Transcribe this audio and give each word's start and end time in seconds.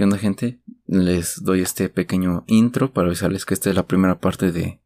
¿Qué 0.00 0.04
onda 0.04 0.16
gente? 0.16 0.58
Les 0.86 1.44
doy 1.44 1.60
este 1.60 1.90
pequeño 1.90 2.44
intro 2.46 2.90
para 2.90 3.08
avisarles 3.08 3.44
que 3.44 3.52
esta 3.52 3.68
es 3.68 3.76
la 3.76 3.86
primera 3.86 4.18
parte 4.18 4.50
de, 4.50 4.80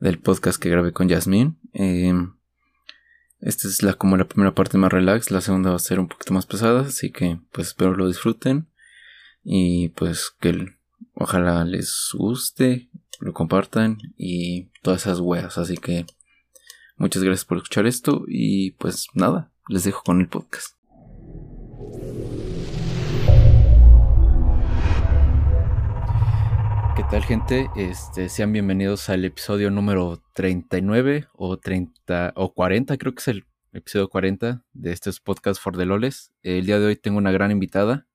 del 0.00 0.18
podcast 0.18 0.60
que 0.60 0.70
grabé 0.70 0.92
con 0.92 1.08
Yasmin. 1.08 1.56
Eh, 1.72 2.12
esta 3.38 3.68
es 3.68 3.84
la, 3.84 3.92
como 3.92 4.16
la 4.16 4.26
primera 4.26 4.52
parte 4.52 4.76
más 4.76 4.90
relax, 4.92 5.30
la 5.30 5.40
segunda 5.40 5.70
va 5.70 5.76
a 5.76 5.78
ser 5.78 6.00
un 6.00 6.08
poquito 6.08 6.34
más 6.34 6.46
pesada, 6.46 6.80
así 6.80 7.12
que 7.12 7.38
pues 7.52 7.68
espero 7.68 7.94
lo 7.94 8.08
disfruten 8.08 8.66
y 9.44 9.90
pues 9.90 10.34
que 10.40 10.66
ojalá 11.14 11.64
les 11.64 12.10
guste, 12.12 12.90
lo 13.20 13.32
compartan 13.32 13.98
y 14.16 14.70
todas 14.82 15.02
esas 15.02 15.20
weas, 15.20 15.58
así 15.58 15.76
que 15.76 16.06
muchas 16.96 17.22
gracias 17.22 17.44
por 17.44 17.58
escuchar 17.58 17.86
esto 17.86 18.24
y 18.26 18.72
pues 18.72 19.06
nada, 19.14 19.52
les 19.68 19.84
dejo 19.84 20.02
con 20.02 20.20
el 20.20 20.26
podcast. 20.26 20.74
¿Qué 27.00 27.06
tal 27.10 27.24
gente? 27.24 27.70
Este, 27.76 28.28
sean 28.28 28.52
bienvenidos 28.52 29.08
al 29.08 29.24
episodio 29.24 29.70
número 29.70 30.22
39 30.34 31.28
o 31.32 31.56
30 31.56 32.34
o 32.36 32.52
40, 32.52 32.98
creo 32.98 33.14
que 33.14 33.20
es 33.20 33.28
el 33.28 33.46
episodio 33.72 34.10
40 34.10 34.66
de 34.74 34.92
estos 34.92 35.18
podcast 35.18 35.62
for 35.62 35.74
the 35.78 35.86
loles. 35.86 36.30
El 36.42 36.66
día 36.66 36.78
de 36.78 36.84
hoy 36.84 36.96
tengo 36.96 37.16
una 37.16 37.32
gran 37.32 37.52
invitada. 37.52 38.06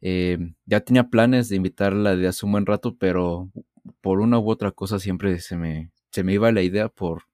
Eh, 0.00 0.38
ya 0.64 0.78
tenía 0.78 1.08
planes 1.10 1.48
de 1.48 1.56
invitarla 1.56 2.14
de 2.14 2.28
hace 2.28 2.46
un 2.46 2.52
buen 2.52 2.66
rato, 2.66 2.96
pero 2.96 3.50
por 4.00 4.20
una 4.20 4.38
u 4.38 4.48
otra 4.48 4.70
cosa 4.70 5.00
siempre 5.00 5.40
se 5.40 5.56
me, 5.56 5.90
se 6.12 6.22
me 6.22 6.32
iba 6.32 6.52
la 6.52 6.62
idea 6.62 6.88
por 6.88 7.24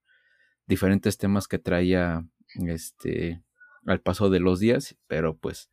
diferentes 0.67 1.19
temas 1.19 1.47
que 1.47 1.59
traía 1.59 2.27
este 2.55 3.43
al 3.85 4.01
paso 4.01 4.31
de 4.31 4.41
los 4.41 4.61
días, 4.61 4.97
pero 5.09 5.37
pues 5.37 5.69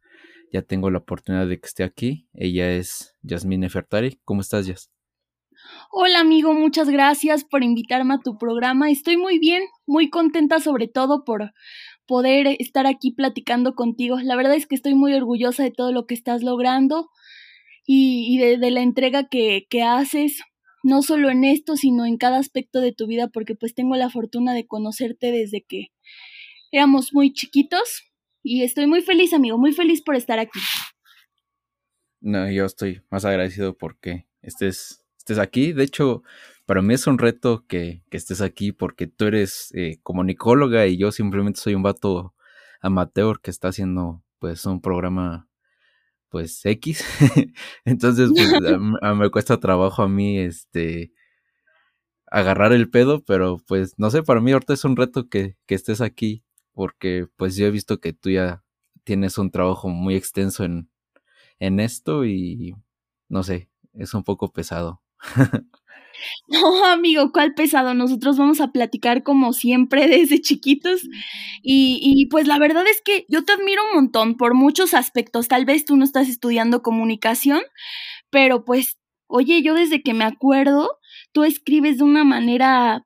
ya 0.52 0.64
tengo 0.64 0.92
la 0.92 0.98
oportunidad 0.98 1.48
de 1.48 1.62
que 1.62 1.68
esté 1.68 1.86
aquí. 1.86 2.28
Ella 2.34 2.74
es 2.74 3.16
Yasmine 3.22 3.70
Fertari. 3.70 4.20
¿Cómo 4.26 4.42
estás, 4.42 4.68
Yas? 4.68 4.93
Hola 5.92 6.20
amigo, 6.20 6.54
muchas 6.54 6.90
gracias 6.90 7.44
por 7.44 7.64
invitarme 7.64 8.16
a 8.16 8.20
tu 8.20 8.38
programa. 8.38 8.90
Estoy 8.90 9.18
muy 9.18 9.40
bien, 9.40 9.64
muy 9.86 10.10
contenta 10.10 10.60
sobre 10.60 10.88
todo 10.88 11.24
por 11.24 11.54
poder 12.08 12.56
estar 12.60 12.88
aquí 12.88 13.12
platicando 13.12 13.76
contigo. 13.76 14.18
La 14.22 14.36
verdad 14.36 14.56
es 14.56 14.66
que 14.66 14.76
estoy 14.76 14.96
muy 14.96 15.14
orgullosa 15.14 15.64
de 15.64 15.72
todo 15.72 15.92
lo 15.92 16.06
que 16.06 16.16
estás 16.16 16.44
logrando 16.44 17.10
y, 17.86 18.38
de, 18.38 18.72
la 18.72 18.82
entrega 18.82 19.28
que, 19.28 19.68
que 19.70 19.84
haces, 19.84 20.42
no 20.84 21.02
solo 21.02 21.30
en 21.30 21.44
esto, 21.44 21.76
sino 21.76 22.06
en 22.06 22.18
cada 22.18 22.38
aspecto 22.38 22.80
de 22.80 22.94
tu 22.94 23.08
vida, 23.08 23.28
porque 23.28 23.56
pues 23.56 23.74
tengo 23.74 23.96
la 23.96 24.10
fortuna 24.10 24.54
de 24.54 24.66
conocerte 24.66 25.32
desde 25.32 25.64
que 25.64 25.88
éramos 26.72 27.14
muy 27.14 27.34
chiquitos 27.34 28.04
y 28.42 28.64
estoy 28.64 28.88
muy 28.88 29.02
feliz, 29.02 29.34
amigo, 29.34 29.58
muy 29.58 29.74
feliz 29.74 30.02
por 30.02 30.16
estar 30.16 30.40
aquí. 30.40 30.60
No, 32.20 32.50
yo 32.50 32.66
estoy 32.66 33.02
más 33.10 33.26
agradecido 33.26 33.78
porque 33.78 34.28
estés 34.42 35.03
estés 35.24 35.40
aquí. 35.40 35.74
De 35.74 35.84
hecho, 35.84 36.24
para 36.66 36.82
mí 36.82 36.94
es 36.94 37.08
un 37.08 37.18
reto 37.18 37.66
que, 37.68 38.04
estés 38.12 38.42
aquí 38.42 38.72
porque 38.72 39.08
tú 39.08 39.26
eres 39.26 39.72
eh, 39.74 40.00
comunicóloga 40.04 40.86
y 40.88 40.98
yo 40.98 41.12
simplemente 41.12 41.60
soy 41.62 41.76
un 41.76 41.84
vato 41.84 42.36
amateur 42.82 43.40
que 43.42 43.52
está 43.52 43.70
haciendo 43.70 44.24
pues 44.40 44.66
un 44.66 44.82
programa 44.82 45.48
pues 46.30 46.66
X. 46.66 47.06
Entonces, 47.86 48.32
pues, 48.36 48.52
me 49.18 49.30
cuesta 49.32 49.60
trabajo 49.60 50.04
a 50.04 50.10
mí 50.10 50.40
este 50.40 51.14
agarrar 52.28 52.74
el 52.74 52.90
pedo, 52.90 53.24
pero 53.24 53.60
pues 53.68 53.94
no 53.98 54.10
sé, 54.10 54.24
para 54.24 54.42
mí 54.42 54.52
ahorita 54.52 54.74
es 54.74 54.86
un 54.86 54.96
reto 54.96 55.30
que, 55.30 55.56
que 55.68 55.76
estés 55.76 56.02
aquí 56.02 56.44
porque 56.74 57.28
pues 57.38 57.56
yo 57.56 57.68
he 57.68 57.72
visto 57.72 58.00
que 58.00 58.14
tú 58.14 58.32
ya 58.32 58.64
tienes 59.04 59.38
un 59.38 59.52
trabajo 59.52 59.90
muy 59.90 60.16
extenso 60.16 60.64
en, 60.64 60.90
en 61.60 61.80
esto 61.80 62.26
y 62.26 62.76
no 63.30 63.44
sé, 63.44 63.70
es 63.94 64.14
un 64.16 64.24
poco 64.24 64.52
pesado. 64.52 65.03
No, 66.48 66.86
amigo, 66.86 67.32
¿cuál 67.32 67.54
pesado? 67.54 67.94
Nosotros 67.94 68.38
vamos 68.38 68.62
a 68.62 68.72
platicar 68.72 69.24
como 69.24 69.54
siempre 69.54 70.08
desde 70.08 70.42
chiquitos. 70.42 71.02
Y, 71.62 72.00
y, 72.02 72.28
pues 72.28 72.48
la 72.48 72.60
verdad 72.60 72.84
es 72.90 73.02
que 73.04 73.26
yo 73.30 73.44
te 73.44 73.54
admiro 73.54 73.82
un 73.90 73.96
montón 73.96 74.36
por 74.38 74.54
muchos 74.54 74.94
aspectos. 74.94 75.48
Tal 75.48 75.66
vez 75.66 75.86
tú 75.86 75.96
no 75.98 76.04
estás 76.06 76.30
estudiando 76.30 76.82
comunicación, 76.82 77.62
pero 78.30 78.66
pues, 78.66 78.98
oye, 79.28 79.62
yo 79.64 79.74
desde 79.76 80.02
que 80.04 80.14
me 80.14 80.26
acuerdo, 80.26 80.90
tú 81.34 81.44
escribes 81.44 81.98
de 81.98 82.04
una 82.04 82.24
manera 82.24 83.06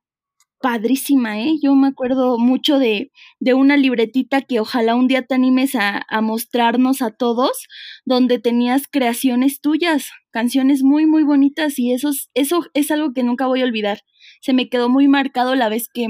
padrísima, 0.59 1.40
¿eh? 1.40 1.56
Yo 1.62 1.75
me 1.75 1.88
acuerdo 1.88 2.38
mucho 2.38 2.79
de, 2.79 3.12
de 3.40 3.53
una 3.53 3.78
libretita 3.78 4.41
que 4.41 4.59
ojalá 4.59 4.95
un 4.95 5.07
día 5.07 5.23
te 5.23 5.35
animes 5.35 5.75
a, 5.75 6.06
a, 6.09 6.22
mostrarnos 6.22 7.01
a 7.01 7.12
todos, 7.12 7.68
donde 8.06 8.40
tenías 8.40 8.84
creaciones 8.90 9.62
tuyas, 9.62 10.09
canciones 10.31 10.84
muy, 10.84 11.06
muy 11.06 11.23
bonitas 11.23 11.78
y 11.79 11.94
eso, 11.94 12.12
eso 12.34 12.66
es 12.73 12.91
algo 12.91 13.13
que 13.13 13.23
nunca 13.23 13.47
voy 13.47 13.62
a 13.62 13.66
olvidar. 13.66 14.01
Se 14.41 14.53
me 14.53 14.69
quedó 14.69 14.90
muy 14.90 15.07
marcado 15.07 15.56
la 15.56 15.69
vez 15.69 15.90
que, 15.94 16.07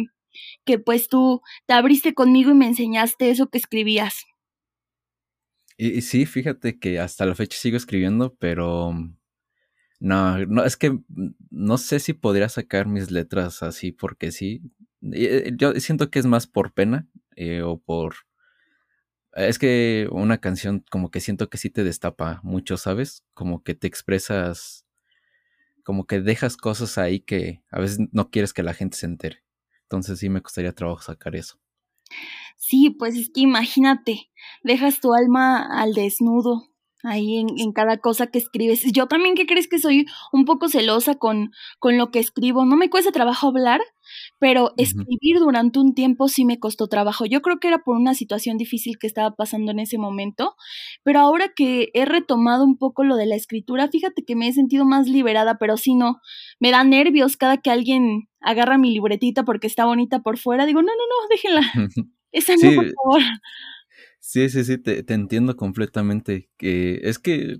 que 0.65 0.79
pues 0.79 1.09
tú 1.09 1.41
te 1.65 1.73
abriste 1.73 2.13
conmigo 2.13 2.51
y 2.51 2.55
me 2.55 2.67
enseñaste 2.67 3.29
eso 3.29 3.47
que 3.47 3.57
escribías. 3.57 4.23
Y, 5.77 5.97
y 5.97 6.01
sí, 6.01 6.25
fíjate 6.25 6.79
que 6.79 6.99
hasta 6.99 7.25
la 7.25 7.35
fecha 7.35 7.57
sigo 7.57 7.77
escribiendo, 7.77 8.35
pero 8.39 8.93
no, 9.99 10.45
no, 10.45 10.63
es 10.63 10.77
que 10.77 10.99
no 11.49 11.77
sé 11.77 11.99
si 11.99 12.13
podría 12.13 12.49
sacar 12.49 12.87
mis 12.87 13.11
letras 13.11 13.63
así 13.63 13.91
porque 13.91 14.31
sí. 14.31 14.61
Eh, 15.01 15.51
yo 15.55 15.73
siento 15.75 16.09
que 16.09 16.19
es 16.19 16.25
más 16.25 16.47
por 16.47 16.73
pena 16.73 17.07
eh, 17.35 17.61
o 17.61 17.79
por... 17.79 18.15
Es 19.33 19.59
que 19.59 20.07
una 20.11 20.39
canción 20.39 20.83
como 20.89 21.11
que 21.11 21.19
siento 21.19 21.49
que 21.49 21.57
sí 21.57 21.69
te 21.69 21.83
destapa 21.83 22.39
mucho, 22.43 22.77
¿sabes? 22.77 23.23
Como 23.33 23.63
que 23.63 23.75
te 23.75 23.85
expresas, 23.85 24.87
como 25.83 26.07
que 26.07 26.21
dejas 26.21 26.57
cosas 26.57 26.97
ahí 26.97 27.19
que 27.19 27.61
a 27.69 27.79
veces 27.79 27.99
no 28.11 28.31
quieres 28.31 28.53
que 28.53 28.63
la 28.63 28.73
gente 28.73 28.97
se 28.97 29.05
entere. 29.05 29.43
Entonces 29.83 30.19
sí 30.19 30.29
me 30.29 30.41
costaría 30.41 30.73
trabajo 30.73 31.01
sacar 31.01 31.35
eso. 31.35 31.59
Sí, 32.57 32.89
pues 32.89 33.15
es 33.15 33.29
que 33.29 33.41
imagínate, 33.41 34.31
dejas 34.63 34.99
tu 34.99 35.13
alma 35.13 35.61
al 35.79 35.93
desnudo, 35.93 36.67
ahí 37.03 37.37
en, 37.39 37.71
cada 37.73 37.97
cosa 37.97 38.27
que 38.27 38.37
escribes. 38.37 38.83
Yo 38.91 39.07
también, 39.07 39.35
¿qué 39.35 39.45
crees 39.45 39.67
que 39.67 39.79
soy 39.79 40.05
un 40.31 40.45
poco 40.45 40.69
celosa 40.69 41.15
con, 41.15 41.51
con 41.79 41.97
lo 41.97 42.11
que 42.11 42.19
escribo? 42.19 42.65
No 42.65 42.75
me 42.75 42.89
cuesta 42.89 43.11
trabajo 43.11 43.47
hablar, 43.47 43.81
pero 44.39 44.73
escribir 44.77 45.39
durante 45.39 45.79
un 45.79 45.93
tiempo 45.93 46.27
sí 46.27 46.45
me 46.45 46.59
costó 46.59 46.87
trabajo. 46.87 47.25
Yo 47.25 47.41
creo 47.41 47.59
que 47.59 47.67
era 47.67 47.79
por 47.79 47.95
una 47.97 48.13
situación 48.13 48.57
difícil 48.57 48.97
que 48.99 49.07
estaba 49.07 49.35
pasando 49.35 49.71
en 49.71 49.79
ese 49.79 49.97
momento, 49.97 50.55
pero 51.03 51.19
ahora 51.19 51.49
que 51.55 51.89
he 51.93 52.05
retomado 52.05 52.63
un 52.63 52.77
poco 52.77 53.03
lo 53.03 53.15
de 53.15 53.25
la 53.25 53.35
escritura, 53.35 53.89
fíjate 53.89 54.23
que 54.23 54.35
me 54.35 54.47
he 54.47 54.53
sentido 54.53 54.85
más 54.85 55.07
liberada, 55.07 55.57
pero 55.59 55.77
sí 55.77 55.95
no, 55.95 56.19
me 56.59 56.71
da 56.71 56.83
nervios 56.83 57.37
cada 57.37 57.57
que 57.57 57.71
alguien 57.71 58.27
agarra 58.41 58.77
mi 58.77 58.91
libretita 58.91 59.43
porque 59.43 59.67
está 59.67 59.85
bonita 59.85 60.19
por 60.19 60.37
fuera. 60.37 60.65
Digo, 60.65 60.81
no, 60.81 60.87
no, 60.87 60.93
no, 60.93 61.27
déjenla. 61.29 61.61
Esa 62.31 62.53
no, 62.55 62.75
por 62.75 62.85
favor. 62.85 63.21
Sí, 64.29 64.49
sí, 64.49 64.65
sí, 64.65 64.77
te, 64.77 65.05
entiendo 65.13 65.55
completamente. 65.55 66.49
Que 66.57 66.99
es 67.03 67.17
que 67.17 67.59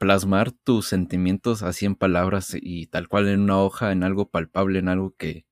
plasmar 0.00 0.50
tus 0.52 0.86
sentimientos 0.88 1.62
así 1.62 1.84
en 1.86 1.94
palabras 1.94 2.56
y 2.58 2.86
tal 2.86 3.06
cual 3.08 3.28
en 3.28 3.40
una 3.42 3.60
hoja, 3.60 3.92
en 3.92 4.02
algo 4.02 4.30
palpable, 4.30 4.78
en 4.78 4.88
algo 4.88 5.14
que 5.18 5.44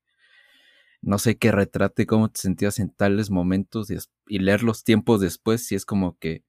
no 1.03 1.19
sé, 1.19 1.37
que 1.37 1.53
retrate 1.53 2.06
cómo 2.06 2.31
te 2.31 2.41
sentías 2.41 2.78
en 2.78 2.91
tales 2.91 3.31
momentos 3.31 3.91
y, 3.91 3.97
y 4.26 4.38
leer 4.38 4.62
tiempos 4.84 5.21
después, 5.21 5.66
si 5.66 5.75
es 5.75 5.84
como 5.84 6.16
que 6.19 6.44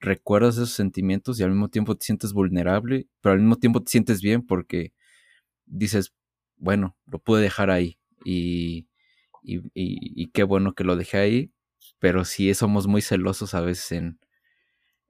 recuerdas 0.00 0.56
esos 0.56 0.70
sentimientos 0.72 1.38
y 1.38 1.44
al 1.44 1.50
mismo 1.50 1.68
tiempo 1.68 1.96
te 1.96 2.06
sientes 2.06 2.32
vulnerable, 2.32 3.06
pero 3.20 3.34
al 3.34 3.38
mismo 3.40 3.56
tiempo 3.56 3.82
te 3.82 3.92
sientes 3.92 4.20
bien 4.20 4.44
porque 4.44 4.92
dices, 5.66 6.12
bueno, 6.56 6.96
lo 7.06 7.20
pude 7.20 7.42
dejar 7.42 7.70
ahí 7.70 7.98
y, 8.24 8.88
y, 9.42 9.62
y 9.74 10.28
qué 10.32 10.42
bueno 10.44 10.74
que 10.74 10.84
lo 10.84 10.96
dejé 10.96 11.18
ahí 11.18 11.52
pero 12.02 12.24
sí 12.24 12.52
somos 12.52 12.88
muy 12.88 13.00
celosos 13.00 13.54
a 13.54 13.60
veces 13.60 13.92
en, 13.92 14.18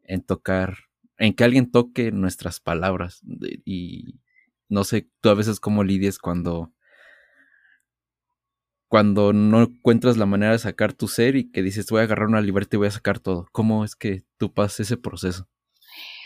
en 0.04 0.22
tocar, 0.22 0.76
en 1.16 1.34
que 1.34 1.44
alguien 1.44 1.70
toque 1.70 2.12
nuestras 2.12 2.60
palabras. 2.60 3.22
Y 3.64 4.20
no 4.68 4.84
sé, 4.84 5.08
tú 5.22 5.30
a 5.30 5.34
veces 5.34 5.58
cómo 5.58 5.84
lidias 5.84 6.18
cuando 6.18 6.70
cuando 8.88 9.32
no 9.32 9.62
encuentras 9.62 10.18
la 10.18 10.26
manera 10.26 10.52
de 10.52 10.58
sacar 10.58 10.92
tu 10.92 11.08
ser 11.08 11.34
y 11.34 11.50
que 11.50 11.62
dices 11.62 11.86
voy 11.88 12.00
a 12.00 12.04
agarrar 12.04 12.28
una 12.28 12.42
libertad 12.42 12.74
y 12.74 12.76
voy 12.76 12.88
a 12.88 12.90
sacar 12.90 13.20
todo. 13.20 13.48
¿Cómo 13.50 13.86
es 13.86 13.96
que 13.96 14.22
tú 14.36 14.52
pasas 14.52 14.80
ese 14.80 14.98
proceso? 14.98 15.48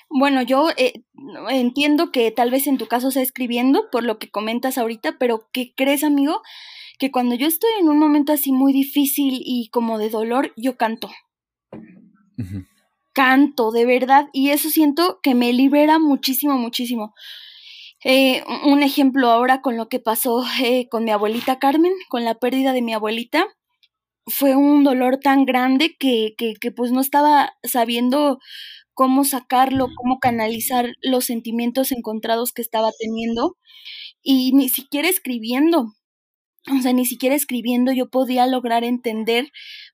Bueno, 0.08 0.42
yo 0.42 0.68
eh, 0.76 1.02
entiendo 1.50 2.12
que 2.12 2.30
tal 2.30 2.50
vez 2.50 2.66
en 2.66 2.78
tu 2.78 2.86
caso 2.86 3.10
sea 3.10 3.22
escribiendo, 3.22 3.90
por 3.90 4.04
lo 4.04 4.18
que 4.18 4.30
comentas 4.30 4.78
ahorita, 4.78 5.16
pero 5.18 5.48
¿qué 5.52 5.72
crees, 5.76 6.04
amigo? 6.04 6.42
que 6.98 7.10
cuando 7.10 7.34
yo 7.34 7.46
estoy 7.46 7.70
en 7.80 7.88
un 7.88 7.98
momento 7.98 8.32
así 8.32 8.52
muy 8.52 8.72
difícil 8.72 9.40
y 9.44 9.68
como 9.68 9.98
de 9.98 10.10
dolor, 10.10 10.52
yo 10.56 10.76
canto. 10.76 11.10
Canto, 13.12 13.70
de 13.70 13.86
verdad, 13.86 14.28
y 14.32 14.50
eso 14.50 14.70
siento 14.70 15.20
que 15.22 15.34
me 15.34 15.52
libera 15.52 15.98
muchísimo, 15.98 16.56
muchísimo. 16.58 17.14
Eh, 18.04 18.44
un 18.64 18.82
ejemplo 18.82 19.30
ahora 19.30 19.62
con 19.62 19.76
lo 19.76 19.88
que 19.88 19.98
pasó 19.98 20.44
eh, 20.62 20.88
con 20.88 21.04
mi 21.04 21.10
abuelita 21.10 21.58
Carmen, 21.58 21.92
con 22.08 22.24
la 22.24 22.34
pérdida 22.34 22.72
de 22.72 22.82
mi 22.82 22.92
abuelita, 22.92 23.46
fue 24.26 24.56
un 24.56 24.84
dolor 24.84 25.18
tan 25.18 25.44
grande 25.44 25.96
que, 25.98 26.34
que, 26.36 26.54
que 26.60 26.72
pues 26.72 26.92
no 26.92 27.00
estaba 27.00 27.54
sabiendo 27.62 28.38
cómo 28.96 29.24
sacarlo, 29.24 29.88
cómo 29.96 30.20
canalizar 30.20 30.94
los 31.02 31.26
sentimientos 31.26 31.92
encontrados 31.92 32.52
que 32.52 32.62
estaba 32.62 32.90
teniendo 32.98 33.56
y 34.22 34.52
ni 34.54 34.68
siquiera 34.70 35.08
escribiendo, 35.08 35.92
o 36.76 36.82
sea, 36.82 36.92
ni 36.92 37.06
siquiera 37.06 37.36
escribiendo 37.36 37.92
yo 37.92 38.08
podía 38.10 38.46
lograr 38.46 38.84
entender 38.84 39.50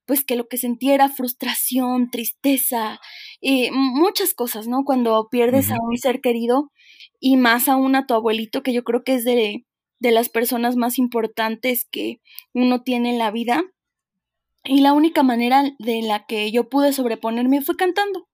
pues 0.07 0.25
que 0.25 0.37
lo 0.37 0.49
que 0.49 0.57
sentía 0.57 0.95
era 0.95 1.09
frustración, 1.11 2.11
tristeza, 2.11 3.01
eh, 3.43 3.71
muchas 3.73 4.35
cosas, 4.35 4.69
¿no? 4.69 4.85
Cuando 4.85 5.29
pierdes 5.31 5.71
a 5.71 5.77
un 5.83 5.99
ser 5.99 6.21
querido 6.21 6.71
y 7.21 7.37
más 7.37 7.69
aún 7.69 7.97
a 7.97 8.07
tu 8.07 8.15
abuelito, 8.15 8.63
que 8.63 8.73
yo 8.73 8.85
creo 8.85 9.05
que 9.05 9.15
es 9.15 9.25
de, 9.25 9.67
de 10.01 10.13
las 10.13 10.29
personas 10.29 10.77
más 10.77 10.99
importantes 10.99 11.87
que 11.91 12.21
uno 12.55 12.83
tiene 12.83 13.11
en 13.11 13.19
la 13.19 13.31
vida. 13.33 13.65
Y 14.65 14.81
la 14.81 14.93
única 14.93 15.23
manera 15.23 15.65
de 15.79 16.03
la 16.03 16.27
que 16.27 16.51
yo 16.53 16.69
pude 16.69 16.93
sobreponerme 16.93 17.63
fue 17.63 17.77
cantando. 17.77 18.29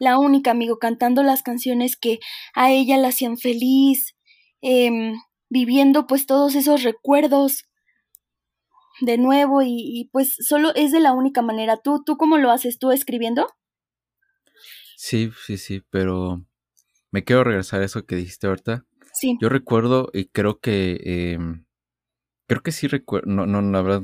La 0.00 0.18
única, 0.18 0.50
amigo, 0.50 0.78
cantando 0.78 1.22
las 1.22 1.42
canciones 1.42 1.96
que 1.96 2.18
a 2.54 2.70
ella 2.72 2.96
la 2.96 3.08
hacían 3.08 3.36
feliz, 3.38 4.14
em, 4.60 5.14
viviendo 5.48 6.06
pues 6.06 6.26
todos 6.26 6.54
esos 6.54 6.82
recuerdos 6.82 7.64
de 9.00 9.18
nuevo 9.18 9.62
y, 9.62 10.08
pues 10.12 10.36
solo 10.40 10.74
es 10.74 10.92
de 10.92 11.00
la 11.00 11.12
única 11.12 11.42
manera. 11.42 11.76
¿Tú, 11.76 12.02
¿Tú 12.04 12.16
cómo 12.16 12.38
lo 12.38 12.50
haces? 12.50 12.78
¿Tú 12.78 12.92
escribiendo? 12.92 13.48
Sí, 14.96 15.30
sí, 15.44 15.58
sí, 15.58 15.82
pero 15.90 16.44
me 17.10 17.24
quiero 17.24 17.44
regresar 17.44 17.82
a 17.82 17.84
eso 17.84 18.06
que 18.06 18.16
dijiste 18.16 18.46
ahorita. 18.46 18.86
Sí. 19.12 19.36
Yo 19.40 19.48
recuerdo 19.48 20.10
y 20.12 20.26
creo 20.26 20.60
que, 20.60 21.32
em, 21.34 21.66
creo 22.48 22.62
que 22.62 22.72
sí 22.72 22.86
recuerdo, 22.88 23.30
no, 23.30 23.46
no, 23.46 23.60
la 23.62 23.82
verdad, 23.82 24.02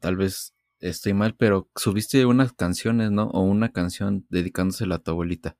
tal 0.00 0.16
vez 0.16 0.54
estoy 0.80 1.14
mal, 1.14 1.34
pero 1.36 1.70
subiste 1.76 2.26
unas 2.26 2.52
canciones, 2.52 3.10
¿no? 3.10 3.28
O 3.28 3.42
una 3.42 3.72
canción 3.72 4.26
dedicándosela 4.28 4.96
a 4.96 5.02
tu 5.02 5.12
abuelita. 5.12 5.56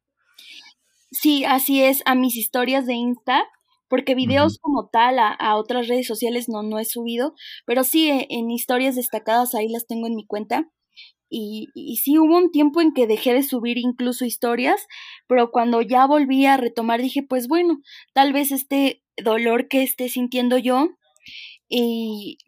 Sí, 1.11 1.45
así 1.45 1.83
es, 1.83 2.03
a 2.07 2.15
mis 2.15 2.37
historias 2.37 2.87
de 2.87 2.95
Insta 2.95 3.45
porque 3.89 4.17
videos 4.17 4.59
como 4.59 4.89
tal 4.89 5.21
a, 5.21 5.57
otras 5.57 5.87
redes 5.87 6.09
sociales 6.09 6.49
no, 6.49 6.65
no 6.65 6.81
he 6.81 6.85
subido, 6.85 7.35
pero 7.65 7.85
sí 7.85 8.11
eh, 8.11 8.27
en 8.31 8.51
historias 8.51 8.97
destacadas 8.97 9.55
ahí 9.55 9.69
las 9.69 9.87
tengo 9.87 10.09
en 10.09 10.17
mi 10.17 10.27
cuenta. 10.27 10.69
Y, 11.29 11.69
y, 11.75 11.97
sí 11.99 12.19
hubo 12.19 12.37
un 12.37 12.51
tiempo 12.51 12.81
en 12.81 12.93
que 12.93 13.07
dejé 13.07 13.35
de 13.35 13.45
subir 13.45 13.79
incluso 13.79 14.25
historias, 14.25 14.87
pero 15.29 15.51
cuando 15.51 15.81
ya 15.81 16.07
volví 16.07 16.45
a 16.47 16.57
retomar 16.57 17.03
dije, 17.03 17.23
pues 17.23 17.47
bueno, 17.47 17.79
tal 18.13 18.33
vez 18.33 18.51
este 18.53 19.05
dolor 19.17 19.69
que 19.69 19.83
esté 19.83 20.09
sintiendo 20.09 20.59
yo 20.59 20.89
y 21.69 22.39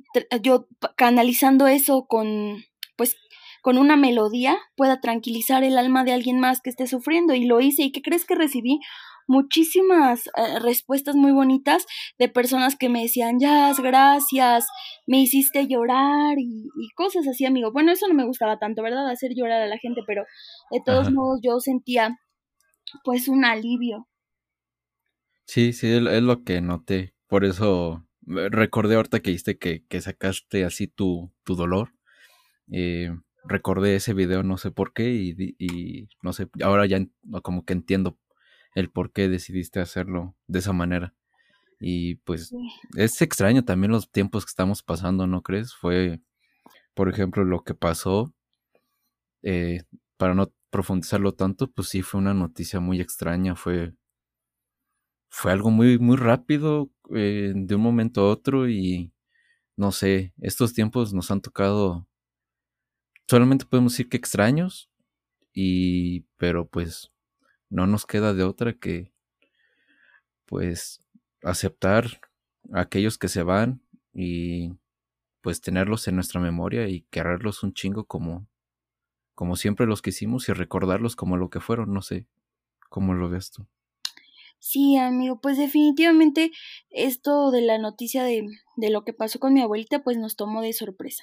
yo 0.42 0.68
canalizando 0.96 1.66
eso 1.66 2.06
con 2.06 2.64
pues 2.96 3.16
con 3.62 3.78
una 3.78 3.96
melodía 3.96 4.56
pueda 4.76 5.00
tranquilizar 5.00 5.64
el 5.64 5.76
alma 5.78 6.04
de 6.04 6.12
alguien 6.12 6.38
más 6.38 6.60
que 6.60 6.70
esté 6.70 6.86
sufriendo 6.86 7.34
y 7.34 7.46
lo 7.46 7.60
hice 7.60 7.82
y 7.82 7.92
qué 7.92 8.00
crees 8.00 8.24
que 8.24 8.34
recibí 8.34 8.80
muchísimas 9.26 10.28
eh, 10.28 10.58
respuestas 10.60 11.16
muy 11.16 11.32
bonitas 11.32 11.86
de 12.18 12.28
personas 12.28 12.76
que 12.76 12.88
me 12.88 13.02
decían, 13.02 13.38
ya, 13.40 13.72
gracias, 13.74 14.66
me 15.06 15.20
hiciste 15.20 15.66
llorar 15.66 16.38
y, 16.38 16.68
cosas 16.94 17.26
así, 17.26 17.44
amigo. 17.44 17.72
Bueno, 17.72 17.92
eso 17.92 18.06
no 18.08 18.14
me 18.14 18.24
gustaba 18.24 18.58
tanto, 18.58 18.82
¿verdad? 18.82 19.08
Hacer 19.10 19.32
llorar 19.34 19.62
a 19.62 19.66
la 19.66 19.78
gente, 19.78 20.02
pero 20.06 20.24
de 20.70 20.80
todos 20.84 21.12
modos 21.12 21.40
yo 21.42 21.60
sentía 21.60 22.16
pues 23.04 23.28
un 23.28 23.44
alivio. 23.44 24.08
Sí, 25.46 25.72
sí, 25.72 25.88
es 25.88 26.22
lo 26.22 26.44
que 26.44 26.60
noté. 26.60 27.14
Por 27.26 27.44
eso 27.44 28.05
eh, 28.05 28.05
recordé 28.26 28.96
ahorita 28.96 29.20
que 29.20 29.30
dijiste 29.30 29.58
que, 29.58 29.84
que 29.86 30.00
sacaste 30.00 30.64
así 30.64 30.88
tu, 30.88 31.32
tu 31.44 31.54
dolor. 31.54 31.92
Eh, 32.70 33.10
recordé 33.44 33.96
ese 33.96 34.12
video, 34.12 34.42
no 34.42 34.58
sé 34.58 34.70
por 34.70 34.92
qué, 34.92 35.10
y, 35.14 35.54
y, 35.58 36.08
no 36.22 36.32
sé, 36.32 36.48
ahora 36.62 36.86
ya 36.86 37.00
como 37.42 37.64
que 37.64 37.72
entiendo 37.72 38.18
el 38.74 38.90
por 38.90 39.12
qué 39.12 39.28
decidiste 39.28 39.80
hacerlo 39.80 40.36
de 40.46 40.58
esa 40.58 40.72
manera. 40.72 41.14
Y 41.78 42.16
pues 42.16 42.52
es 42.96 43.22
extraño 43.22 43.64
también 43.64 43.92
los 43.92 44.10
tiempos 44.10 44.44
que 44.44 44.50
estamos 44.50 44.82
pasando, 44.82 45.26
¿no 45.26 45.42
crees? 45.42 45.74
Fue, 45.74 46.20
por 46.94 47.08
ejemplo, 47.08 47.44
lo 47.44 47.62
que 47.64 47.74
pasó, 47.74 48.34
eh, 49.42 49.84
para 50.16 50.34
no 50.34 50.52
profundizarlo 50.70 51.32
tanto, 51.34 51.70
pues 51.70 51.88
sí 51.88 52.02
fue 52.02 52.20
una 52.20 52.34
noticia 52.34 52.80
muy 52.80 53.00
extraña, 53.00 53.54
fue, 53.54 53.92
fue 55.28 55.52
algo 55.52 55.70
muy, 55.70 55.98
muy 55.98 56.16
rápido 56.16 56.90
eh, 57.14 57.52
de 57.54 57.74
un 57.74 57.82
momento 57.82 58.22
a 58.22 58.30
otro 58.30 58.68
y 58.68 59.12
no 59.76 59.92
sé, 59.92 60.34
estos 60.40 60.72
tiempos 60.74 61.12
nos 61.14 61.30
han 61.30 61.42
tocado, 61.42 62.08
solamente 63.28 63.66
podemos 63.66 63.92
decir 63.92 64.08
que 64.08 64.16
extraños, 64.16 64.90
y, 65.52 66.22
pero 66.36 66.68
pues 66.68 67.12
no 67.70 67.86
nos 67.86 68.06
queda 68.06 68.34
de 68.34 68.44
otra 68.44 68.74
que 68.74 69.12
pues 70.46 71.02
aceptar 71.42 72.20
a 72.72 72.80
aquellos 72.80 73.18
que 73.18 73.28
se 73.28 73.42
van 73.42 73.82
y 74.12 74.74
pues 75.42 75.60
tenerlos 75.60 76.08
en 76.08 76.16
nuestra 76.16 76.40
memoria 76.40 76.88
y 76.88 77.02
quererlos 77.10 77.62
un 77.62 77.72
chingo 77.74 78.04
como 78.04 78.46
como 79.34 79.56
siempre 79.56 79.86
los 79.86 80.02
quisimos 80.02 80.48
y 80.48 80.54
recordarlos 80.54 81.14
como 81.14 81.36
lo 81.36 81.50
que 81.50 81.60
fueron, 81.60 81.92
no 81.92 82.02
sé 82.02 82.26
cómo 82.88 83.14
lo 83.14 83.28
ves 83.28 83.50
tú. 83.50 83.66
Sí, 84.68 84.96
amigo, 84.96 85.38
pues 85.40 85.58
definitivamente 85.58 86.50
esto 86.90 87.52
de 87.52 87.60
la 87.60 87.78
noticia 87.78 88.24
de, 88.24 88.44
de 88.74 88.90
lo 88.90 89.04
que 89.04 89.12
pasó 89.12 89.38
con 89.38 89.54
mi 89.54 89.60
abuelita 89.60 90.02
pues 90.02 90.18
nos 90.18 90.34
tomó 90.34 90.60
de 90.60 90.72
sorpresa. 90.72 91.22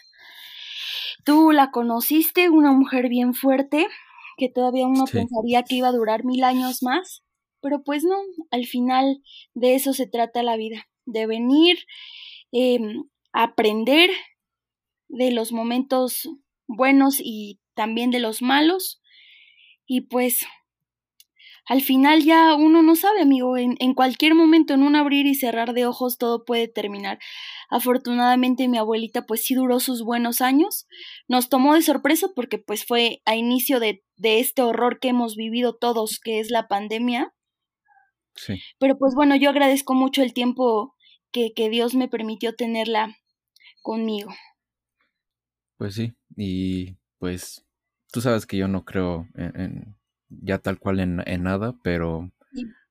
Tú 1.25 1.51
la 1.51 1.69
conociste, 1.69 2.48
una 2.48 2.72
mujer 2.72 3.10
bien 3.10 3.34
fuerte, 3.34 3.88
que 4.38 4.48
todavía 4.48 4.88
uno 4.88 5.04
pensaría 5.04 5.63
que 5.63 5.75
iba 5.75 5.90
a 5.90 5.92
durar 5.92 6.24
mil 6.24 6.45
años 6.45 6.81
más, 6.84 7.22
pero 7.60 7.84
pues 7.84 8.06
no, 8.06 8.16
al 8.50 8.66
final 8.66 9.22
de 9.54 9.75
eso 9.75 9.92
se 9.92 10.07
trata 10.07 10.42
la 10.42 10.56
vida, 10.56 10.88
de 11.06 11.28
venir, 11.28 11.80
eh, 12.54 12.80
aprender 13.34 14.10
de 15.10 15.31
los 15.31 15.51
momentos 15.51 16.30
buenos 16.66 17.18
y 17.19 17.60
también 17.74 18.10
de 18.10 18.19
los 18.22 18.42
malos, 18.42 19.01
y 19.86 20.01
pues 20.01 20.46
al 21.65 21.81
final 21.81 22.24
ya 22.24 22.56
uno 22.56 22.81
no 22.81 22.95
sabe, 22.95 23.21
amigo, 23.21 23.57
en, 23.57 23.75
en, 23.80 23.94
cualquier 23.94 24.36
momento, 24.36 24.74
en 24.74 24.83
un 24.83 24.95
abrir 24.95 25.25
y 25.25 25.36
cerrar 25.36 25.74
de 25.74 25.86
ojos, 25.86 26.18
todo 26.18 26.44
puede 26.44 26.68
terminar. 26.68 27.19
Afortunadamente 27.69 28.68
mi 28.68 28.77
abuelita 28.77 29.25
pues 29.25 29.45
sí 29.45 29.56
duró 29.56 29.80
sus 29.80 30.04
buenos 30.04 30.42
años. 30.42 30.88
Nos 31.27 31.48
tomó 31.50 31.74
de 31.74 31.81
sorpresa 31.81 32.27
porque 32.36 32.57
pues 32.57 32.86
fue 32.86 33.21
a 33.25 33.36
inicio 33.36 33.80
de, 33.80 34.04
de 34.18 34.39
este 34.39 34.62
horror 34.62 35.00
que 35.00 35.10
hemos 35.10 35.36
vivido 35.36 35.74
todos, 35.75 36.19
que 36.19 36.39
es 36.39 36.51
la 36.51 36.68
pandemia. 36.68 37.33
Sí. 38.36 38.60
Pero 38.77 38.98
pues 38.98 39.13
bueno, 39.15 39.36
yo 39.36 39.50
agradezco 39.50 39.94
mucho 39.94 40.21
el 40.21 40.34
tiempo 40.34 40.96
que, 41.32 41.53
que 41.53 41.70
Dios 41.70 41.96
me 41.96 42.10
permitió 42.10 42.55
tenerla 42.55 43.15
conmigo. 43.82 44.34
Pues 45.77 45.96
sí, 45.96 46.13
y 46.36 46.98
pues 47.20 47.65
tú 48.12 48.22
sabes 48.22 48.46
que 48.46 48.58
yo 48.58 48.67
no 48.67 48.84
creo 48.86 49.27
en 49.36 49.96
ya 50.42 50.58
tal 50.60 50.80
cual 50.80 51.00
en, 51.00 51.44
nada, 51.44 51.75
pero 51.84 52.32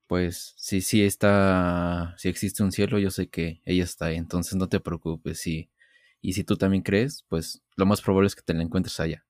pues 0.06 0.54
sí, 0.56 0.80
sí 0.82 1.02
está, 1.02 2.14
si 2.18 2.28
existe 2.28 2.62
un 2.62 2.72
cielo, 2.72 2.98
yo 2.98 3.10
sé 3.10 3.28
que 3.28 3.62
ella 3.64 3.84
está 3.84 4.06
ahí, 4.06 4.16
entonces 4.16 4.54
no 4.54 4.68
te 4.68 4.80
preocupes, 4.80 5.38
sí. 5.38 5.70
Y 6.20 6.34
si 6.34 6.44
tú 6.44 6.56
también 6.56 6.82
crees, 6.82 7.24
pues 7.28 7.62
lo 7.76 7.86
más 7.86 8.00
probable 8.02 8.26
es 8.28 8.36
que 8.36 8.42
te 8.42 8.54
la 8.54 8.62
encuentres 8.62 9.00
allá. 9.00 9.24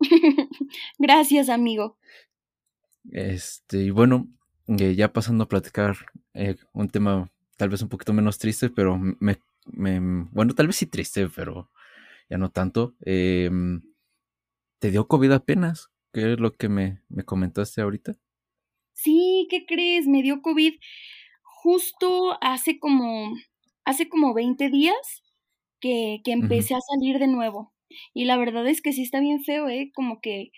Gracias, 0.98 1.48
amigo. 1.48 1.98
Este, 3.12 3.78
y 3.78 3.90
bueno, 3.90 4.28
eh, 4.66 4.94
ya 4.94 5.12
pasando 5.12 5.44
a 5.44 5.48
platicar 5.48 5.96
eh, 6.32 6.56
un 6.72 6.88
tema 6.88 7.30
tal 7.56 7.68
vez 7.68 7.82
un 7.82 7.88
poquito 7.88 8.12
menos 8.12 8.38
triste, 8.38 8.70
pero 8.70 8.98
me, 8.98 9.38
me, 9.66 10.00
bueno, 10.32 10.54
tal 10.54 10.66
vez 10.66 10.76
sí 10.76 10.86
triste, 10.86 11.28
pero 11.28 11.70
ya 12.28 12.38
no 12.38 12.50
tanto. 12.50 12.94
Em, 13.00 13.82
te 14.78 14.90
dio 14.90 15.06
COVID 15.06 15.32
apenas. 15.32 15.90
¿Qué 16.14 16.34
es 16.34 16.38
lo 16.38 16.54
que 16.54 16.68
me, 16.68 17.00
me 17.08 17.24
comentaste 17.24 17.80
ahorita? 17.82 18.14
Sí, 18.92 19.48
¿qué 19.50 19.66
crees? 19.66 20.06
Me 20.06 20.22
dio 20.22 20.42
COVID 20.42 20.74
justo 21.42 22.38
hace 22.40 22.78
como, 22.78 23.34
hace 23.84 24.08
como 24.08 24.32
20 24.32 24.70
días 24.70 25.24
que, 25.80 26.20
que 26.22 26.30
empecé 26.30 26.76
a 26.76 26.80
salir 26.80 27.18
de 27.18 27.26
nuevo. 27.26 27.74
Y 28.12 28.26
la 28.26 28.36
verdad 28.36 28.64
es 28.68 28.80
que 28.80 28.92
sí 28.92 29.02
está 29.02 29.18
bien 29.18 29.42
feo, 29.42 29.68
¿eh? 29.68 29.90
Como 29.92 30.20
que 30.20 30.52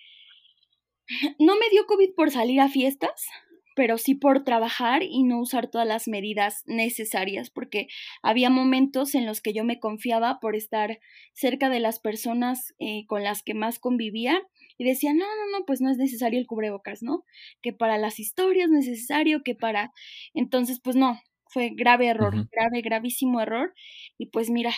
no 1.39 1.55
me 1.57 1.71
dio 1.71 1.87
COVID 1.87 2.11
por 2.15 2.31
salir 2.31 2.61
a 2.61 2.69
fiestas, 2.69 3.27
pero 3.75 3.97
sí 3.97 4.15
por 4.15 4.45
trabajar 4.45 5.03
y 5.03 5.23
no 5.23 5.41
usar 5.41 5.71
todas 5.71 5.87
las 5.87 6.07
medidas 6.07 6.65
necesarias, 6.67 7.49
porque 7.49 7.89
había 8.23 8.51
momentos 8.51 9.15
en 9.15 9.25
los 9.25 9.41
que 9.41 9.55
yo 9.55 9.65
me 9.65 9.81
confiaba 9.81 10.39
por 10.39 10.55
estar 10.55 10.99
cerca 11.33 11.71
de 11.71 11.81
las 11.81 11.99
personas 11.99 12.75
eh, 12.79 13.07
con 13.07 13.25
las 13.25 13.43
que 13.43 13.55
más 13.55 13.79
convivía 13.79 14.43
y 14.79 14.85
decía, 14.85 15.13
no, 15.13 15.25
no, 15.25 15.59
no, 15.59 15.65
pues 15.67 15.81
no 15.81 15.91
es 15.91 15.99
necesario 15.99 16.39
el 16.39 16.47
cubrebocas, 16.47 17.03
¿no? 17.03 17.25
Que 17.63 17.73
para 17.73 17.99
las 17.99 18.19
historias 18.19 18.67
es 18.67 18.89
necesario, 18.89 19.43
que 19.43 19.55
para... 19.55 19.93
Entonces, 20.35 20.81
pues 20.83 20.97
no, 20.97 21.19
fue 21.49 21.71
grave 21.75 22.09
error, 22.09 22.49
grave, 22.53 22.83
gravísimo 22.83 23.41
error. 23.41 23.75
Y 24.19 24.27
pues 24.27 24.51
mira, 24.51 24.73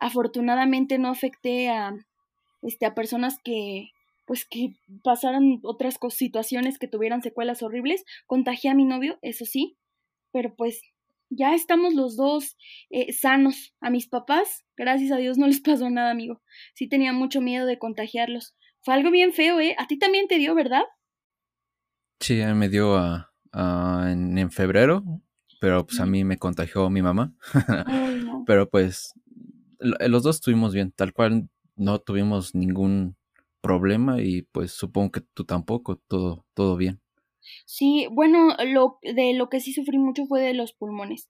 afortunadamente 0.00 0.98
no 0.98 1.08
afecté 1.10 1.68
a, 1.68 1.94
este, 2.62 2.86
a 2.86 2.94
personas 2.94 3.38
que, 3.44 3.90
pues 4.26 4.46
que 4.46 4.74
pasaran 5.02 5.60
otras 5.62 5.98
situaciones 6.10 6.78
que 6.78 6.88
tuvieran 6.88 7.22
secuelas 7.22 7.62
horribles. 7.62 8.04
Contagié 8.26 8.70
a 8.70 8.74
mi 8.74 8.84
novio, 8.84 9.18
eso 9.22 9.44
sí, 9.44 9.76
pero 10.32 10.54
pues 10.54 10.80
ya 11.28 11.54
estamos 11.54 11.94
los 11.94 12.16
dos 12.16 12.56
eh, 12.90 13.12
sanos. 13.12 13.74
A 13.80 13.90
mis 13.90 14.08
papás, 14.08 14.64
gracias 14.76 15.12
a 15.12 15.16
Dios, 15.16 15.38
no 15.38 15.46
les 15.46 15.60
pasó 15.62 15.90
nada, 15.90 16.10
amigo. 16.10 16.42
Sí 16.74 16.88
tenía 16.88 17.12
mucho 17.12 17.40
miedo 17.40 17.66
de 17.66 17.78
contagiarlos. 17.78 18.54
Fue 18.82 18.94
algo 18.94 19.10
bien 19.10 19.32
feo, 19.32 19.60
¿eh? 19.60 19.76
A 19.78 19.86
ti 19.86 19.96
también 19.98 20.26
te 20.26 20.38
dio, 20.38 20.54
¿verdad? 20.54 20.82
Sí, 22.20 22.40
a 22.40 22.48
mí 22.48 22.54
me 22.54 22.68
dio 22.68 22.96
a, 22.96 23.32
en, 24.08 24.50
febrero, 24.50 25.04
pero 25.60 25.86
pues 25.86 26.00
a 26.00 26.06
mí 26.06 26.24
me 26.24 26.38
contagió 26.38 26.88
mi 26.90 27.02
mamá. 27.02 27.32
Pero 28.46 28.68
pues 28.68 29.14
los 29.78 30.22
dos 30.22 30.36
estuvimos 30.36 30.74
bien, 30.74 30.92
tal 30.92 31.12
cual 31.12 31.48
no 31.76 32.00
tuvimos 32.00 32.54
ningún 32.54 33.16
problema 33.60 34.20
y 34.20 34.42
pues 34.42 34.72
supongo 34.72 35.12
que 35.12 35.20
tú 35.20 35.44
tampoco, 35.44 35.96
todo, 35.96 36.44
todo 36.54 36.76
bien. 36.76 37.00
Sí, 37.66 38.08
bueno, 38.10 38.56
lo 38.64 38.98
de 39.02 39.34
lo 39.34 39.48
que 39.48 39.60
sí 39.60 39.72
sufrí 39.72 39.98
mucho 39.98 40.26
fue 40.26 40.40
de 40.40 40.54
los 40.54 40.72
pulmones. 40.72 41.28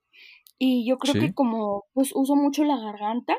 Y 0.58 0.86
yo 0.86 0.98
creo 0.98 1.14
que 1.14 1.34
como 1.34 1.84
pues 1.92 2.12
uso 2.14 2.36
mucho 2.36 2.64
la 2.64 2.76
garganta, 2.78 3.36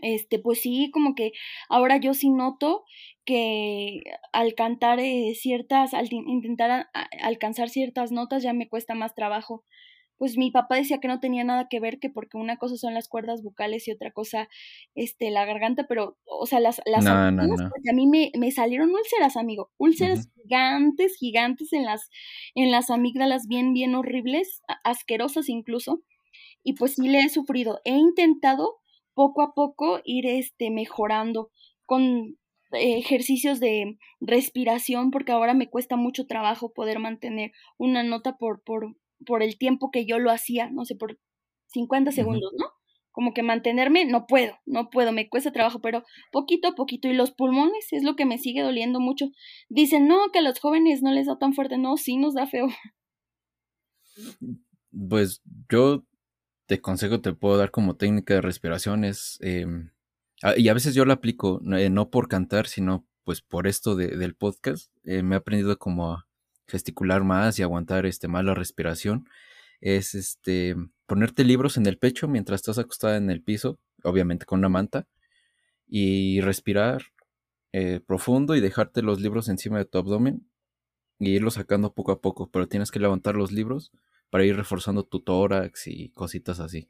este, 0.00 0.38
pues 0.38 0.60
sí, 0.60 0.90
como 0.92 1.14
que 1.14 1.32
ahora 1.68 1.98
yo 1.98 2.14
sí 2.14 2.30
noto 2.30 2.84
que 3.24 4.02
al 4.32 4.54
cantar 4.54 5.00
eh, 5.00 5.34
ciertas, 5.34 5.94
al 5.94 6.12
intentar 6.12 6.88
alcanzar 7.20 7.68
ciertas 7.68 8.12
notas 8.12 8.42
ya 8.42 8.52
me 8.52 8.68
cuesta 8.68 8.94
más 8.94 9.14
trabajo. 9.14 9.64
Pues 10.18 10.38
mi 10.38 10.52
papá 10.52 10.76
decía 10.76 10.98
que 10.98 11.08
no 11.08 11.18
tenía 11.18 11.42
nada 11.42 11.66
que 11.68 11.80
ver, 11.80 11.98
que 11.98 12.08
porque 12.08 12.36
una 12.36 12.56
cosa 12.56 12.76
son 12.76 12.94
las 12.94 13.08
cuerdas 13.08 13.42
bucales 13.42 13.88
y 13.88 13.92
otra 13.92 14.12
cosa, 14.12 14.48
este, 14.94 15.30
la 15.32 15.44
garganta, 15.44 15.86
pero, 15.88 16.16
o 16.26 16.46
sea, 16.46 16.60
las, 16.60 16.80
las 16.86 17.04
a 17.06 17.32
mí 17.92 18.06
me, 18.06 18.30
me, 18.38 18.52
salieron 18.52 18.90
úlceras, 18.90 19.36
amigo, 19.36 19.72
úlceras 19.78 20.30
gigantes, 20.36 21.16
gigantes 21.16 21.72
en 21.72 21.84
las, 21.84 22.08
en 22.54 22.70
las 22.70 22.90
amígdalas, 22.90 23.48
bien, 23.48 23.72
bien 23.72 23.96
horribles, 23.96 24.62
asquerosas 24.84 25.48
incluso, 25.48 26.04
y 26.62 26.74
pues 26.74 26.94
sí 26.94 27.08
le 27.08 27.20
he 27.20 27.28
sufrido. 27.28 27.80
He 27.84 27.96
intentado 27.96 28.81
poco 29.14 29.42
a 29.42 29.54
poco 29.54 30.00
ir, 30.04 30.26
este, 30.26 30.70
mejorando 30.70 31.50
con 31.86 32.36
ejercicios 32.72 33.60
de 33.60 33.98
respiración, 34.20 35.10
porque 35.10 35.32
ahora 35.32 35.54
me 35.54 35.68
cuesta 35.68 35.96
mucho 35.96 36.26
trabajo 36.26 36.72
poder 36.72 36.98
mantener 36.98 37.52
una 37.78 38.02
nota 38.02 38.36
por, 38.36 38.62
por, 38.62 38.96
por 39.26 39.42
el 39.42 39.58
tiempo 39.58 39.90
que 39.90 40.06
yo 40.06 40.18
lo 40.18 40.30
hacía, 40.30 40.70
no 40.70 40.84
sé, 40.84 40.94
por 40.94 41.18
50 41.68 42.12
segundos, 42.12 42.52
¿no? 42.58 42.66
Como 43.10 43.34
que 43.34 43.42
mantenerme, 43.42 44.06
no 44.06 44.26
puedo, 44.26 44.54
no 44.64 44.88
puedo, 44.88 45.12
me 45.12 45.28
cuesta 45.28 45.52
trabajo, 45.52 45.80
pero 45.82 46.02
poquito 46.30 46.68
a 46.68 46.74
poquito. 46.74 47.08
Y 47.08 47.12
los 47.12 47.30
pulmones 47.30 47.92
es 47.92 48.04
lo 48.04 48.16
que 48.16 48.24
me 48.24 48.38
sigue 48.38 48.62
doliendo 48.62 49.00
mucho. 49.00 49.26
Dicen, 49.68 50.08
no, 50.08 50.30
que 50.32 50.38
a 50.38 50.42
los 50.42 50.58
jóvenes 50.58 51.02
no 51.02 51.12
les 51.12 51.26
da 51.26 51.38
tan 51.38 51.52
fuerte, 51.52 51.76
no, 51.76 51.98
sí 51.98 52.16
nos 52.16 52.32
da 52.32 52.46
feo. 52.46 52.68
Pues 55.08 55.42
yo 55.70 56.04
te 56.66 56.80
consejo, 56.80 57.20
te 57.20 57.32
puedo 57.32 57.56
dar 57.56 57.70
como 57.70 57.96
técnica 57.96 58.34
de 58.34 58.40
respiración, 58.40 59.04
es, 59.04 59.38
em, 59.40 59.90
y 60.56 60.68
a 60.68 60.74
veces 60.74 60.94
yo 60.94 61.04
la 61.04 61.14
aplico, 61.14 61.60
eh, 61.76 61.90
no 61.90 62.10
por 62.10 62.28
cantar, 62.28 62.66
sino 62.66 63.06
pues 63.24 63.42
por 63.42 63.66
esto 63.66 63.94
de, 63.96 64.16
del 64.16 64.34
podcast, 64.34 64.90
eh, 65.04 65.22
me 65.22 65.36
he 65.36 65.38
aprendido 65.38 65.78
como 65.78 66.12
a 66.12 66.26
gesticular 66.66 67.24
más 67.24 67.58
y 67.58 67.62
aguantar 67.62 68.06
este, 68.06 68.28
más 68.28 68.44
la 68.44 68.54
respiración, 68.54 69.28
es 69.80 70.14
este, 70.14 70.76
ponerte 71.06 71.44
libros 71.44 71.76
en 71.76 71.86
el 71.86 71.98
pecho 71.98 72.28
mientras 72.28 72.60
estás 72.60 72.78
acostada 72.78 73.16
en 73.16 73.30
el 73.30 73.42
piso, 73.42 73.78
obviamente 74.04 74.46
con 74.46 74.60
una 74.60 74.68
manta, 74.68 75.06
y 75.86 76.40
respirar 76.40 77.02
eh, 77.72 78.00
profundo 78.06 78.54
y 78.56 78.60
dejarte 78.60 79.02
los 79.02 79.20
libros 79.20 79.48
encima 79.48 79.78
de 79.78 79.84
tu 79.86 79.98
abdomen 79.98 80.46
y 81.18 81.30
irlos 81.30 81.54
sacando 81.54 81.94
poco 81.94 82.12
a 82.12 82.20
poco, 82.20 82.50
pero 82.50 82.68
tienes 82.68 82.90
que 82.90 83.00
levantar 83.00 83.34
los 83.36 83.52
libros 83.52 83.92
para 84.32 84.46
ir 84.46 84.56
reforzando 84.56 85.04
tu 85.04 85.20
tórax 85.20 85.88
y 85.88 86.08
cositas 86.08 86.58
así. 86.58 86.88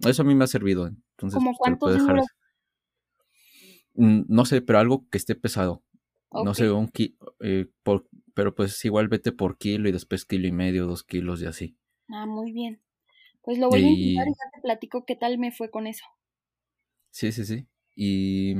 Eso 0.00 0.20
a 0.20 0.24
mí 0.26 0.34
me 0.34 0.44
ha 0.44 0.46
servido. 0.46 0.86
Entonces, 0.86 1.38
¿Cómo 1.38 1.56
cuántos 1.56 1.96
libros? 1.96 2.26
Mm, 3.94 4.24
no 4.28 4.44
sé, 4.44 4.60
pero 4.60 4.78
algo 4.78 5.08
que 5.08 5.16
esté 5.16 5.34
pesado. 5.34 5.82
No 6.30 6.52
sé, 6.52 6.70
un 6.70 6.90
eh, 7.40 7.66
por, 7.82 8.06
pero 8.34 8.54
pues 8.54 8.84
igual 8.84 9.08
vete 9.08 9.32
por 9.32 9.56
kilo 9.56 9.88
y 9.88 9.92
después 9.92 10.26
kilo 10.26 10.48
y 10.48 10.52
medio, 10.52 10.86
dos 10.86 11.02
kilos 11.02 11.40
y 11.40 11.46
así. 11.46 11.78
Ah, 12.08 12.26
muy 12.26 12.52
bien. 12.52 12.82
Pues 13.40 13.58
lo 13.58 13.70
voy 13.70 13.80
a 13.80 13.88
intentar 13.88 14.28
y 14.28 14.32
ya 14.32 14.50
te 14.54 14.60
platico 14.60 15.06
qué 15.06 15.16
tal 15.16 15.38
me 15.38 15.52
fue 15.52 15.70
con 15.70 15.86
eso. 15.86 16.04
Sí, 17.08 17.32
sí, 17.32 17.46
sí. 17.46 17.66
Y, 17.96 18.54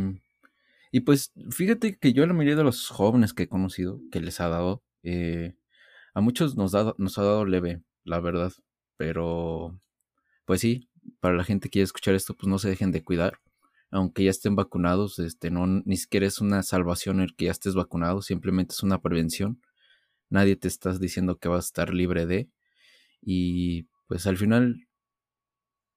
y 0.91 1.01
pues 1.01 1.35
fíjate 1.51 1.99
que 1.99 2.15
yo 2.15 2.27
la 2.27 2.33
mayoría 2.33 2.57
de 2.57 2.65
los 2.65 2.89
jóvenes 2.89 3.35
que 3.35 3.43
he 3.43 3.49
conocido, 3.49 4.01
que 4.11 4.21
les 4.21 4.41
ha 4.41 4.49
dado, 4.49 4.83
eh, 5.03 5.55
a 6.15 6.21
muchos 6.21 6.57
nos, 6.57 6.73
dado, 6.73 6.95
nos 6.99 7.19
ha 7.19 7.23
dado 7.23 7.45
leve, 7.45 7.83
la 8.05 8.21
verdad. 8.21 8.53
Pero, 8.97 9.81
pues 10.45 10.61
sí, 10.61 10.89
para 11.21 11.37
la 11.37 11.45
gente 11.45 11.69
que 11.69 11.73
quiere 11.75 11.85
escuchar 11.85 12.15
esto, 12.15 12.35
pues 12.37 12.49
no 12.49 12.59
se 12.59 12.69
dejen 12.69 12.93
de 12.93 13.05
cuidar 13.05 13.41
aunque 13.91 14.25
ya 14.25 14.31
estén 14.31 14.57
vacunados, 14.57 15.19
este, 15.19 15.51
no, 15.51 15.67
ni 15.67 15.97
siquiera 15.97 16.27
es 16.27 16.41
una 16.41 16.63
salvación 16.63 17.21
el 17.21 17.35
que 17.35 17.47
ya 17.47 17.51
estés 17.51 17.75
vacunado, 17.75 18.23
simplemente 18.23 18.73
es 18.73 18.83
una 18.83 19.01
prevención. 19.03 19.61
Nadie 20.29 20.57
te 20.57 20.69
está 20.69 20.97
diciendo 20.97 21.39
que 21.39 21.49
vas 21.49 21.65
a 21.65 21.69
estar 21.69 21.95
libre 21.95 22.27
de. 22.27 22.49
Y 23.21 23.85
pues 24.07 24.27
al 24.27 24.37
final, 24.37 24.89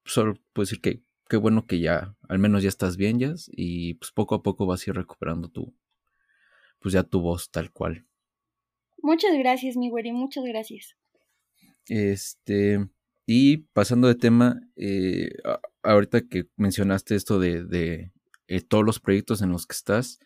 solo 0.04 0.34
puedo 0.52 0.64
decir 0.64 0.80
que 0.80 1.02
qué 1.28 1.36
bueno 1.36 1.66
que 1.66 1.80
ya, 1.80 2.16
al 2.28 2.38
menos 2.38 2.62
ya 2.62 2.68
estás 2.68 2.96
bien, 2.96 3.18
ya, 3.18 3.34
y 3.48 3.94
pues 3.94 4.10
poco 4.12 4.34
a 4.34 4.42
poco 4.42 4.66
vas 4.66 4.86
a 4.86 4.90
ir 4.90 4.96
recuperando 4.96 5.48
tu, 5.48 5.74
pues 6.80 6.94
ya 6.94 7.04
tu 7.04 7.20
voz 7.20 7.50
tal 7.50 7.70
cual. 7.72 8.06
Muchas 8.98 9.36
gracias, 9.38 9.76
mi 9.76 9.88
güey, 9.88 10.12
muchas 10.12 10.44
gracias. 10.44 10.96
Este, 11.88 12.88
y 13.26 13.58
pasando 13.72 14.08
de 14.08 14.14
tema, 14.14 14.60
eh, 14.76 15.30
ahorita 15.82 16.22
que 16.28 16.48
mencionaste 16.56 17.14
esto 17.14 17.38
de, 17.38 18.12
eh, 18.48 18.60
todos 18.62 18.84
los 18.84 19.00
proyectos 19.00 19.42
en 19.42 19.50
los 19.50 19.66
que 19.66 19.74
estás, 19.74 20.18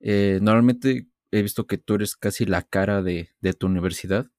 eh, 0.00 0.38
normalmente 0.42 1.08
he 1.30 1.42
visto 1.42 1.66
que 1.66 1.78
tú 1.78 1.94
eres 1.94 2.16
casi 2.16 2.46
la 2.46 2.62
cara 2.62 3.02
de, 3.02 3.30
tu 3.58 3.66
universidad 3.66 4.30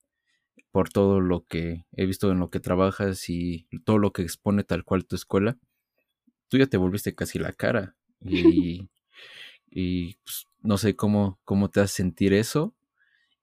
por 0.72 0.89
todo 0.89 1.20
lo 1.20 1.46
que 1.46 1.86
he 1.94 2.06
visto 2.06 2.32
en 2.32 2.39
lo 2.39 2.50
que 2.50 2.60
trabajas 2.60 3.30
y 3.30 3.68
todo 3.86 3.98
lo 3.98 4.13
que 4.13 4.22
expone 4.22 4.63
tal 4.63 4.84
cual 4.84 5.06
tu 5.06 5.16
escuela. 5.16 5.58
Tú 6.48 6.58
ya 6.58 6.68
te 6.68 6.78
volviste 6.78 7.16
casi 7.16 7.39
la 7.39 7.54
cara 7.54 7.96
y, 8.22 8.89
y 9.70 10.16
pues, 10.24 10.46
no 10.62 10.78
sé 10.78 10.96
cómo, 10.96 11.39
cómo 11.44 11.70
te 11.70 11.82
hace 11.82 11.96
sentir 11.96 12.34
eso. 12.34 12.75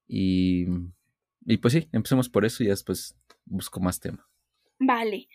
Y, 0.09 0.67
y 1.47 1.59
pues 1.59 1.75
sí, 1.75 1.88
empecemos 1.93 2.29
por 2.29 2.45
eso 2.45 2.62
y 2.62 2.67
después 2.67 3.17
busco 3.45 3.81
más 3.81 4.00
tema. 4.00 4.29
Vale, 4.79 5.29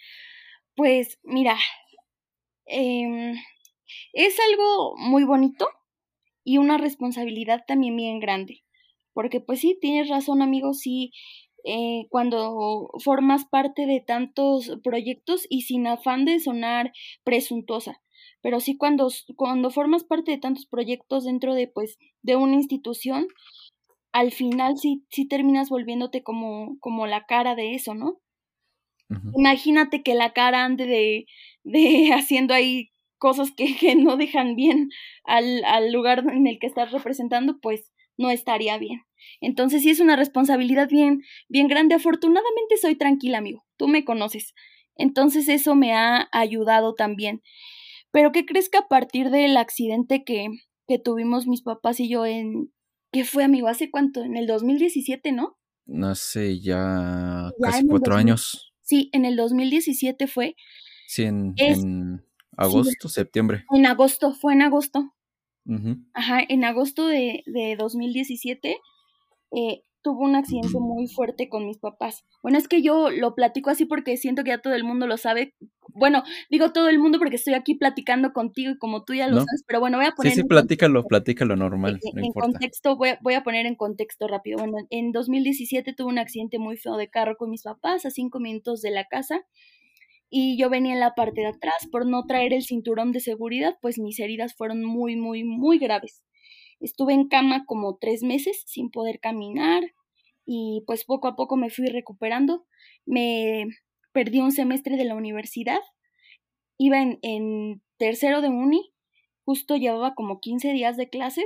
pues 0.76 1.20
mira, 1.24 1.58
em, 2.66 3.36
es 4.14 4.38
algo 4.52 4.96
muy 4.98 5.24
bonito 5.24 5.68
y 6.44 6.58
una 6.58 6.78
responsabilidad 6.78 7.64
también 7.68 7.96
bien 7.96 8.20
grande. 8.20 8.64
Porque 9.14 9.42
pues 9.42 9.60
sí, 9.60 9.78
tienes 9.82 10.10
razón 10.10 10.42
amigo, 10.42 10.74
sí, 10.74 11.12
eh, 11.64 12.08
cuando 12.10 12.90
formas 13.04 13.46
parte 13.46 13.86
de 13.86 14.00
tantos 14.00 14.72
proyectos 14.84 15.46
y 15.50 15.64
sin 15.64 15.86
afán 15.86 16.26
de 16.26 16.40
sonar 16.40 16.92
presuntuosa, 17.24 18.02
pero 18.42 18.60
sí 18.60 18.78
cuando, 18.78 19.10
cuando 19.36 19.70
formas 19.70 20.04
parte 20.04 20.32
de 20.32 20.38
tantos 20.40 20.66
proyectos 20.66 21.26
dentro 21.26 21.54
de 21.54 21.68
pues 21.68 22.00
de 22.24 22.36
una 22.36 22.56
institución, 22.56 23.28
al 24.12 24.32
final 24.32 24.78
sí, 24.78 25.06
sí 25.10 25.28
terminas 25.28 25.70
volviéndote 25.70 26.24
como, 26.24 26.78
como 26.80 27.08
la 27.08 27.26
cara 27.26 27.56
de 27.56 27.74
eso, 27.74 27.94
¿no? 27.94 28.20
Imagínate 29.36 30.04
que 30.04 30.16
la 30.16 30.32
cara 30.32 30.64
ande 30.64 30.86
de, 30.86 31.26
de 31.64 32.12
haciendo 32.14 32.54
ahí 32.54 32.92
cosas 33.18 33.52
que, 33.52 33.76
que 33.76 33.96
no 33.96 34.18
dejan 34.18 34.56
bien 34.56 34.90
al, 35.26 35.64
al, 35.66 35.92
lugar 35.92 36.24
en 36.32 36.48
el 36.48 36.60
que 36.60 36.68
estás 36.68 36.92
representando, 36.92 37.60
pues 37.62 37.92
no 38.18 38.32
estaría 38.32 38.78
bien. 38.78 39.02
Entonces 39.42 39.84
sí 39.84 39.90
es 39.90 40.00
una 40.00 40.16
responsabilidad 40.16 40.90
bien, 40.90 41.22
bien 41.50 41.68
grande. 41.68 41.96
Afortunadamente 41.96 42.78
soy 42.78 42.96
tranquila, 42.96 43.38
amigo. 43.40 43.66
Tú 43.78 43.88
me 43.88 44.06
conoces. 44.06 44.54
Entonces 44.96 45.50
eso 45.50 45.76
me 45.76 45.94
ha 45.94 46.30
ayudado 46.32 46.96
también. 46.96 47.42
Pero 48.12 48.32
¿qué 48.32 48.46
crees 48.46 48.70
que 48.70 48.78
a 48.78 48.88
partir 48.88 49.30
del 49.30 49.58
accidente 49.58 50.24
que, 50.24 50.48
que 50.88 51.00
tuvimos 51.00 51.48
mis 51.48 51.62
papás 51.62 52.00
y 52.00 52.10
yo 52.10 52.26
en... 52.26 52.72
¿Qué 53.12 53.26
fue, 53.26 53.44
amigo? 53.44 53.68
¿Hace 53.68 53.92
cuánto? 53.92 54.24
En 54.24 54.38
el 54.38 54.48
2017, 54.48 55.32
¿no? 55.32 55.58
No 55.86 56.16
sé, 56.16 56.60
ya, 56.60 57.52
casi 57.62 57.86
cuatro 57.86 58.16
años. 58.16 58.74
Sí, 58.82 59.10
en 59.14 59.26
el 59.26 59.36
2017 59.36 60.28
fue. 60.28 60.56
Sí, 61.08 61.24
en, 61.24 62.24
agosto, 62.56 63.10
septiembre. 63.10 63.66
En 63.72 63.86
agosto, 63.86 64.34
fue 64.34 64.54
en 64.54 64.62
agosto. 64.62 65.14
Ajá, 66.14 66.42
en 66.48 66.64
agosto 66.64 67.08
de, 67.08 67.44
de 67.46 67.76
2017 67.78 68.78
eh, 69.52 69.84
tuvo 70.02 70.24
un 70.24 70.36
accidente 70.36 70.80
muy 70.80 71.08
fuerte 71.08 71.50
con 71.50 71.66
mis 71.66 71.78
papás. 71.78 72.26
Bueno, 72.42 72.58
es 72.58 72.68
que 72.68 72.82
yo 72.82 73.10
lo 73.10 73.36
platico 73.36 73.70
así 73.70 73.86
porque 73.86 74.18
siento 74.18 74.44
que 74.44 74.50
ya 74.50 74.62
todo 74.62 74.74
el 74.74 74.84
mundo 74.84 75.08
lo 75.08 75.18
sabe, 75.18 75.56
bueno, 75.94 76.24
digo 76.50 76.72
todo 76.72 76.90
el 76.90 77.00
mundo 77.00 77.20
porque 77.20 77.36
estoy 77.36 77.54
aquí 77.54 77.76
platicando 77.76 78.34
contigo 78.34 78.72
y 78.72 78.78
como 78.78 79.04
tú 79.04 79.14
ya 79.14 79.28
lo 79.28 79.38
sabes, 79.38 79.64
pero 79.68 79.80
bueno, 79.80 79.98
voy 79.98 80.08
a 80.08 80.12
poner... 80.12 80.34
Sí, 80.34 80.42
sí, 80.42 80.48
platícalo, 80.48 81.04
platícalo 81.06 81.56
normal. 81.56 82.00
En, 82.16 82.32
contexto, 82.32 82.96
voy 82.96 83.10
a, 83.10 83.20
voy 83.22 83.34
a, 83.34 83.44
poner 83.44 83.66
en 83.66 83.76
contexto 83.76 84.28
rápido. 84.28 84.58
Bueno, 84.58 84.78
en 84.90 85.12
2017 85.12 85.94
tuve 85.94 86.10
un 86.10 86.20
accidente 86.20 86.60
muy 86.60 86.78
feo 86.78 86.98
de 86.98 87.10
carro 87.10 87.36
con 87.38 87.50
mis 87.50 87.64
papás 87.64 88.06
a 88.06 88.10
cinco 88.10 88.40
minutos 88.40 88.82
de 88.82 88.92
la 88.92 89.06
casa 89.06 89.42
y 90.30 90.58
yo 90.58 90.70
venía 90.70 90.94
en 90.94 91.02
la 91.02 91.14
parte 91.14 91.42
de 91.42 91.48
atrás 91.48 91.88
por 91.92 92.08
no 92.08 92.26
traer 92.26 92.54
el 92.54 92.64
cinturón 92.64 93.12
de 93.12 93.20
seguridad, 93.20 93.76
pues 93.82 94.00
mis 94.00 94.18
heridas 94.20 94.56
fueron 94.56 94.84
muy, 94.84 95.18
muy, 95.18 95.44
muy 95.44 95.78
graves. 95.78 96.24
Estuve 96.82 97.14
en 97.14 97.28
cama 97.28 97.66
como 97.66 97.98
tres 97.98 98.24
meses 98.24 98.64
sin 98.66 98.90
poder 98.90 99.20
caminar 99.20 99.84
y 100.46 100.84
pues 100.88 101.06
poco 101.06 101.28
a 101.28 101.36
poco 101.36 101.56
me 101.56 101.70
fui 101.70 101.86
recuperando. 101.86 102.66
Me 103.06 103.66
perdí 104.12 104.40
un 104.40 104.52
semestre 104.52 104.98
de 104.98 105.06
la 105.06 105.16
universidad. 105.16 105.80
Iba 106.78 107.02
en, 107.22 107.82
tercero 107.98 108.42
de 108.42 108.50
uni, 108.50 108.92
justo 109.46 109.76
llevaba 109.76 110.16
como 110.16 110.40
15 110.40 110.74
días 110.74 110.98
de 110.98 111.08
clases 111.08 111.46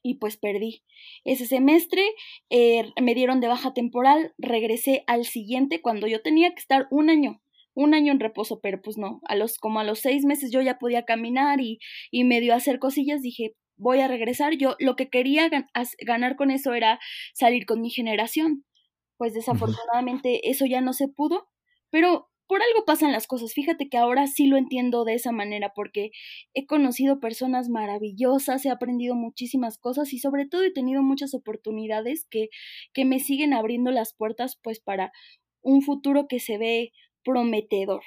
y 0.00 0.18
pues 0.18 0.36
perdí. 0.36 0.84
Ese 1.24 1.46
semestre 1.46 2.02
eh, 2.50 2.92
me 3.02 3.16
dieron 3.16 3.40
de 3.40 3.48
baja 3.48 3.74
temporal, 3.74 4.32
regresé 4.38 5.02
al 5.08 5.24
siguiente 5.24 5.82
cuando 5.82 6.06
yo 6.06 6.22
tenía 6.22 6.50
que 6.50 6.60
estar 6.60 6.86
un 6.92 7.10
año, 7.10 7.42
un 7.74 7.94
año 7.94 8.12
en 8.12 8.20
reposo, 8.20 8.60
pero 8.60 8.80
pues 8.80 8.96
no, 8.96 9.20
a 9.24 9.34
los 9.34 9.58
como 9.58 9.80
a 9.80 9.84
los 9.84 9.98
seis 9.98 10.24
meses 10.24 10.52
yo 10.52 10.62
ya 10.62 10.78
podía 10.78 11.04
caminar 11.04 11.60
y, 11.60 11.80
y 12.12 12.22
medio 12.22 12.54
hacer 12.54 12.78
cosillas, 12.78 13.22
dije, 13.22 13.56
voy 13.76 14.00
a 14.00 14.08
regresar. 14.08 14.54
Yo 14.56 14.76
lo 14.78 14.96
que 14.96 15.08
quería 15.08 15.48
ganar 16.06 16.36
con 16.36 16.50
eso 16.50 16.74
era 16.74 17.00
salir 17.34 17.66
con 17.66 17.80
mi 17.80 17.90
generación. 17.90 18.64
Pues 19.16 19.34
desafortunadamente 19.34 20.50
eso 20.50 20.66
ya 20.66 20.80
no 20.80 20.92
se 20.92 21.08
pudo, 21.08 21.48
pero 21.90 22.28
por 22.46 22.60
algo 22.62 22.84
pasan 22.84 23.12
las 23.12 23.26
cosas. 23.26 23.52
Fíjate 23.54 23.88
que 23.88 23.96
ahora 23.96 24.26
sí 24.26 24.46
lo 24.46 24.56
entiendo 24.56 25.04
de 25.04 25.14
esa 25.14 25.32
manera 25.32 25.72
porque 25.74 26.10
he 26.52 26.66
conocido 26.66 27.20
personas 27.20 27.68
maravillosas, 27.68 28.64
he 28.66 28.70
aprendido 28.70 29.14
muchísimas 29.14 29.78
cosas 29.78 30.12
y 30.12 30.18
sobre 30.18 30.46
todo 30.46 30.62
he 30.62 30.72
tenido 30.72 31.02
muchas 31.02 31.34
oportunidades 31.34 32.26
que, 32.30 32.48
que 32.92 33.04
me 33.04 33.20
siguen 33.20 33.54
abriendo 33.54 33.90
las 33.90 34.14
puertas 34.14 34.58
pues 34.62 34.80
para 34.80 35.12
un 35.62 35.82
futuro 35.82 36.26
que 36.28 36.40
se 36.40 36.58
ve 36.58 36.92
prometedor. 37.24 38.02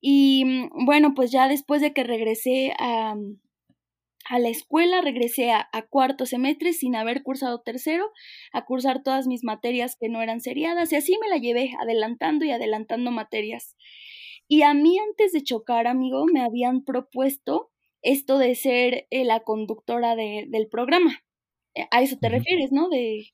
Y 0.00 0.44
mm, 0.44 0.84
bueno, 0.86 1.14
pues 1.14 1.30
ya 1.30 1.48
después 1.48 1.82
de 1.82 1.92
que 1.92 2.04
regresé 2.04 2.72
a, 2.78 3.14
a 4.32 4.38
la 4.38 4.48
escuela, 4.48 5.02
regresé 5.02 5.50
a, 5.50 5.68
cuarto 5.90 6.24
semestre 6.24 6.72
sin 6.72 6.96
haber 6.96 7.22
cursado 7.22 7.60
tercero, 7.60 8.10
a 8.54 8.64
cursar 8.64 9.02
todas 9.02 9.26
mis 9.26 9.44
materias 9.44 9.94
que 10.00 10.08
no 10.08 10.22
eran 10.22 10.40
seriadas 10.40 10.90
y 10.90 10.96
así 10.96 11.18
me 11.20 11.28
la 11.28 11.36
llevé 11.36 11.72
adelantando 11.78 12.46
y 12.46 12.50
adelantando 12.50 13.10
materias. 13.10 13.76
Y 14.48 14.62
a 14.62 14.72
mí 14.72 14.98
antes 14.98 15.32
de 15.32 15.42
chocar, 15.42 15.86
amigo, 15.86 16.24
me 16.32 16.40
habían 16.40 16.82
propuesto 16.82 17.70
esto 18.00 18.38
de 18.38 18.54
ser 18.54 19.06
eh, 19.10 19.24
la 19.24 19.40
conductora 19.40 20.16
de, 20.16 20.46
del 20.48 20.66
programa. 20.66 21.22
Eh, 21.74 21.86
a 21.90 22.00
eso 22.00 22.16
te 22.18 22.30
refieres, 22.30 22.72
¿no? 22.72 22.88
De, 22.88 23.26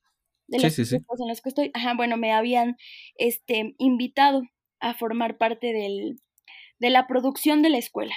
cosas 0.51 0.91
en 0.91 1.29
las 1.29 1.41
que 1.41 1.51
estoy. 1.51 1.71
Ajá, 1.75 1.95
bueno, 1.97 2.17
me 2.17 2.33
habían 2.33 2.77
este, 3.15 3.77
invitado 3.79 4.43
a 4.81 4.95
formar 4.95 5.39
parte 5.39 5.73
del, 5.73 6.21
de 6.81 6.91
la 6.91 7.07
producción 7.07 7.63
de 7.63 7.71
la 7.71 7.79
escuela. 7.79 8.17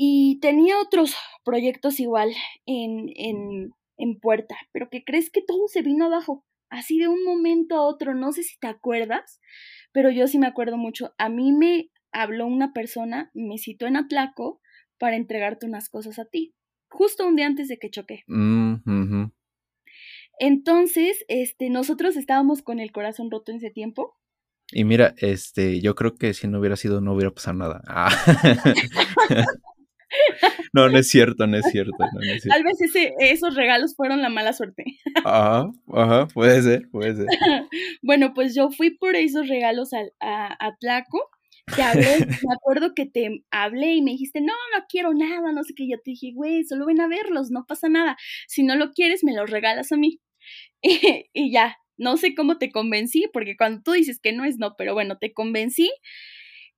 Y 0.00 0.38
tenía 0.38 0.78
otros 0.78 1.16
proyectos 1.44 1.98
igual 1.98 2.32
en, 2.66 3.08
en, 3.16 3.72
en 3.96 4.20
puerta, 4.20 4.54
pero 4.70 4.88
que 4.90 5.02
crees 5.02 5.28
que 5.28 5.42
todo 5.42 5.66
se 5.66 5.82
vino 5.82 6.04
abajo, 6.04 6.44
así 6.70 7.00
de 7.00 7.08
un 7.08 7.24
momento 7.24 7.74
a 7.74 7.82
otro, 7.82 8.14
no 8.14 8.30
sé 8.30 8.44
si 8.44 8.56
te 8.60 8.68
acuerdas, 8.68 9.40
pero 9.90 10.10
yo 10.10 10.28
sí 10.28 10.38
me 10.38 10.46
acuerdo 10.46 10.76
mucho. 10.76 11.14
A 11.18 11.28
mí 11.28 11.50
me 11.50 11.90
habló 12.12 12.46
una 12.46 12.72
persona, 12.72 13.32
me 13.34 13.58
citó 13.58 13.88
en 13.88 13.96
Atlaco 13.96 14.60
para 15.00 15.16
entregarte 15.16 15.66
unas 15.66 15.88
cosas 15.88 16.20
a 16.20 16.26
ti, 16.26 16.54
justo 16.88 17.26
un 17.26 17.34
día 17.34 17.46
antes 17.46 17.66
de 17.66 17.80
que 17.80 17.90
choqué. 17.90 18.22
Mm, 18.28 19.24
Entonces, 20.38 21.24
este, 21.26 21.70
nosotros 21.70 22.16
estábamos 22.16 22.62
con 22.62 22.78
el 22.78 22.92
corazón 22.92 23.32
roto 23.32 23.50
en 23.50 23.56
ese 23.56 23.70
tiempo. 23.70 24.16
Y 24.70 24.84
mira, 24.84 25.16
este, 25.16 25.80
yo 25.80 25.96
creo 25.96 26.14
que 26.14 26.34
si 26.34 26.46
no 26.46 26.60
hubiera 26.60 26.76
sido, 26.76 27.00
no 27.00 27.14
hubiera 27.14 27.34
pasado 27.34 27.56
nada. 27.56 27.82
Ah. 27.88 28.10
No, 30.72 30.88
no 30.88 30.98
es 30.98 31.08
cierto, 31.08 31.46
no 31.46 31.56
es 31.56 31.66
cierto. 31.70 31.96
Tal 32.48 32.62
vez 32.62 32.80
ese, 32.80 33.14
esos 33.18 33.54
regalos 33.54 33.94
fueron 33.96 34.22
la 34.22 34.28
mala 34.28 34.52
suerte. 34.52 34.84
Ajá, 35.24 35.70
ajá, 35.92 36.28
puede 36.28 36.62
ser, 36.62 36.88
puede 36.90 37.16
ser. 37.16 37.26
Bueno, 38.02 38.32
pues 38.34 38.54
yo 38.54 38.70
fui 38.70 38.90
por 38.90 39.16
esos 39.16 39.48
regalos 39.48 39.90
a, 39.92 40.00
a, 40.20 40.76
Tlaco. 40.76 41.30
Te 41.74 41.82
hablé, 41.82 42.18
me 42.48 42.54
acuerdo 42.54 42.94
que 42.94 43.06
te 43.06 43.44
hablé 43.50 43.94
y 43.94 44.02
me 44.02 44.12
dijiste, 44.12 44.40
no, 44.40 44.54
no 44.74 44.84
quiero 44.88 45.12
nada, 45.14 45.52
no 45.52 45.64
sé 45.64 45.74
qué. 45.74 45.88
Yo 45.88 45.96
te 45.96 46.12
dije, 46.12 46.32
güey, 46.34 46.64
solo 46.64 46.86
ven 46.86 47.00
a 47.00 47.08
verlos, 47.08 47.50
no 47.50 47.66
pasa 47.66 47.88
nada. 47.88 48.16
Si 48.46 48.62
no 48.62 48.76
lo 48.76 48.92
quieres, 48.92 49.24
me 49.24 49.34
los 49.34 49.50
regalas 49.50 49.92
a 49.92 49.96
mí. 49.96 50.20
Y, 50.80 51.50
ya, 51.52 51.76
no 51.96 52.16
sé 52.16 52.34
cómo 52.34 52.58
te 52.58 52.70
convencí, 52.70 53.28
porque 53.32 53.56
cuando 53.56 53.82
tú 53.82 53.92
dices 53.92 54.20
que 54.20 54.32
no 54.32 54.44
es 54.44 54.58
no, 54.58 54.74
pero 54.76 54.94
bueno, 54.94 55.18
te 55.18 55.32
convencí 55.32 55.90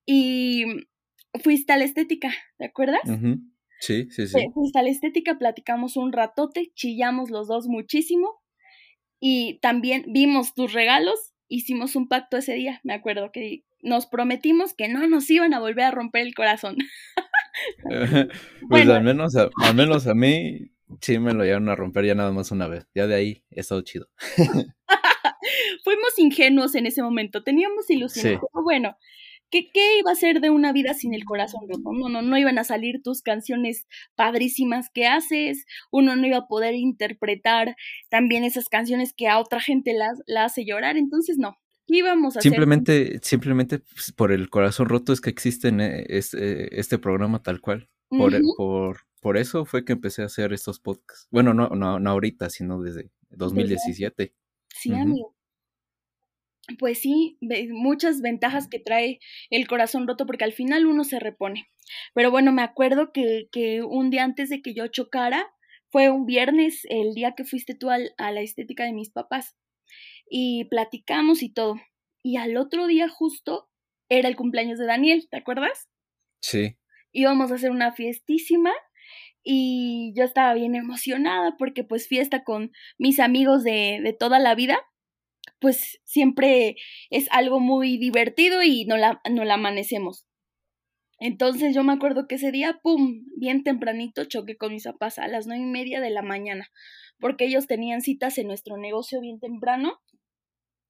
y 0.06 0.64
fuiste 1.42 1.72
a 1.72 1.76
la 1.76 1.84
estética, 1.84 2.32
¿te 2.58 2.66
acuerdas? 2.66 3.00
Sí, 3.80 4.10
sí, 4.10 4.26
sí. 4.26 4.38
Fuiste 4.52 4.78
a 4.78 4.82
la 4.82 4.90
estética, 4.90 5.38
platicamos 5.38 5.96
un 5.96 6.12
ratote, 6.12 6.72
chillamos 6.74 7.30
los 7.30 7.48
dos 7.48 7.66
muchísimo 7.66 8.40
y 9.20 9.58
también 9.60 10.04
vimos 10.08 10.54
tus 10.54 10.72
regalos, 10.72 11.34
hicimos 11.48 11.96
un 11.96 12.08
pacto 12.08 12.36
ese 12.36 12.54
día, 12.54 12.80
me 12.84 12.94
acuerdo 12.94 13.32
que 13.32 13.64
nos 13.82 14.06
prometimos 14.06 14.74
que 14.74 14.88
no 14.88 15.06
nos 15.08 15.30
iban 15.30 15.54
a 15.54 15.60
volver 15.60 15.84
a 15.84 15.90
romper 15.90 16.26
el 16.26 16.34
corazón. 16.34 16.76
pues 18.68 18.88
al 18.88 19.02
menos 19.02 19.36
a, 19.36 19.48
al 19.62 19.74
menos 19.74 20.06
a 20.06 20.14
mí 20.14 20.70
sí 21.00 21.18
me 21.18 21.32
lo 21.32 21.44
llevaron 21.44 21.68
a 21.68 21.76
romper 21.76 22.04
ya 22.04 22.14
nada 22.14 22.32
más 22.32 22.50
una 22.50 22.66
vez. 22.66 22.86
Ya 22.94 23.06
de 23.06 23.14
ahí 23.14 23.44
he 23.50 23.60
estado 23.60 23.80
chido. 23.82 24.08
Fuimos 25.84 26.18
ingenuos 26.18 26.74
en 26.74 26.86
ese 26.86 27.02
momento, 27.02 27.42
teníamos 27.42 27.88
ilusión. 27.90 28.40
bueno, 28.52 28.96
¿Qué, 29.50 29.68
iba 29.98 30.12
a 30.12 30.14
ser 30.14 30.40
de 30.40 30.50
una 30.50 30.72
vida 30.72 30.94
sin 30.94 31.12
el 31.12 31.24
corazón 31.24 31.68
roto? 31.68 31.92
No, 31.92 32.08
no, 32.08 32.22
no 32.22 32.38
iban 32.38 32.58
a 32.58 32.64
salir 32.64 33.02
tus 33.02 33.22
canciones 33.22 33.86
padrísimas 34.14 34.90
que 34.92 35.06
haces, 35.06 35.66
uno 35.90 36.14
no 36.16 36.26
iba 36.26 36.38
a 36.38 36.46
poder 36.46 36.74
interpretar 36.74 37.76
también 38.08 38.44
esas 38.44 38.68
canciones 38.68 39.12
que 39.12 39.28
a 39.28 39.38
otra 39.38 39.60
gente 39.60 39.92
las, 39.92 40.22
la 40.26 40.44
hace 40.44 40.64
llorar, 40.64 40.96
entonces 40.96 41.36
no. 41.36 41.56
¿Qué 41.86 41.98
íbamos 41.98 42.36
a 42.36 42.40
simplemente, 42.40 43.02
hacer? 43.02 43.20
Simplemente 43.24 43.78
pues, 43.80 44.12
por 44.12 44.30
el 44.30 44.48
corazón 44.48 44.88
roto 44.88 45.12
es 45.12 45.20
que 45.20 45.30
existe 45.30 45.72
este, 46.16 46.78
este 46.78 46.98
programa 46.98 47.42
tal 47.42 47.60
cual. 47.60 47.88
Por, 48.08 48.32
por, 48.56 49.00
por 49.20 49.36
eso 49.36 49.64
fue 49.64 49.84
que 49.84 49.92
empecé 49.92 50.22
a 50.22 50.26
hacer 50.26 50.52
estos 50.52 50.80
podcasts. 50.80 51.28
Bueno, 51.30 51.54
no, 51.54 51.68
no, 51.70 51.98
no 51.98 52.10
ahorita, 52.10 52.50
sino 52.50 52.80
desde 52.80 53.10
2017. 53.30 54.34
Sí, 54.68 54.94
amigo 54.94 55.34
pues 56.78 57.00
sí, 57.00 57.38
muchas 57.70 58.20
ventajas 58.20 58.68
que 58.68 58.78
trae 58.78 59.20
el 59.50 59.66
corazón 59.66 60.06
roto 60.06 60.26
porque 60.26 60.44
al 60.44 60.52
final 60.52 60.86
uno 60.86 61.04
se 61.04 61.18
repone. 61.18 61.68
Pero 62.14 62.30
bueno, 62.30 62.52
me 62.52 62.62
acuerdo 62.62 63.12
que, 63.12 63.48
que 63.52 63.82
un 63.82 64.10
día 64.10 64.24
antes 64.24 64.48
de 64.48 64.62
que 64.62 64.74
yo 64.74 64.86
chocara, 64.88 65.46
fue 65.90 66.08
un 66.08 66.24
viernes, 66.24 66.82
el 66.88 67.14
día 67.14 67.34
que 67.36 67.44
fuiste 67.44 67.74
tú 67.74 67.90
al, 67.90 68.12
a 68.16 68.30
la 68.30 68.40
estética 68.40 68.84
de 68.84 68.92
mis 68.92 69.10
papás. 69.10 69.56
Y 70.28 70.64
platicamos 70.66 71.42
y 71.42 71.52
todo. 71.52 71.74
Y 72.22 72.36
al 72.36 72.56
otro 72.56 72.86
día 72.86 73.08
justo 73.08 73.68
era 74.08 74.28
el 74.28 74.36
cumpleaños 74.36 74.78
de 74.78 74.86
Daniel, 74.86 75.26
¿te 75.30 75.38
acuerdas? 75.38 75.88
Sí. 76.40 76.76
Íbamos 77.12 77.50
a 77.50 77.54
hacer 77.56 77.70
una 77.70 77.92
fiestísima 77.92 78.72
y 79.42 80.12
yo 80.16 80.24
estaba 80.24 80.54
bien 80.54 80.74
emocionada 80.74 81.56
porque 81.58 81.82
pues 81.82 82.06
fiesta 82.06 82.44
con 82.44 82.72
mis 82.98 83.18
amigos 83.18 83.64
de, 83.64 84.00
de 84.02 84.12
toda 84.12 84.38
la 84.38 84.54
vida 84.54 84.78
pues 85.60 86.00
siempre 86.04 86.76
es 87.10 87.28
algo 87.30 87.60
muy 87.60 87.98
divertido 87.98 88.62
y 88.62 88.84
no 88.86 88.96
la, 88.96 89.20
no 89.30 89.44
la 89.44 89.54
amanecemos. 89.54 90.26
Entonces 91.18 91.74
yo 91.74 91.84
me 91.84 91.92
acuerdo 91.92 92.26
que 92.26 92.36
ese 92.36 92.50
día, 92.50 92.80
¡pum!, 92.82 93.26
bien 93.36 93.62
tempranito 93.62 94.24
choqué 94.24 94.56
con 94.56 94.72
mis 94.72 94.84
papás 94.84 95.18
a 95.18 95.28
las 95.28 95.46
nueve 95.46 95.62
y 95.62 95.66
media 95.66 96.00
de 96.00 96.10
la 96.10 96.22
mañana, 96.22 96.70
porque 97.18 97.44
ellos 97.44 97.66
tenían 97.66 98.00
citas 98.00 98.38
en 98.38 98.46
nuestro 98.46 98.78
negocio 98.78 99.20
bien 99.20 99.38
temprano. 99.38 100.00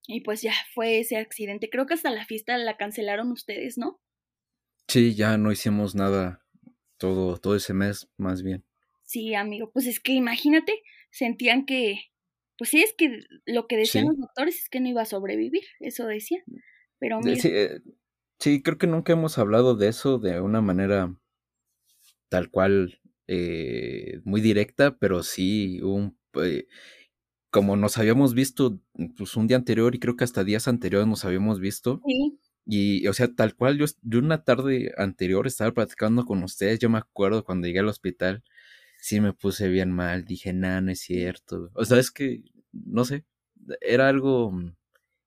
Y 0.06 0.22
pues 0.22 0.42
ya 0.42 0.54
fue 0.74 0.98
ese 0.98 1.18
accidente. 1.18 1.68
Creo 1.68 1.86
que 1.86 1.94
hasta 1.94 2.10
la 2.10 2.24
fiesta 2.24 2.56
la 2.58 2.76
cancelaron 2.76 3.30
ustedes, 3.30 3.76
¿no? 3.76 4.00
Sí, 4.88 5.14
ya 5.14 5.36
no 5.36 5.52
hicimos 5.52 5.94
nada 5.94 6.44
todo, 6.96 7.36
todo 7.36 7.54
ese 7.54 7.74
mes, 7.74 8.08
más 8.16 8.42
bien. 8.42 8.64
Sí, 9.04 9.34
amigo, 9.34 9.70
pues 9.72 9.86
es 9.86 10.00
que 10.00 10.12
imagínate, 10.12 10.82
sentían 11.10 11.64
que, 11.64 12.00
pues 12.60 12.68
sí, 12.68 12.82
es 12.82 12.92
que 12.92 13.22
lo 13.46 13.66
que 13.66 13.78
decían 13.78 14.04
los 14.04 14.18
doctores 14.18 14.58
es 14.58 14.68
que 14.68 14.80
no 14.80 14.88
iba 14.90 15.00
a 15.00 15.06
sobrevivir, 15.06 15.62
eso 15.78 16.04
decían. 16.04 16.42
Pero 16.98 17.18
mira. 17.22 17.40
Eh, 17.42 17.80
sí, 18.38 18.62
creo 18.62 18.76
que 18.76 18.86
nunca 18.86 19.14
hemos 19.14 19.38
hablado 19.38 19.76
de 19.76 19.88
eso 19.88 20.18
de 20.18 20.42
una 20.42 20.60
manera 20.60 21.16
tal 22.28 22.50
cual 22.50 23.00
eh, 23.28 24.20
muy 24.24 24.42
directa, 24.42 24.98
pero 24.98 25.22
sí 25.22 25.80
un 25.80 26.18
eh, 26.34 26.66
como 27.50 27.76
nos 27.76 27.96
habíamos 27.96 28.34
visto 28.34 28.78
pues 29.16 29.36
un 29.36 29.46
día 29.46 29.56
anterior 29.56 29.94
y 29.94 29.98
creo 29.98 30.16
que 30.16 30.24
hasta 30.24 30.44
días 30.44 30.68
anteriores 30.68 31.08
nos 31.08 31.24
habíamos 31.24 31.60
visto. 31.60 32.02
Sí. 32.06 32.38
Y, 32.66 33.06
o 33.08 33.14
sea, 33.14 33.34
tal 33.34 33.56
cual, 33.56 33.78
yo, 33.78 33.86
yo 34.02 34.18
una 34.18 34.44
tarde 34.44 34.92
anterior 34.98 35.46
estaba 35.46 35.72
platicando 35.72 36.26
con 36.26 36.42
ustedes, 36.42 36.78
yo 36.78 36.90
me 36.90 36.98
acuerdo 36.98 37.42
cuando 37.42 37.66
llegué 37.66 37.78
al 37.78 37.88
hospital, 37.88 38.44
sí 39.00 39.20
me 39.20 39.32
puse 39.32 39.68
bien 39.68 39.90
mal, 39.90 40.24
dije, 40.24 40.52
nada, 40.52 40.80
no 40.80 40.90
es 40.90 41.00
cierto. 41.00 41.70
O 41.74 41.84
sea, 41.84 41.98
es 41.98 42.10
que, 42.10 42.42
no 42.72 43.04
sé, 43.04 43.24
era 43.80 44.08
algo 44.08 44.52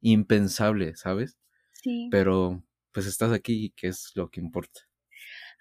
impensable, 0.02 0.96
¿sabes? 0.96 1.38
Sí. 1.72 2.08
Pero, 2.12 2.64
pues 2.92 3.08
estás 3.08 3.32
aquí, 3.32 3.74
que 3.76 3.88
es 3.88 4.12
lo 4.16 4.30
que 4.30 4.40
importa. 4.40 4.82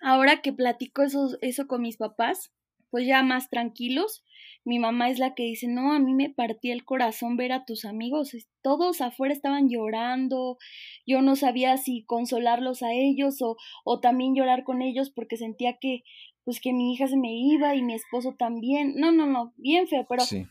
Ahora 0.01 0.43
que 0.43 0.53
platico 0.53 1.03
eso, 1.03 1.37
eso 1.41 1.67
con 1.67 1.83
mis 1.83 1.97
papás, 1.97 2.53
pues 2.91 3.07
ya 3.07 3.23
más 3.23 3.49
tranquilos, 3.49 4.23
mi 4.65 4.79
mamá 4.79 5.09
es 5.09 5.19
la 5.19 5.35
que 5.35 5.45
dice, 5.45 5.67
no, 5.67 5.93
a 5.93 5.99
mí 5.99 6.13
me 6.13 6.29
partía 6.29 6.75
el 6.75 6.85
corazón 6.85 7.37
ver 7.37 7.53
a 7.53 7.65
tus 7.65 7.85
amigos, 7.85 8.33
todos 8.63 9.01
afuera 9.01 9.33
estaban 9.33 9.69
llorando, 9.69 10.59
yo 11.07 11.23
no 11.23 11.35
sabía 11.35 11.77
si 11.79 12.05
consolarlos 12.05 12.83
a 12.83 12.93
ellos 12.93 13.41
o, 13.41 13.57
o 13.85 14.01
también 14.01 14.35
llorar 14.35 14.63
con 14.63 14.83
ellos 14.83 15.11
porque 15.11 15.37
sentía 15.37 15.79
que, 15.81 16.03
pues 16.45 16.61
que 16.61 16.73
mi 16.73 16.93
hija 16.95 17.07
se 17.09 17.17
me 17.17 17.33
iba 17.35 17.75
y 17.75 17.83
mi 17.83 17.95
esposo 17.95 18.35
también, 18.39 18.95
no, 18.97 19.13
no, 19.13 19.27
no, 19.27 19.53
bien 19.57 19.87
feo, 19.89 20.07
pero 20.09 20.23
Sí. 20.23 20.47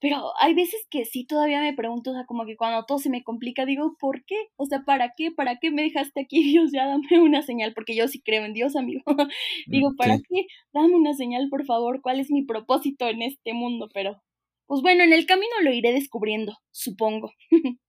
pero 0.00 0.32
hay 0.40 0.54
veces 0.54 0.84
que 0.90 1.04
sí 1.04 1.24
todavía 1.26 1.60
me 1.60 1.74
pregunto, 1.74 2.10
o 2.10 2.14
sea, 2.14 2.24
como 2.26 2.44
que 2.46 2.56
cuando 2.56 2.84
todo 2.86 2.98
se 2.98 3.10
me 3.10 3.22
complica, 3.22 3.64
digo, 3.66 3.96
¿por 4.00 4.24
qué? 4.24 4.36
O 4.56 4.66
sea, 4.66 4.82
¿para 4.84 5.12
qué? 5.16 5.30
¿Para 5.30 5.58
qué 5.60 5.70
me 5.70 5.82
dejaste 5.82 6.20
aquí, 6.22 6.42
Dios? 6.58 6.70
Ya 6.72 6.86
dame 6.86 7.20
una 7.20 7.42
señal, 7.42 7.72
porque 7.74 7.94
yo 7.96 8.08
sí 8.08 8.20
creo 8.22 8.44
en 8.44 8.52
Dios, 8.54 8.76
amigo. 8.76 9.02
digo, 9.66 9.94
¿para 9.96 10.18
qué? 10.18 10.46
Dame 10.72 10.94
una 10.96 11.14
señal, 11.14 11.48
por 11.50 11.64
favor, 11.66 12.00
¿cuál 12.02 12.20
es 12.20 12.30
mi 12.30 12.42
propósito 12.44 13.08
en 13.08 13.22
este 13.22 13.52
mundo? 13.54 13.88
Pero, 13.94 14.20
pues 14.66 14.82
bueno, 14.82 15.04
en 15.04 15.12
el 15.12 15.26
camino 15.26 15.52
lo 15.62 15.72
iré 15.72 15.92
descubriendo, 15.92 16.56
supongo. 16.72 17.32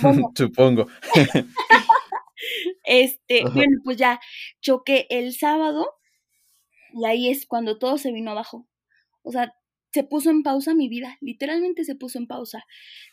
Bueno, 0.00 0.30
Supongo. 0.34 0.86
este, 2.84 3.44
bueno, 3.52 3.76
pues 3.84 3.98
ya 3.98 4.20
choqué 4.62 5.06
el 5.10 5.34
sábado 5.34 5.86
y 6.94 7.04
ahí 7.06 7.28
es 7.28 7.46
cuando 7.46 7.78
todo 7.78 7.98
se 7.98 8.12
vino 8.12 8.30
abajo. 8.30 8.66
O 9.22 9.32
sea, 9.32 9.54
se 9.92 10.04
puso 10.04 10.30
en 10.30 10.42
pausa 10.42 10.74
mi 10.74 10.88
vida, 10.88 11.18
literalmente 11.20 11.84
se 11.84 11.96
puso 11.96 12.18
en 12.18 12.26
pausa. 12.26 12.64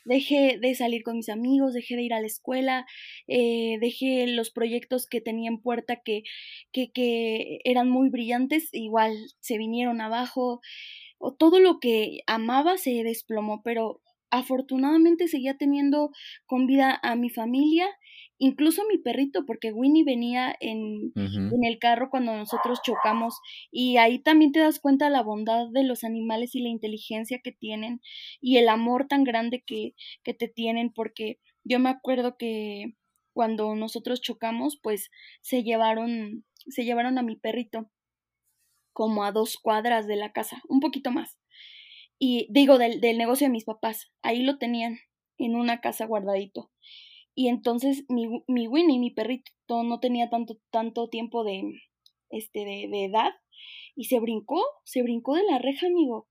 Dejé 0.05 0.59
de 0.61 0.75
salir 0.75 1.03
con 1.03 1.17
mis 1.17 1.29
amigos, 1.29 1.73
dejé 1.73 1.95
de 1.95 2.03
ir 2.03 2.13
a 2.13 2.21
la 2.21 2.27
escuela, 2.27 2.85
eh, 3.27 3.77
dejé 3.81 4.27
los 4.27 4.51
proyectos 4.51 5.07
que 5.07 5.21
tenía 5.21 5.49
en 5.49 5.59
puerta 5.59 6.01
que, 6.03 6.23
que, 6.71 6.91
que 6.91 7.59
eran 7.63 7.89
muy 7.89 8.09
brillantes, 8.09 8.69
igual 8.73 9.15
se 9.39 9.57
vinieron 9.57 10.01
abajo, 10.01 10.61
o 11.19 11.33
todo 11.33 11.59
lo 11.59 11.79
que 11.79 12.19
amaba 12.27 12.77
se 12.77 13.03
desplomó, 13.03 13.63
pero 13.63 14.01
afortunadamente 14.31 15.27
seguía 15.27 15.57
teniendo 15.57 16.11
con 16.45 16.67
vida 16.67 16.99
a 17.03 17.15
mi 17.15 17.29
familia, 17.29 17.87
incluso 18.37 18.81
a 18.81 18.87
mi 18.87 18.97
perrito, 18.97 19.45
porque 19.45 19.71
Winnie 19.71 20.03
venía 20.03 20.55
en, 20.59 21.13
en 21.49 21.65
el 21.65 21.79
carro 21.79 22.09
cuando 22.09 22.35
nosotros 22.35 22.81
chocamos 22.83 23.39
y 23.71 23.97
ahí 23.97 24.19
también 24.19 24.51
te 24.51 24.59
das 24.59 24.79
cuenta 24.79 25.09
la 25.09 25.23
bondad 25.23 25.67
de 25.71 25.83
los 25.83 26.03
animales 26.03 26.55
y 26.55 26.61
la 26.61 26.69
inteligencia 26.69 27.39
que 27.43 27.51
tienen 27.51 28.01
y 28.41 28.57
el 28.57 28.69
amor 28.69 29.07
tan 29.07 29.23
grande 29.23 29.63
que, 29.65 29.93
que 30.23 30.33
te 30.33 30.47
tienen, 30.47 30.91
porque 30.93 31.39
yo 31.63 31.79
me 31.79 31.89
acuerdo 31.89 32.37
que 32.37 32.93
cuando 33.33 33.75
nosotros 33.75 34.21
chocamos, 34.21 34.79
pues 34.81 35.09
se 35.41 35.63
llevaron, 35.63 36.43
se 36.67 36.85
llevaron 36.85 37.17
a 37.17 37.23
mi 37.23 37.35
perrito 37.35 37.89
como 38.93 39.23
a 39.23 39.31
dos 39.31 39.57
cuadras 39.57 40.07
de 40.07 40.15
la 40.15 40.31
casa, 40.31 40.61
un 40.67 40.79
poquito 40.79 41.11
más. 41.11 41.37
Y 42.19 42.47
digo, 42.49 42.77
del, 42.77 43.01
del 43.01 43.17
negocio 43.17 43.47
de 43.47 43.51
mis 43.51 43.65
papás, 43.65 44.11
ahí 44.21 44.41
lo 44.43 44.57
tenían 44.57 44.99
en 45.37 45.55
una 45.55 45.81
casa 45.81 46.05
guardadito. 46.05 46.71
Y 47.35 47.49
entonces 47.49 48.05
mi, 48.09 48.27
mi 48.47 48.67
Winnie, 48.67 48.99
mi 48.99 49.11
perrito, 49.11 49.83
no 49.83 49.99
tenía 49.99 50.29
tanto, 50.29 50.57
tanto 50.71 51.09
tiempo 51.09 51.43
de, 51.43 51.63
este, 52.29 52.59
de, 52.65 52.87
de 52.89 53.05
edad 53.05 53.31
y 53.95 54.05
se 54.05 54.19
brincó, 54.19 54.61
se 54.85 55.01
brincó 55.03 55.35
de 55.35 55.43
la 55.43 55.57
reja, 55.59 55.87
amigo. 55.87 56.27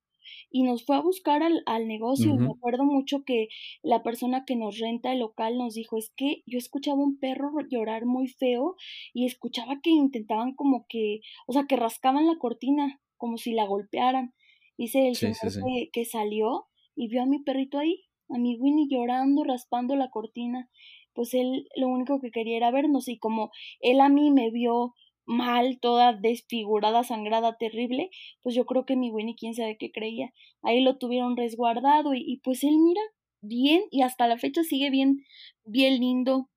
Y 0.50 0.64
nos 0.64 0.84
fue 0.84 0.96
a 0.96 1.00
buscar 1.00 1.42
al, 1.42 1.62
al 1.66 1.86
negocio. 1.86 2.34
Me 2.34 2.50
acuerdo 2.50 2.84
mucho 2.84 3.22
que 3.24 3.48
la 3.82 4.02
persona 4.02 4.44
que 4.44 4.56
nos 4.56 4.78
renta 4.78 5.12
el 5.12 5.20
local 5.20 5.56
nos 5.56 5.74
dijo, 5.74 5.96
es 5.96 6.10
que 6.16 6.42
yo 6.46 6.58
escuchaba 6.58 7.02
un 7.02 7.18
perro 7.18 7.50
llorar 7.70 8.06
muy 8.06 8.26
feo 8.28 8.74
y 9.12 9.26
escuchaba 9.26 9.80
que 9.82 9.90
intentaban 9.90 10.54
como 10.54 10.86
que, 10.88 11.20
o 11.46 11.52
sea, 11.52 11.64
que 11.68 11.76
rascaban 11.76 12.26
la 12.26 12.38
cortina, 12.38 13.00
como 13.16 13.38
si 13.38 13.52
la 13.52 13.66
golpearan. 13.66 14.34
Dice 14.78 15.08
el 15.08 15.16
Sí, 15.16 15.34
señor 15.34 15.34
sí, 15.34 15.50
sí. 15.50 15.60
que, 15.62 15.90
que 15.92 16.04
salió 16.04 16.66
y 16.94 17.08
vio 17.08 17.22
a 17.22 17.26
mi 17.26 17.40
perrito 17.40 17.78
ahí, 17.78 18.04
a 18.28 18.38
mi 18.38 18.56
Winnie 18.58 18.88
llorando, 18.90 19.44
raspando 19.44 19.96
la 19.96 20.10
cortina. 20.10 20.68
Pues 21.14 21.32
él 21.34 21.68
lo 21.76 21.88
único 21.88 22.20
que 22.20 22.30
quería 22.30 22.56
era 22.58 22.70
vernos 22.70 23.08
y 23.08 23.18
como 23.18 23.50
él 23.80 24.00
a 24.00 24.08
mí 24.08 24.30
me 24.30 24.50
vio 24.50 24.94
mal, 25.24 25.78
toda 25.80 26.12
desfigurada, 26.12 27.02
sangrada, 27.02 27.56
terrible, 27.58 28.10
pues 28.42 28.54
yo 28.54 28.64
creo 28.66 28.84
que 28.86 28.96
mi 28.96 29.10
Winnie 29.10 29.34
quién 29.36 29.54
sabe 29.54 29.76
qué 29.78 29.90
creía. 29.90 30.32
Ahí 30.62 30.82
lo 30.82 30.98
tuvieron 30.98 31.36
resguardado 31.36 32.14
y, 32.14 32.22
y 32.24 32.38
pues 32.40 32.62
él 32.64 32.78
mira 32.78 33.00
bien 33.40 33.82
y 33.90 34.02
hasta 34.02 34.26
la 34.28 34.38
fecha 34.38 34.62
sigue 34.62 34.90
bien, 34.90 35.24
bien 35.64 35.98
lindo. 36.00 36.48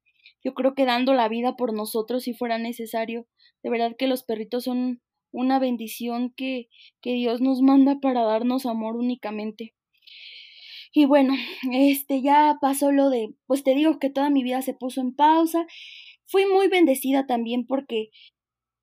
Yo 0.43 0.53
creo 0.53 0.75
que 0.75 0.85
dando 0.85 1.13
la 1.13 1.27
vida 1.29 1.55
por 1.55 1.73
nosotros 1.73 2.23
si 2.23 2.33
fuera 2.33 2.57
necesario. 2.57 3.27
De 3.63 3.69
verdad 3.69 3.95
que 3.97 4.07
los 4.07 4.23
perritos 4.23 4.63
son 4.65 5.01
una 5.31 5.59
bendición 5.59 6.33
que, 6.35 6.69
que 7.01 7.13
Dios 7.13 7.41
nos 7.41 7.61
manda 7.61 7.99
para 7.99 8.23
darnos 8.23 8.65
amor 8.65 8.95
únicamente. 8.95 9.73
Y 10.91 11.05
bueno, 11.05 11.35
este 11.71 12.21
ya 12.21 12.57
pasó 12.61 12.91
lo 12.91 13.09
de, 13.09 13.33
pues 13.45 13.63
te 13.63 13.75
digo 13.75 13.99
que 13.99 14.09
toda 14.09 14.29
mi 14.29 14.43
vida 14.43 14.61
se 14.61 14.73
puso 14.73 15.01
en 15.01 15.13
pausa. 15.13 15.65
Fui 16.25 16.45
muy 16.45 16.67
bendecida 16.67 17.25
también 17.27 17.65
porque 17.67 18.09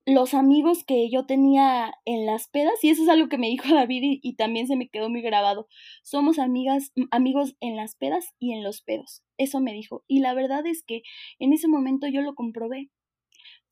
los 0.07 0.33
amigos 0.33 0.85
que 0.85 1.09
yo 1.09 1.25
tenía 1.25 1.93
en 2.05 2.25
las 2.25 2.47
pedas, 2.47 2.81
y 2.81 2.89
eso 2.89 3.03
es 3.03 3.09
algo 3.09 3.27
que 3.27 3.37
me 3.37 3.49
dijo 3.49 3.63
David 3.75 4.19
y, 4.21 4.35
también 4.35 4.65
se 4.65 4.77
me 4.77 4.87
quedó 4.87 5.09
muy 5.09 5.21
grabado, 5.21 5.67
somos 6.01 6.39
amigas, 6.39 6.93
amigos 7.11 7.57
en 7.59 7.75
las 7.75 7.95
pedas 7.95 8.33
y 8.39 8.53
en 8.53 8.63
los 8.63 8.81
pedos. 8.81 9.21
Eso 9.37 9.59
me 9.59 9.73
dijo. 9.73 10.05
Y 10.07 10.21
la 10.21 10.33
verdad 10.33 10.65
es 10.65 10.83
que 10.83 11.01
en 11.39 11.51
ese 11.51 11.67
momento 11.67 12.07
yo 12.07 12.21
lo 12.21 12.35
comprobé. 12.35 12.89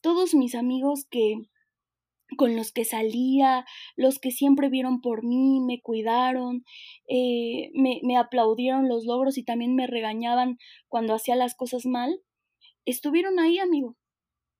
Todos 0.01 0.35
mis 0.35 0.55
amigos 0.55 1.05
que 1.09 1.35
con 2.37 2.55
los 2.55 2.71
que 2.71 2.85
salía, 2.85 3.65
los 3.95 4.19
que 4.19 4.31
siempre 4.31 4.69
vieron 4.69 5.01
por 5.01 5.23
mí, 5.23 5.59
me 5.61 5.81
cuidaron, 5.81 6.63
eh, 7.07 7.71
me, 7.73 7.99
me 8.03 8.17
aplaudieron 8.17 8.89
los 8.89 9.05
logros 9.05 9.37
y 9.37 9.43
también 9.43 9.75
me 9.75 9.87
regañaban 9.87 10.57
cuando 10.87 11.13
hacía 11.13 11.35
las 11.35 11.55
cosas 11.55 11.85
mal, 11.85 12.19
estuvieron 12.85 13.39
ahí, 13.39 13.59
amigo. 13.59 13.97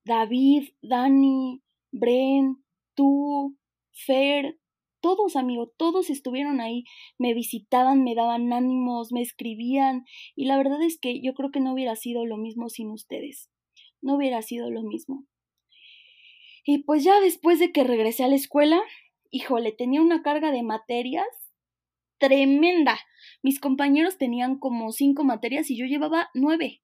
David, 0.04 0.68
Dani, 0.82 1.62
Bren, 1.90 2.62
tú, 2.94 3.56
Fer, 3.92 4.58
todos, 5.00 5.36
amigo, 5.36 5.72
todos 5.76 6.10
estuvieron 6.10 6.60
ahí, 6.60 6.84
me 7.18 7.34
visitaban, 7.34 8.04
me 8.04 8.14
daban 8.14 8.52
ánimos, 8.52 9.12
me 9.12 9.22
escribían, 9.22 10.04
y 10.34 10.46
la 10.46 10.56
verdad 10.56 10.82
es 10.82 10.98
que 10.98 11.20
yo 11.20 11.34
creo 11.34 11.50
que 11.50 11.60
no 11.60 11.72
hubiera 11.72 11.96
sido 11.96 12.26
lo 12.26 12.36
mismo 12.36 12.68
sin 12.68 12.90
ustedes, 12.90 13.50
no 14.00 14.16
hubiera 14.16 14.42
sido 14.42 14.70
lo 14.70 14.82
mismo. 14.82 15.24
Y 16.66 16.78
pues 16.84 17.04
ya 17.04 17.20
después 17.20 17.58
de 17.60 17.72
que 17.72 17.84
regresé 17.84 18.24
a 18.24 18.28
la 18.28 18.36
escuela, 18.36 18.82
híjole, 19.30 19.72
tenía 19.72 20.02
una 20.02 20.22
carga 20.22 20.50
de 20.52 20.62
materias 20.62 21.26
tremenda. 22.18 22.98
Mis 23.42 23.60
compañeros 23.60 24.18
tenían 24.18 24.58
como 24.58 24.92
cinco 24.92 25.24
materias 25.24 25.70
y 25.70 25.76
yo 25.76 25.86
llevaba 25.86 26.28
nueve. 26.34 26.82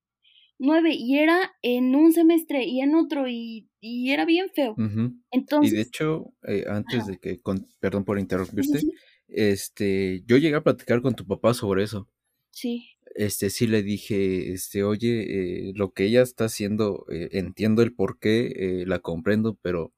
Nueve, 0.58 0.92
y 0.94 1.18
era 1.18 1.52
en 1.62 1.94
un 1.96 2.12
semestre 2.12 2.64
y 2.64 2.80
en 2.80 2.94
otro, 2.94 3.28
y, 3.28 3.68
y 3.80 4.12
era 4.12 4.24
bien 4.24 4.50
feo. 4.54 4.72
Ujú. 4.76 5.14
Y 5.30 5.36
Entonces, 5.36 5.74
de 5.76 5.80
hecho, 5.82 6.32
eh, 6.46 6.64
antes 6.68 7.02
ajá, 7.02 7.10
de 7.12 7.18
que, 7.18 7.40
con- 7.40 7.66
perdón 7.80 8.04
por 8.04 8.16
sí, 8.16 8.22
interrumpirte, 8.22 8.78
sí, 8.78 8.92
este, 9.28 10.22
yo 10.26 10.36
llegué 10.36 10.56
a 10.56 10.62
platicar 10.62 11.02
con 11.02 11.14
tu 11.14 11.26
papá 11.26 11.54
sobre 11.54 11.82
eso. 11.84 12.08
sí, 12.50 12.88
Este, 13.14 13.50
sí 13.50 13.66
le 13.66 13.82
dije, 13.82 14.52
este, 14.52 14.84
oye, 14.84 15.68
eh, 15.68 15.72
lo 15.74 15.92
que 15.92 16.04
ella 16.04 16.22
está 16.22 16.46
haciendo, 16.46 17.04
eh, 17.10 17.28
entiendo 17.32 17.82
el 17.82 17.94
por 17.94 18.18
qué, 18.18 18.46
eh, 18.56 18.84
la 18.86 19.00
comprendo, 19.00 19.58
pero 19.62 19.92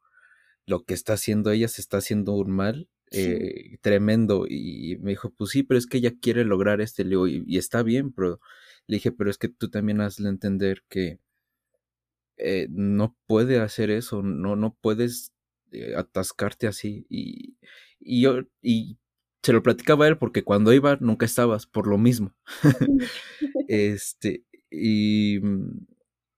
lo 0.66 0.84
que 0.84 0.94
está 0.94 1.14
haciendo 1.14 1.50
ella 1.50 1.68
se 1.68 1.80
está 1.82 1.98
haciendo 1.98 2.32
un 2.34 2.50
mal 2.50 2.88
sí, 3.10 3.78
tremendo. 3.82 4.46
Y 4.48 4.98
me 5.00 5.12
dijo, 5.12 5.32
pues 5.36 5.50
sí, 5.50 5.62
pero 5.62 5.78
es 5.78 5.86
que 5.86 5.98
ella 5.98 6.12
quiere 6.20 6.44
lograr 6.44 6.80
este, 6.80 7.04
le 7.04 7.10
digo, 7.10 7.28
y, 7.28 7.44
y 7.46 7.58
está 7.58 7.82
bien, 7.82 8.12
pero 8.12 8.40
le 8.86 8.96
dije, 8.96 9.12
pero 9.12 9.30
es 9.30 9.38
que 9.38 9.48
tú 9.48 9.70
también 9.70 10.00
hazle 10.00 10.28
entender 10.28 10.82
que 10.88 11.20
no 12.68 13.16
puede 13.26 13.60
hacer 13.60 13.90
eso, 13.90 14.22
no, 14.22 14.56
no 14.56 14.76
puedes 14.80 15.32
atascarte 15.96 16.66
así. 16.66 17.06
Y, 17.08 17.56
y 18.00 18.22
yo, 18.22 18.42
y 18.62 18.98
se 19.44 19.54
lo 19.54 19.62
platicaba 19.64 20.06
a 20.06 20.08
él 20.08 20.18
porque 20.18 20.44
cuando 20.44 20.74
iba 20.74 20.98
nunca 21.00 21.26
estabas, 21.26 21.66
por 21.68 21.88
lo 21.88 21.98
mismo. 21.98 22.34
Este, 23.66 24.44
y, 24.70 25.38
mm, 25.42 25.86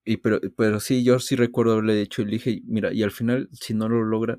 y 0.04 0.16
pero, 0.18 0.40
pero 0.56 0.80
sí, 0.80 1.04
yo 1.04 1.18
sí 1.20 1.36
recuerdo 1.36 1.72
haberle 1.74 1.94
dicho, 1.96 2.22
y 2.22 2.26
le 2.26 2.32
dije, 2.32 2.62
mira, 2.66 2.92
y 2.92 3.02
al 3.02 3.10
final, 3.12 3.48
si 3.52 3.74
no 3.74 3.88
lo 3.88 4.02
logra, 4.04 4.38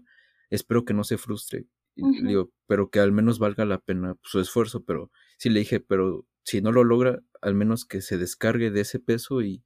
espero 0.49 0.85
que 0.85 0.93
no 0.93 1.03
se 1.03 1.17
frustre. 1.17 1.65
Y 1.95 2.03
le 2.21 2.29
ujú, 2.29 2.29
digo, 2.29 2.51
pero 2.67 2.89
que 2.89 2.99
al 2.99 3.11
menos 3.11 3.39
valga 3.39 3.65
la 3.65 3.79
pena 3.79 4.15
su 4.23 4.39
esfuerzo, 4.39 4.83
pero 4.85 5.11
sí 5.37 5.49
le 5.49 5.59
dije, 5.61 5.79
pero 5.79 6.25
si 6.43 6.61
no 6.61 6.71
lo 6.71 6.83
logra, 6.83 7.21
al 7.41 7.55
menos 7.55 7.85
que 7.85 8.01
se 8.01 8.17
descargue 8.17 8.71
de 8.71 8.81
ese 8.81 8.99
peso 8.99 9.41
y, 9.41 9.63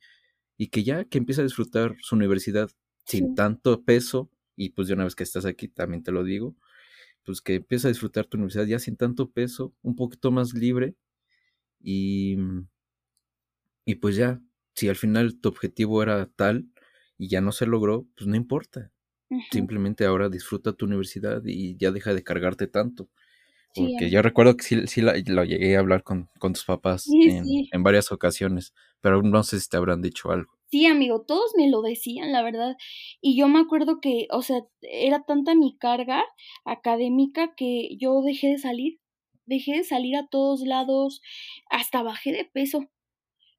y 0.57 0.67
que 0.69 0.83
ya 0.83 1.05
que 1.05 1.17
empieza 1.17 1.41
a 1.41 1.45
disfrutar 1.45 1.95
su 2.01 2.15
universidad 2.15 2.69
sin 3.05 3.29
tanto 3.33 3.83
peso, 3.83 4.31
y 4.55 4.69
pues 4.71 4.87
de 4.87 4.93
una 4.95 5.05
vez 5.05 5.15
que 5.15 5.23
estás 5.23 5.45
aquí 5.45 5.67
también 5.67 6.03
te 6.03 6.11
lo 6.11 6.23
digo, 6.23 6.55
pues 7.23 7.41
que 7.41 7.55
empieza 7.55 7.87
a 7.87 7.91
disfrutar 7.91 8.25
tu 8.25 8.37
universidad 8.37 8.65
ya 8.65 8.79
sin 8.79 8.97
tanto 8.97 9.29
peso, 9.29 9.73
un 9.81 9.95
poquito 9.95 10.31
más 10.31 10.53
libre 10.53 10.95
y, 11.79 12.37
y 13.85 13.95
pues 13.95 14.15
ya, 14.15 14.41
si 14.75 14.89
al 14.89 14.95
final 14.95 15.39
tu 15.39 15.49
objetivo 15.49 16.01
era 16.03 16.27
tal 16.27 16.67
y 17.17 17.27
ya 17.27 17.41
no 17.41 17.51
se 17.51 17.65
logró, 17.65 18.07
pues 18.15 18.27
no 18.27 18.35
importa. 18.35 18.91
Simplemente 19.49 20.03
ahora 20.05 20.27
disfruta 20.27 20.73
tu 20.73 20.85
universidad 20.85 21.41
y 21.45 21.77
ya 21.77 21.91
deja 21.91 22.13
de 22.13 22.21
cargarte 22.21 22.67
tanto. 22.67 23.09
Porque 23.73 24.09
yo 24.09 24.21
recuerdo 24.21 24.57
que 24.57 24.63
sí, 24.63 24.87
sí 24.87 25.01
lo 25.01 25.43
llegué 25.45 25.77
a 25.77 25.79
hablar 25.79 26.03
con, 26.03 26.29
tus 26.39 26.65
papás 26.65 27.07
en, 27.07 27.45
en, 27.71 27.83
varias 27.83 28.11
ocasiones, 28.11 28.73
pero 28.99 29.21
no 29.21 29.43
sé 29.43 29.61
si 29.61 29.69
te 29.69 29.77
habrán 29.77 30.01
dicho 30.01 30.31
algo. 30.31 30.60
Sí, 30.71 30.85
amigo, 30.85 31.21
todos 31.23 31.51
me 31.57 31.69
lo 31.69 31.81
decían, 31.81 32.31
la 32.31 32.41
verdad. 32.43 32.77
Y 33.19 33.35
yo 33.37 33.47
me 33.49 33.59
acuerdo 33.59 33.99
que, 33.99 34.27
o 34.31 34.41
sea, 34.41 34.61
era 34.81 35.23
tanta 35.23 35.53
mi 35.53 35.77
carga 35.77 36.23
académica 36.65 37.53
que 37.55 37.89
yo 37.97 38.21
dejé 38.21 38.47
de 38.51 38.57
salir. 38.57 38.99
Dejé 39.45 39.73
de 39.77 39.83
salir 39.83 40.15
a 40.15 40.27
todos 40.27 40.61
lados, 40.61 41.21
hasta 41.69 42.03
bajé 42.03 42.31
de 42.31 42.45
peso, 42.45 42.89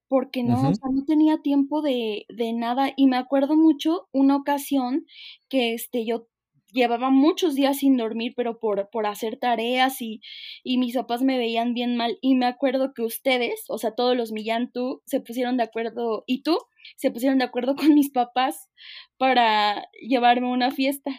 porque 0.08 0.42
no, 0.44 0.68
o 0.70 0.74
sea, 0.74 0.90
no 0.92 1.04
tenía 1.06 1.38
tiempo 1.42 1.82
de, 1.82 2.26
de 2.30 2.52
nada. 2.54 2.92
Y 2.96 3.06
me 3.08 3.16
acuerdo 3.18 3.56
mucho 3.56 4.08
una 4.12 4.36
ocasión 4.36 5.06
que 5.50 5.74
este, 5.74 6.06
yo 6.06 6.28
llevaba 6.72 7.10
muchos 7.10 7.54
días 7.54 7.78
sin 7.78 7.96
dormir, 7.96 8.32
pero 8.36 8.58
por, 8.58 8.88
por 8.90 9.06
hacer 9.06 9.38
tareas 9.38 10.00
y, 10.00 10.20
y 10.64 10.78
mis 10.78 10.94
papás 10.94 11.22
me 11.22 11.38
veían 11.38 11.74
bien 11.74 11.96
mal. 11.96 12.18
Y 12.20 12.34
me 12.34 12.46
acuerdo 12.46 12.92
que 12.94 13.02
ustedes, 13.02 13.64
o 13.68 13.78
sea, 13.78 13.94
todos 13.94 14.16
los 14.16 14.32
Millán, 14.32 14.70
tú, 14.72 15.02
se 15.06 15.20
pusieron 15.20 15.56
de 15.56 15.64
acuerdo, 15.64 16.24
y 16.26 16.42
tú, 16.42 16.58
se 16.96 17.10
pusieron 17.10 17.38
de 17.38 17.44
acuerdo 17.44 17.76
con 17.76 17.94
mis 17.94 18.10
papás 18.10 18.68
para 19.16 19.86
llevarme 20.00 20.48
a 20.48 20.50
una 20.50 20.70
fiesta. 20.70 21.10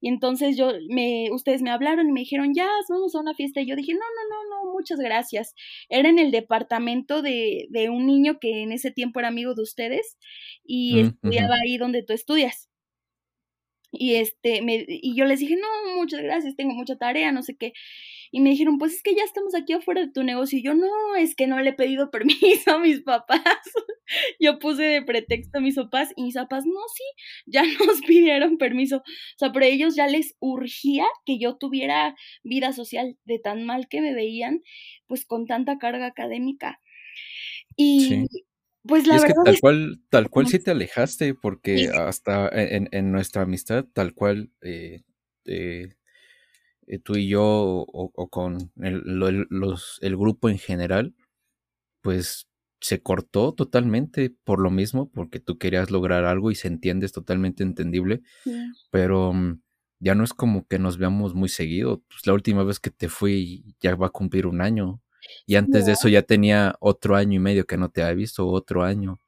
Y 0.00 0.08
entonces 0.08 0.56
yo, 0.56 0.72
me, 0.88 1.30
ustedes 1.30 1.62
me 1.62 1.70
hablaron 1.70 2.08
y 2.08 2.12
me 2.12 2.20
dijeron, 2.20 2.52
ya, 2.54 2.68
vamos 2.88 3.14
a 3.14 3.20
una 3.20 3.34
fiesta. 3.34 3.60
Y 3.60 3.66
yo 3.66 3.76
dije, 3.76 3.92
no, 3.92 4.00
no, 4.00 4.28
no, 4.30 4.64
no, 4.64 4.72
muchas 4.72 4.98
gracias. 4.98 5.54
Era 5.88 6.08
en 6.08 6.18
el 6.18 6.30
departamento 6.30 7.22
de, 7.22 7.66
de 7.70 7.90
un 7.90 8.06
niño 8.06 8.38
que 8.40 8.62
en 8.62 8.72
ese 8.72 8.90
tiempo 8.90 9.20
era 9.20 9.28
amigo 9.28 9.54
de 9.54 9.62
ustedes 9.62 10.18
y 10.64 10.94
mm, 10.94 11.06
estudiaba 11.06 11.54
ahí 11.64 11.76
donde 11.78 12.02
tú 12.02 12.12
estudias. 12.12 12.71
Y 13.92 14.14
este, 14.14 14.62
me, 14.62 14.84
y 14.88 15.14
yo 15.14 15.26
les 15.26 15.40
dije, 15.40 15.54
no, 15.56 15.96
muchas 15.96 16.22
gracias, 16.22 16.56
tengo 16.56 16.74
mucha 16.74 16.96
tarea, 16.96 17.30
no 17.30 17.42
sé 17.42 17.56
qué. 17.56 17.74
Y 18.30 18.40
me 18.40 18.48
dijeron, 18.48 18.78
pues 18.78 18.94
es 18.94 19.02
que 19.02 19.14
ya 19.14 19.22
estamos 19.22 19.54
aquí 19.54 19.74
afuera 19.74 20.00
de 20.00 20.10
tu 20.10 20.22
negocio. 20.22 20.58
Y 20.58 20.62
yo, 20.62 20.74
no, 20.74 21.14
es 21.14 21.34
que 21.36 21.46
no 21.46 21.60
le 21.60 21.70
he 21.70 21.74
pedido 21.74 22.10
permiso 22.10 22.72
a 22.72 22.78
mis 22.78 23.02
papás. 23.02 23.42
yo 24.40 24.58
puse 24.58 24.82
de 24.82 25.02
pretexto 25.02 25.58
a 25.58 25.60
mis 25.60 25.76
papás 25.76 26.12
y 26.16 26.22
mis 26.22 26.34
papás, 26.34 26.64
no, 26.64 26.80
sí, 26.94 27.04
ya 27.44 27.62
nos 27.86 28.00
pidieron 28.00 28.56
permiso. 28.56 28.98
O 28.98 29.38
sea, 29.38 29.52
pero 29.52 29.66
ellos 29.66 29.94
ya 29.94 30.06
les 30.06 30.34
urgía 30.40 31.04
que 31.26 31.38
yo 31.38 31.56
tuviera 31.56 32.16
vida 32.42 32.72
social 32.72 33.18
de 33.24 33.38
tan 33.38 33.64
mal 33.64 33.88
que 33.88 34.00
me 34.00 34.14
veían, 34.14 34.62
pues 35.06 35.26
con 35.26 35.46
tanta 35.46 35.76
carga 35.76 36.06
académica. 36.06 36.80
Y, 37.76 38.26
pues 38.86 39.06
la 39.06 39.16
es 39.16 39.22
verdad. 39.22 39.44
Que 39.44 39.50
tal 39.50 39.60
cual, 39.60 40.00
tal 40.08 40.30
cual 40.30 40.46
sí 40.46 40.58
te 40.58 40.70
alejaste, 40.70 41.34
porque 41.34 41.88
hasta 41.88 42.48
en, 42.48 42.88
en, 42.92 43.12
nuestra 43.12 43.42
amistad, 43.42 43.84
tal 43.92 44.14
cual, 44.14 44.50
eh, 44.60 45.02
eh, 45.44 45.94
eh, 46.86 46.98
tú 46.98 47.16
y 47.16 47.28
yo, 47.28 47.42
o, 47.44 48.28
con 48.28 48.72
el, 48.80 49.02
los, 49.50 49.98
el 50.02 50.16
grupo 50.16 50.48
en 50.48 50.58
general, 50.58 51.14
pues 52.00 52.48
se 52.80 53.00
cortó 53.00 53.54
totalmente 53.54 54.34
por 54.44 54.60
lo 54.60 54.70
mismo, 54.70 55.10
porque 55.10 55.38
tú 55.38 55.56
querías 55.56 55.90
lograr 55.90 56.24
algo 56.24 56.50
y 56.50 56.56
se 56.56 56.68
entiende, 56.68 57.06
es 57.06 57.12
totalmente 57.12 57.62
entendible, 57.62 58.22
pero 58.90 59.32
mm, 59.32 59.60
ya 60.00 60.16
no 60.16 60.24
es 60.24 60.34
como 60.34 60.66
que 60.66 60.80
nos 60.80 60.98
veamos 60.98 61.34
muy 61.34 61.48
seguido. 61.48 62.02
Pues 62.08 62.26
la 62.26 62.32
última 62.32 62.64
vez 62.64 62.80
que 62.80 62.90
te 62.90 63.08
fui 63.08 63.76
ya 63.80 63.94
va 63.94 64.08
a 64.08 64.10
cumplir 64.10 64.46
un 64.46 64.60
año. 64.60 65.00
Y 65.46 65.56
antes 65.56 65.86
de 65.86 65.92
eso 65.92 66.08
ya 66.08 66.22
tenía 66.22 66.76
otro 66.80 67.16
año 67.16 67.36
y 67.36 67.40
medio 67.40 67.66
que 67.66 67.76
no 67.76 67.90
te 67.90 68.02
había 68.02 68.14
visto, 68.14 68.46
otro 68.46 68.84
año. 68.84 69.20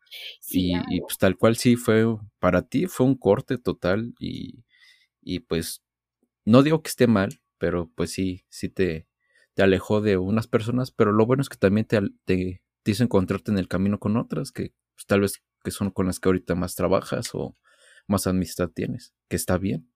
y, 0.50 1.00
pues 1.00 1.18
tal 1.18 1.36
cual 1.36 1.56
sí 1.56 1.76
fue, 1.76 2.04
para 2.38 2.62
ti 2.62 2.86
fue 2.86 3.06
un 3.06 3.16
corte 3.16 3.58
total 3.58 4.14
y, 4.18 4.64
y 5.22 5.40
pues 5.40 5.82
no 6.44 6.62
digo 6.62 6.82
que 6.82 6.88
esté 6.88 7.06
mal, 7.06 7.40
pero 7.58 7.90
pues 7.94 8.12
sí, 8.12 8.44
sí 8.48 8.68
te, 8.68 9.06
te 9.54 9.62
alejó 9.62 10.00
de 10.00 10.16
unas 10.16 10.46
personas, 10.46 10.90
pero 10.90 11.12
lo 11.12 11.26
bueno 11.26 11.40
es 11.40 11.48
que 11.48 11.56
también 11.56 11.86
te, 11.86 12.00
te, 12.24 12.60
hizo 12.84 13.02
encontrarte 13.02 13.50
en 13.50 13.58
el 13.58 13.68
camino 13.68 13.98
con 13.98 14.16
otras 14.16 14.52
que 14.52 14.72
pues, 14.94 15.06
tal 15.06 15.20
vez 15.20 15.42
que 15.62 15.70
son 15.70 15.90
con 15.90 16.06
las 16.06 16.20
que 16.20 16.28
ahorita 16.28 16.54
más 16.54 16.74
trabajas 16.74 17.30
o 17.34 17.56
más 18.06 18.26
amistad 18.26 18.68
tienes, 18.68 19.14
que 19.28 19.36
está 19.36 19.56
bien. 19.56 19.88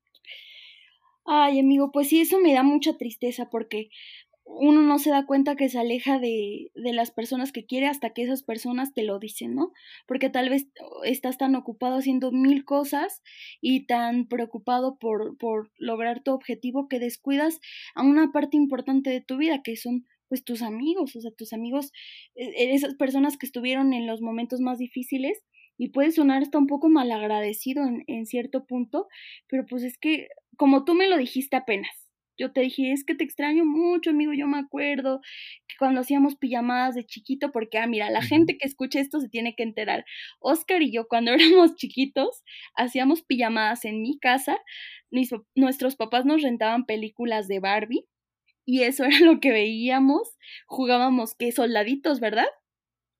Ay, 1.27 1.61
amigo, 1.61 1.92
pues 1.92 2.09
sí, 2.09 2.23
eso 2.23 2.40
me 2.40 2.55
da 2.55 2.62
mucha 2.62 2.97
tristeza 2.97 3.51
porque 3.51 3.90
uno 4.50 4.82
no 4.82 4.98
se 4.98 5.11
da 5.11 5.26
cuenta 5.26 5.56
que 5.56 5.68
se 5.68 5.78
aleja 5.78 6.18
de, 6.18 6.70
de, 6.74 6.92
las 6.92 7.11
personas 7.11 7.52
que 7.52 7.66
quiere 7.66 7.87
hasta 7.87 8.11
que 8.11 8.22
esas 8.22 8.42
personas 8.42 8.94
te 8.94 9.02
lo 9.02 9.18
dicen, 9.18 9.54
¿no? 9.54 9.72
Porque 10.06 10.30
tal 10.30 10.48
vez 10.48 10.68
estás 11.04 11.37
tan 11.37 11.54
ocupado 11.54 11.98
haciendo 11.98 12.32
mil 12.32 12.64
cosas 12.64 13.22
y 13.61 13.87
tan 13.87 14.26
preocupado 14.26 14.98
por, 14.98 15.37
por 15.37 15.70
lograr 15.76 16.22
tu 16.22 16.32
objetivo 16.32 16.88
que 16.88 16.98
descuidas 16.98 17.61
a 17.94 18.02
una 18.02 18.32
parte 18.32 18.56
importante 18.56 19.11
de 19.11 19.20
tu 19.20 19.37
vida, 19.37 19.62
que 19.62 19.76
son 19.76 20.06
pues 20.28 20.44
tus 20.44 20.62
amigos, 20.62 21.14
o 21.16 21.20
sea, 21.20 21.30
tus 21.30 21.52
amigos, 21.52 21.92
e, 22.34 22.74
esas 22.74 22.94
personas 22.94 23.37
que 23.37 23.46
estuvieron 23.46 23.92
en 23.92 24.06
los 24.06 24.20
momentos 24.22 24.61
más 24.61 24.78
difíciles 24.78 25.38
y 25.76 25.90
puede 25.90 26.11
sonar 26.11 26.42
hasta 26.42 26.58
un 26.58 26.66
poco 26.66 26.88
malagradecido 26.88 27.87
en, 27.87 28.04
en 28.06 28.26
cierto 28.26 28.66
punto, 28.66 29.08
pero 29.46 29.66
pues 29.66 29.84
es 29.84 29.98
que 29.98 30.28
como 30.56 30.84
tú 30.84 30.94
me 30.94 31.08
lo 31.08 31.16
dijiste 31.16 31.56
apenas, 31.56 32.08
yo 32.38 32.53
te 32.53 32.61
dije, 32.61 32.92
es 32.92 33.05
que 33.05 33.14
te 33.14 33.24
extraño 33.24 33.64
mucho, 33.64 34.11
amigo, 34.11 34.33
yo 34.33 34.46
me 34.46 34.59
acuerdo 34.59 35.20
que 35.66 35.77
cuando 35.79 36.01
hacíamos 36.01 36.37
pijamadas 36.37 36.94
de 36.94 37.05
chiquito, 37.05 37.51
porque, 37.51 37.79
ah, 37.79 37.87
mira, 37.87 38.11
la 38.11 38.22
gente 38.22 38.57
que 38.57 38.66
escucha 38.66 39.01
esto 39.01 39.20
se 39.20 39.29
tiene 39.29 39.55
que 39.55 39.64
enterar. 39.64 40.05
Oscar 40.40 40.83
y 40.83 40.92
yo, 40.92 41.09
cuando 41.09 41.33
éramos 41.33 41.74
chiquitos, 41.74 42.42
hacíamos 42.74 43.22
pijamadas 43.22 43.85
en 43.85 44.03
mi 44.03 44.18
casa, 44.18 44.59
nuestros 45.55 45.96
papás 45.96 46.24
nos 46.24 46.42
rentaban 46.42 46.87
películas 46.87 47.48
de 47.48 47.61
Barbie, 47.61 48.07
y 48.64 48.83
eso 48.83 49.05
era 49.05 49.20
lo 49.20 49.40
que 49.40 49.51
veíamos, 49.51 50.37
jugábamos 50.66 51.35
que 51.35 51.53
soldaditos, 51.53 52.20
¿verdad? 52.20 52.46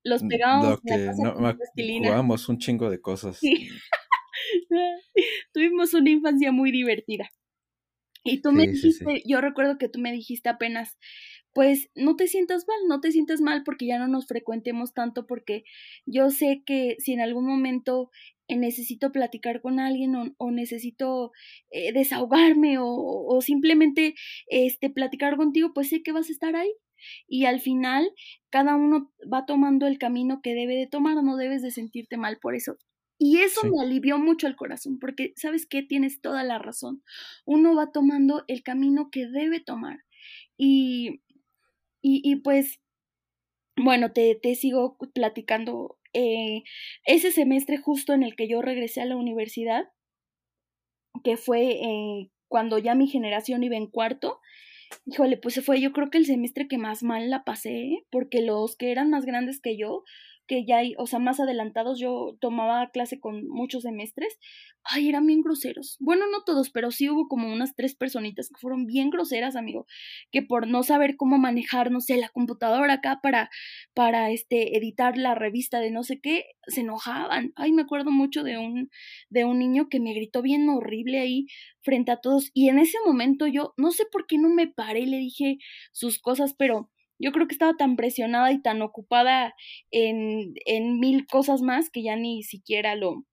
Los 0.03 0.23
pegábamos 0.23 0.79
en 0.85 1.43
la 1.43 1.57
casa 1.57 1.71
Jugábamos 1.75 2.47
un 2.47 2.57
chingo 2.57 2.89
de 2.89 3.01
cosas. 3.01 3.41
Tuvimos 5.53 5.93
una 5.93 6.09
infancia 6.09 6.53
muy 6.53 6.71
divertida. 6.71 7.29
Y 8.23 8.41
tú 8.41 8.51
me 8.51 8.67
dijiste, 8.67 9.23
yo 9.25 9.41
recuerdo 9.41 9.77
que 9.77 9.89
tú 9.89 9.99
me 9.99 10.11
dijiste 10.11 10.49
apenas, 10.49 10.97
pues 11.53 11.89
no 11.95 12.15
te 12.15 12.27
sientas 12.27 12.65
mal, 12.67 12.77
no 12.87 12.99
te 13.01 13.11
sientas 13.11 13.41
mal 13.41 13.63
porque 13.63 13.87
ya 13.87 13.97
no 13.97 14.07
nos 14.07 14.27
frecuentemos 14.27 14.93
tanto 14.93 15.25
porque 15.25 15.63
yo 16.05 16.29
sé 16.29 16.61
que 16.65 16.95
si 16.99 17.13
en 17.13 17.21
algún 17.21 17.45
momento 17.45 18.11
eh, 18.47 18.57
necesito 18.57 19.11
platicar 19.11 19.61
con 19.61 19.79
alguien 19.79 20.15
o, 20.37 20.51
necesito 20.51 21.31
eh, 21.71 21.93
desahogarme 21.93 22.77
o, 22.79 22.87
o, 22.87 23.41
simplemente 23.41 24.15
este 24.47 24.89
platicar 24.89 25.37
contigo, 25.37 25.71
pues 25.73 25.89
sé 25.89 26.03
que 26.03 26.11
vas 26.11 26.29
a 26.29 26.31
estar 26.31 26.55
ahí. 26.55 26.71
Y 27.27 27.45
al 27.45 27.61
final 27.61 28.11
cada 28.49 28.75
uno 28.75 29.11
va 29.31 29.45
tomando 29.45 29.87
el 29.87 29.97
camino 29.97 30.41
que 30.43 30.53
debe 30.53 30.75
de 30.75 30.87
tomar, 30.87 31.23
no 31.23 31.37
debes 31.37 31.61
de 31.61 31.71
sentirte 31.71 32.17
mal 32.17 32.39
por 32.41 32.55
eso. 32.55 32.77
Y 33.19 33.39
eso 33.39 33.67
me 33.67 33.81
alivió 33.81 34.17
mucho 34.17 34.47
el 34.47 34.55
corazón, 34.55 34.97
porque 34.97 35.33
sabes 35.35 35.67
que 35.67 35.83
tienes 35.83 36.21
toda 36.21 36.43
la 36.45 36.57
razón. 36.57 37.03
Uno 37.45 37.75
va 37.75 37.91
tomando 37.91 38.45
el 38.47 38.63
camino 38.63 39.09
que 39.11 39.27
debe 39.27 39.59
tomar. 39.59 39.99
Y, 40.57 41.21
y, 42.01 42.21
y 42.23 42.37
pues, 42.37 42.79
bueno, 43.75 44.11
te, 44.13 44.35
te 44.35 44.55
sigo 44.55 44.97
platicando. 45.13 45.97
Eh, 46.13 46.63
ese 47.05 47.31
semestre 47.31 47.77
justo 47.77 48.13
en 48.13 48.23
el 48.23 48.35
que 48.35 48.47
yo 48.47 48.61
regresé 48.61 49.01
a 49.01 49.05
la 49.05 49.17
universidad, 49.17 49.89
que 51.23 51.37
fue 51.37 51.71
eh, 51.71 52.31
cuando 52.47 52.77
ya 52.77 52.95
mi 52.95 53.07
generación 53.07 53.63
iba 53.63 53.75
en 53.75 53.87
cuarto, 53.87 54.39
híjole, 55.05 55.37
pues 55.37 55.55
se 55.55 55.61
fue 55.61 55.81
yo 55.81 55.91
creo 55.91 56.09
que 56.09 56.17
el 56.17 56.25
semestre 56.25 56.67
que 56.67 56.77
más 56.77 57.03
mal 57.03 57.29
la 57.29 57.43
pasé, 57.43 58.05
porque 58.11 58.41
los 58.41 58.75
que 58.75 58.91
eran 58.91 59.09
más 59.09 59.25
grandes 59.25 59.61
que 59.61 59.77
yo, 59.77 60.03
que 60.49 60.65
ya 60.65 60.79
hay, 60.79 60.95
o 60.97 61.05
sea, 61.05 61.19
más 61.19 61.39
adelantados, 61.39 61.99
yo 61.99 62.35
tomaba 62.41 62.89
clase 62.89 63.19
con 63.19 63.47
muchos 63.47 63.83
semestres, 63.83 64.39
ay, 64.83 65.07
eran 65.07 65.27
bien 65.27 65.41
groseros. 65.41 65.95
Bueno, 65.99 66.25
no 66.31 66.43
todos, 66.43 66.71
pero 66.71 66.89
sí 66.89 67.07
hubo 67.07 67.27
como 67.27 67.53
unas 67.53 67.75
tres 67.75 67.95
personitas 67.95 68.49
que 68.49 68.59
fueron 68.59 68.87
bien 68.87 69.11
groseras, 69.11 69.55
amigo, 69.55 69.85
que 70.31 70.41
por 70.41 70.67
no 70.67 70.81
saber 70.81 71.15
cómo 71.17 71.37
manejar, 71.37 71.91
no 71.91 72.01
sé, 72.01 72.17
la 72.17 72.29
computadora 72.29 72.95
acá 72.95 73.19
para, 73.21 73.49
para, 73.93 74.31
este, 74.31 74.75
editar 74.75 75.17
la 75.17 75.35
revista 75.35 75.79
de 75.79 75.91
no 75.91 76.03
sé 76.03 76.19
qué, 76.19 76.45
se 76.67 76.81
enojaban. 76.81 77.53
Ay, 77.55 77.71
me 77.71 77.83
acuerdo 77.83 78.09
mucho 78.09 78.43
de 78.43 78.57
un, 78.57 78.89
de 79.29 79.45
un 79.45 79.59
niño 79.59 79.87
que 79.87 79.99
me 79.99 80.13
gritó 80.13 80.41
bien 80.41 80.67
horrible 80.67 81.19
ahí 81.19 81.45
frente 81.81 82.11
a 82.11 82.17
todos 82.17 82.49
y 82.55 82.69
en 82.69 82.79
ese 82.79 82.97
momento 83.05 83.45
yo, 83.45 83.73
no 83.77 83.91
sé 83.91 84.05
por 84.11 84.25
qué 84.25 84.37
no 84.39 84.49
me 84.49 84.67
paré 84.67 85.05
le 85.05 85.17
dije 85.17 85.57
sus 85.91 86.19
cosas, 86.19 86.55
pero 86.57 86.89
yo 87.19 87.31
creo 87.31 87.47
que 87.47 87.53
estaba 87.53 87.75
tan 87.75 87.95
presionada 87.95 88.51
y 88.51 88.61
tan 88.61 88.81
ocupada 88.81 89.53
en, 89.91 90.53
en 90.65 90.99
mil 90.99 91.27
cosas 91.27 91.61
más 91.61 91.89
que 91.89 92.03
ya 92.03 92.15
ni 92.15 92.43
siquiera 92.43 92.95
lo, 92.95 93.25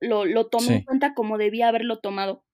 lo, 0.00 0.24
lo 0.24 0.48
tomé 0.48 0.76
en 0.76 0.82
cuenta 0.82 1.14
como 1.14 1.38
debía 1.38 1.68
haberlo 1.68 1.98
tomado. 2.00 2.44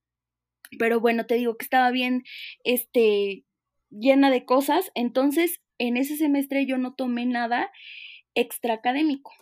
Pero 0.78 1.00
bueno, 1.00 1.26
te 1.26 1.36
digo 1.36 1.56
que 1.56 1.64
estaba 1.64 1.90
bien, 1.90 2.24
este, 2.64 3.44
llena 3.90 4.30
de 4.30 4.44
cosas. 4.44 4.90
Entonces, 4.94 5.60
en 5.78 5.96
ese 5.96 6.16
semestre 6.16 6.66
yo 6.66 6.78
no 6.78 6.94
tomé 6.94 7.26
nada 7.26 7.70
extra 8.34 8.74
académico 8.74 9.32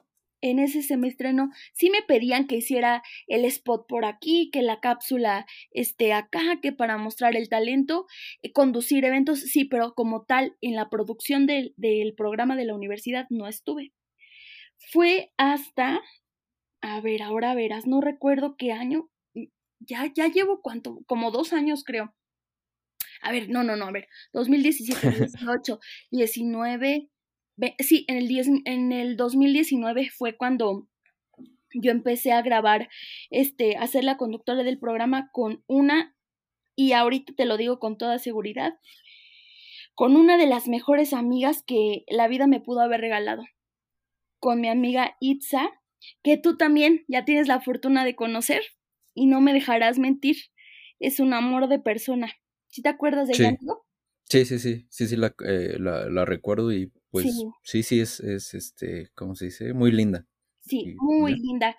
en 0.43 0.59
ese 0.59 0.83
semestre 0.83 1.33
no, 1.33 1.51
sí 1.73 1.89
me 1.89 2.03
pedían 2.03 2.47
que 2.47 2.57
hiciera 2.57 3.03
el 3.29 3.45
spot 3.47 3.87
por 3.89 4.05
aquí, 4.05 4.51
que 4.53 4.61
la 4.61 4.81
cápsula 4.81 5.47
esté 5.71 6.13
acá, 6.13 6.59
que 6.61 6.73
para 6.73 6.99
mostrar 6.99 7.37
el 7.37 7.49
talento, 7.49 8.07
eh, 8.43 8.53
conducir 8.53 9.05
eventos, 9.05 9.41
sí, 9.41 9.65
pero 9.65 9.95
como 9.95 10.25
tal, 10.25 10.57
en 10.61 10.75
la 10.75 10.91
producción 10.91 11.47
del, 11.47 11.73
del 11.77 12.15
programa 12.15 12.57
de 12.57 12.67
la 12.67 12.75
universidad 12.75 13.27
no 13.31 13.47
estuve. 13.49 13.93
Fue 14.91 15.33
hasta, 15.37 16.01
a 16.83 17.01
ver, 17.01 17.23
ahora 17.23 17.55
verás, 17.55 17.87
no 17.87 18.01
recuerdo 18.01 18.57
qué 18.57 18.73
año, 18.73 19.09
mm, 19.35 19.45
ya, 19.81 20.13
ya 20.13 20.27
llevo 20.27 20.61
cuánto, 20.61 20.99
como 21.07 21.31
dos 21.31 21.53
años 21.53 21.85
creo. 21.85 22.15
A 23.23 23.31
ver, 23.31 23.49
no, 23.49 23.63
no, 23.63 23.77
no, 23.77 23.87
a 23.87 23.93
ver, 23.93 24.09
2017, 24.33 25.11
18, 25.13 25.79
19, 26.11 27.12
sí, 27.79 28.05
en 28.09 28.17
el, 28.17 28.63
en 28.65 28.93
el 28.93 29.17
2019 29.17 30.11
fue 30.11 30.37
cuando 30.37 30.89
yo 31.75 31.91
empecé 31.91 32.33
a 32.33 32.43
grabar, 32.43 32.89
este, 33.31 33.77
a 33.77 33.87
ser 33.87 34.05
la 34.05 34.17
conductora 34.17 34.63
del 34.63 34.79
programa 34.79 35.31
con 35.33 35.65
una, 35.67 36.17
y 36.77 36.93
ahorita 36.93 37.35
te 37.35 37.45
lo 37.45 37.57
digo 37.57 37.79
con 37.79 37.99
toda 37.99 38.19
seguridad, 38.19 38.75
con 39.95 40.17
una 40.17 40.39
de 40.39 40.47
las 40.47 40.69
mejores 40.69 41.13
amigas 41.13 41.63
que 41.63 42.05
la 42.09 42.29
vida 42.29 42.47
me 42.47 42.61
pudo 42.61 42.81
haber 42.81 43.01
regalado, 43.01 43.45
con 44.39 44.61
mi 44.61 44.69
amiga 44.69 45.17
Itza, 45.21 45.71
que 46.23 46.37
tú 46.37 46.57
también 46.57 47.05
ya 47.09 47.25
tienes 47.25 47.49
la 47.49 47.61
fortuna 47.61 48.05
de 48.05 48.17
conocer 48.17 48.63
y 49.15 49.27
no 49.27 49.41
me 49.41 49.53
dejarás 49.53 49.99
mentir, 49.99 50.37
es 50.99 51.21
un 51.21 51.35
amor 51.35 51.69
de 51.69 51.79
persona. 51.79 52.33
¿Sí 52.69 52.83
te 52.83 52.89
acuerdas 52.89 53.29
de 53.29 53.35
ella? 53.35 53.57
Sí, 54.33 54.47
sí, 54.47 54.59
sí, 54.59 54.87
sí, 54.89 55.09
sí, 55.09 55.17
la, 55.17 55.35
eh, 55.45 55.77
la, 55.79 56.09
la 56.09 56.25
recuerdo 56.25 56.73
y 56.73 56.91
pues 57.11 57.27
sí, 57.65 57.83
sí, 57.83 58.01
es, 58.01 58.19
es, 58.21 58.55
este, 58.55 59.11
¿cómo 59.15 59.35
se 59.35 59.45
dice? 59.47 59.75
Muy 59.75 59.93
linda. 59.93 60.27
Sí, 60.63 60.95
muy 60.97 61.35
linda. 61.35 61.77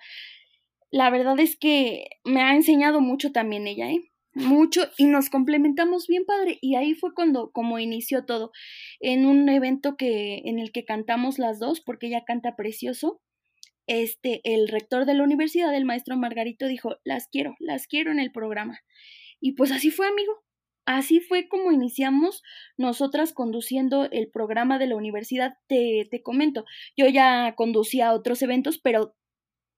La 0.92 1.10
verdad 1.10 1.40
es 1.40 1.56
que 1.56 2.06
me 2.22 2.42
ha 2.42 2.54
enseñado 2.54 3.00
mucho 3.00 3.32
también 3.32 3.66
ella, 3.66 3.90
¿eh? 3.90 4.12
Mucho 4.34 4.82
y 4.96 5.06
nos 5.06 5.30
complementamos 5.30 6.06
bien 6.06 6.24
padre 6.26 6.58
y 6.60 6.76
ahí 6.76 6.94
fue 6.94 7.12
cuando 7.12 7.50
como 7.50 7.80
inició 7.80 8.24
todo 8.24 8.52
en 9.00 9.26
un 9.26 9.48
evento 9.48 9.96
que 9.96 10.42
en 10.44 10.60
el 10.60 10.70
que 10.70 10.84
cantamos 10.84 11.40
las 11.40 11.58
dos 11.58 11.80
porque 11.80 12.06
ella 12.06 12.22
canta 12.24 12.54
precioso 12.54 13.20
este 13.86 14.40
el 14.42 14.68
rector 14.68 15.06
de 15.06 15.14
la 15.14 15.22
universidad 15.22 15.72
el 15.72 15.84
maestro 15.84 16.16
Margarito 16.16 16.66
dijo 16.66 16.96
las 17.04 17.28
quiero 17.28 17.54
las 17.60 17.86
quiero 17.86 18.10
en 18.10 18.18
el 18.18 18.32
programa 18.32 18.80
y 19.40 19.52
pues 19.52 19.70
así 19.70 19.92
fue 19.92 20.08
amigo 20.08 20.43
Así 20.86 21.20
fue 21.20 21.48
como 21.48 21.72
iniciamos 21.72 22.42
nosotras 22.76 23.32
conduciendo 23.32 24.04
el 24.10 24.28
programa 24.30 24.78
de 24.78 24.86
la 24.86 24.96
universidad. 24.96 25.54
Te, 25.66 26.06
te 26.10 26.22
comento, 26.22 26.64
yo 26.96 27.06
ya 27.08 27.54
conducía 27.56 28.12
otros 28.12 28.42
eventos, 28.42 28.78
pero 28.78 29.14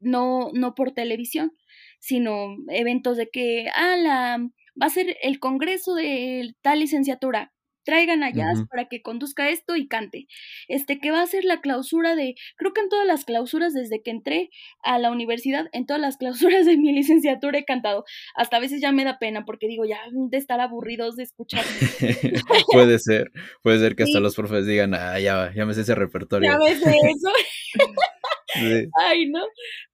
no, 0.01 0.51
no 0.53 0.75
por 0.75 0.93
televisión, 0.93 1.53
sino 2.01 2.57
eventos 2.69 3.17
de 3.17 3.29
que, 3.31 3.69
ah, 3.75 3.97
la, 3.97 4.39
va 4.81 4.87
a 4.87 4.91
ser 4.91 5.17
el 5.23 5.41
congreso 5.41 5.95
de 5.95 6.55
tal 6.63 6.81
licenciatura 6.81 7.53
traigan 7.87 8.25
a 8.25 8.31
Jazz 8.31 8.65
para 8.69 8.89
que 8.89 9.01
conduzca 9.01 9.49
esto 9.49 9.77
y 9.77 9.87
cante. 9.87 10.27
Este, 10.67 10.99
que 10.99 11.13
va 11.13 11.23
a 11.23 11.27
ser 11.27 11.45
la 11.45 11.61
clausura 11.61 12.17
de, 12.17 12.35
creo 12.57 12.73
que 12.73 12.81
en 12.81 12.89
todas 12.89 13.07
las 13.07 13.25
clausuras 13.25 13.73
desde 13.73 14.03
que 14.03 14.11
entré 14.11 14.51
a 14.83 14.99
la 14.99 15.13
universidad, 15.13 15.69
en 15.73 15.87
todas 15.87 16.03
las 16.03 16.17
clausuras 16.57 16.67
de 16.67 16.77
mi 16.77 16.93
licenciatura 16.93 17.59
he 17.59 17.65
cantado. 17.65 18.05
Hasta 18.35 18.57
a 18.57 18.61
veces 18.61 18.83
ya 18.83 18.93
me 18.93 19.05
da 19.05 19.19
pena 19.19 19.45
porque 19.45 19.69
digo, 19.69 19.85
ya 19.85 20.01
de 20.13 20.37
estar 20.37 20.61
aburridos 20.61 21.17
de 21.17 21.23
escuchar. 21.23 21.65
puede 22.73 22.99
ser, 22.99 23.31
puede 23.63 23.79
ser 23.79 23.95
que 23.95 24.03
hasta 24.03 24.21
los 24.21 24.35
profes 24.35 24.67
digan, 24.67 24.93
ah, 24.95 25.19
ya, 25.21 25.53
ya 25.55 25.65
me 25.65 25.73
sé 25.73 25.83
ese 25.83 25.95
repertorio. 25.95 26.51
Ya 26.51 26.59
me 26.59 26.75
sé 26.75 26.91
eso. 26.91 27.31
Ay, 28.99 29.31
no. 29.31 29.45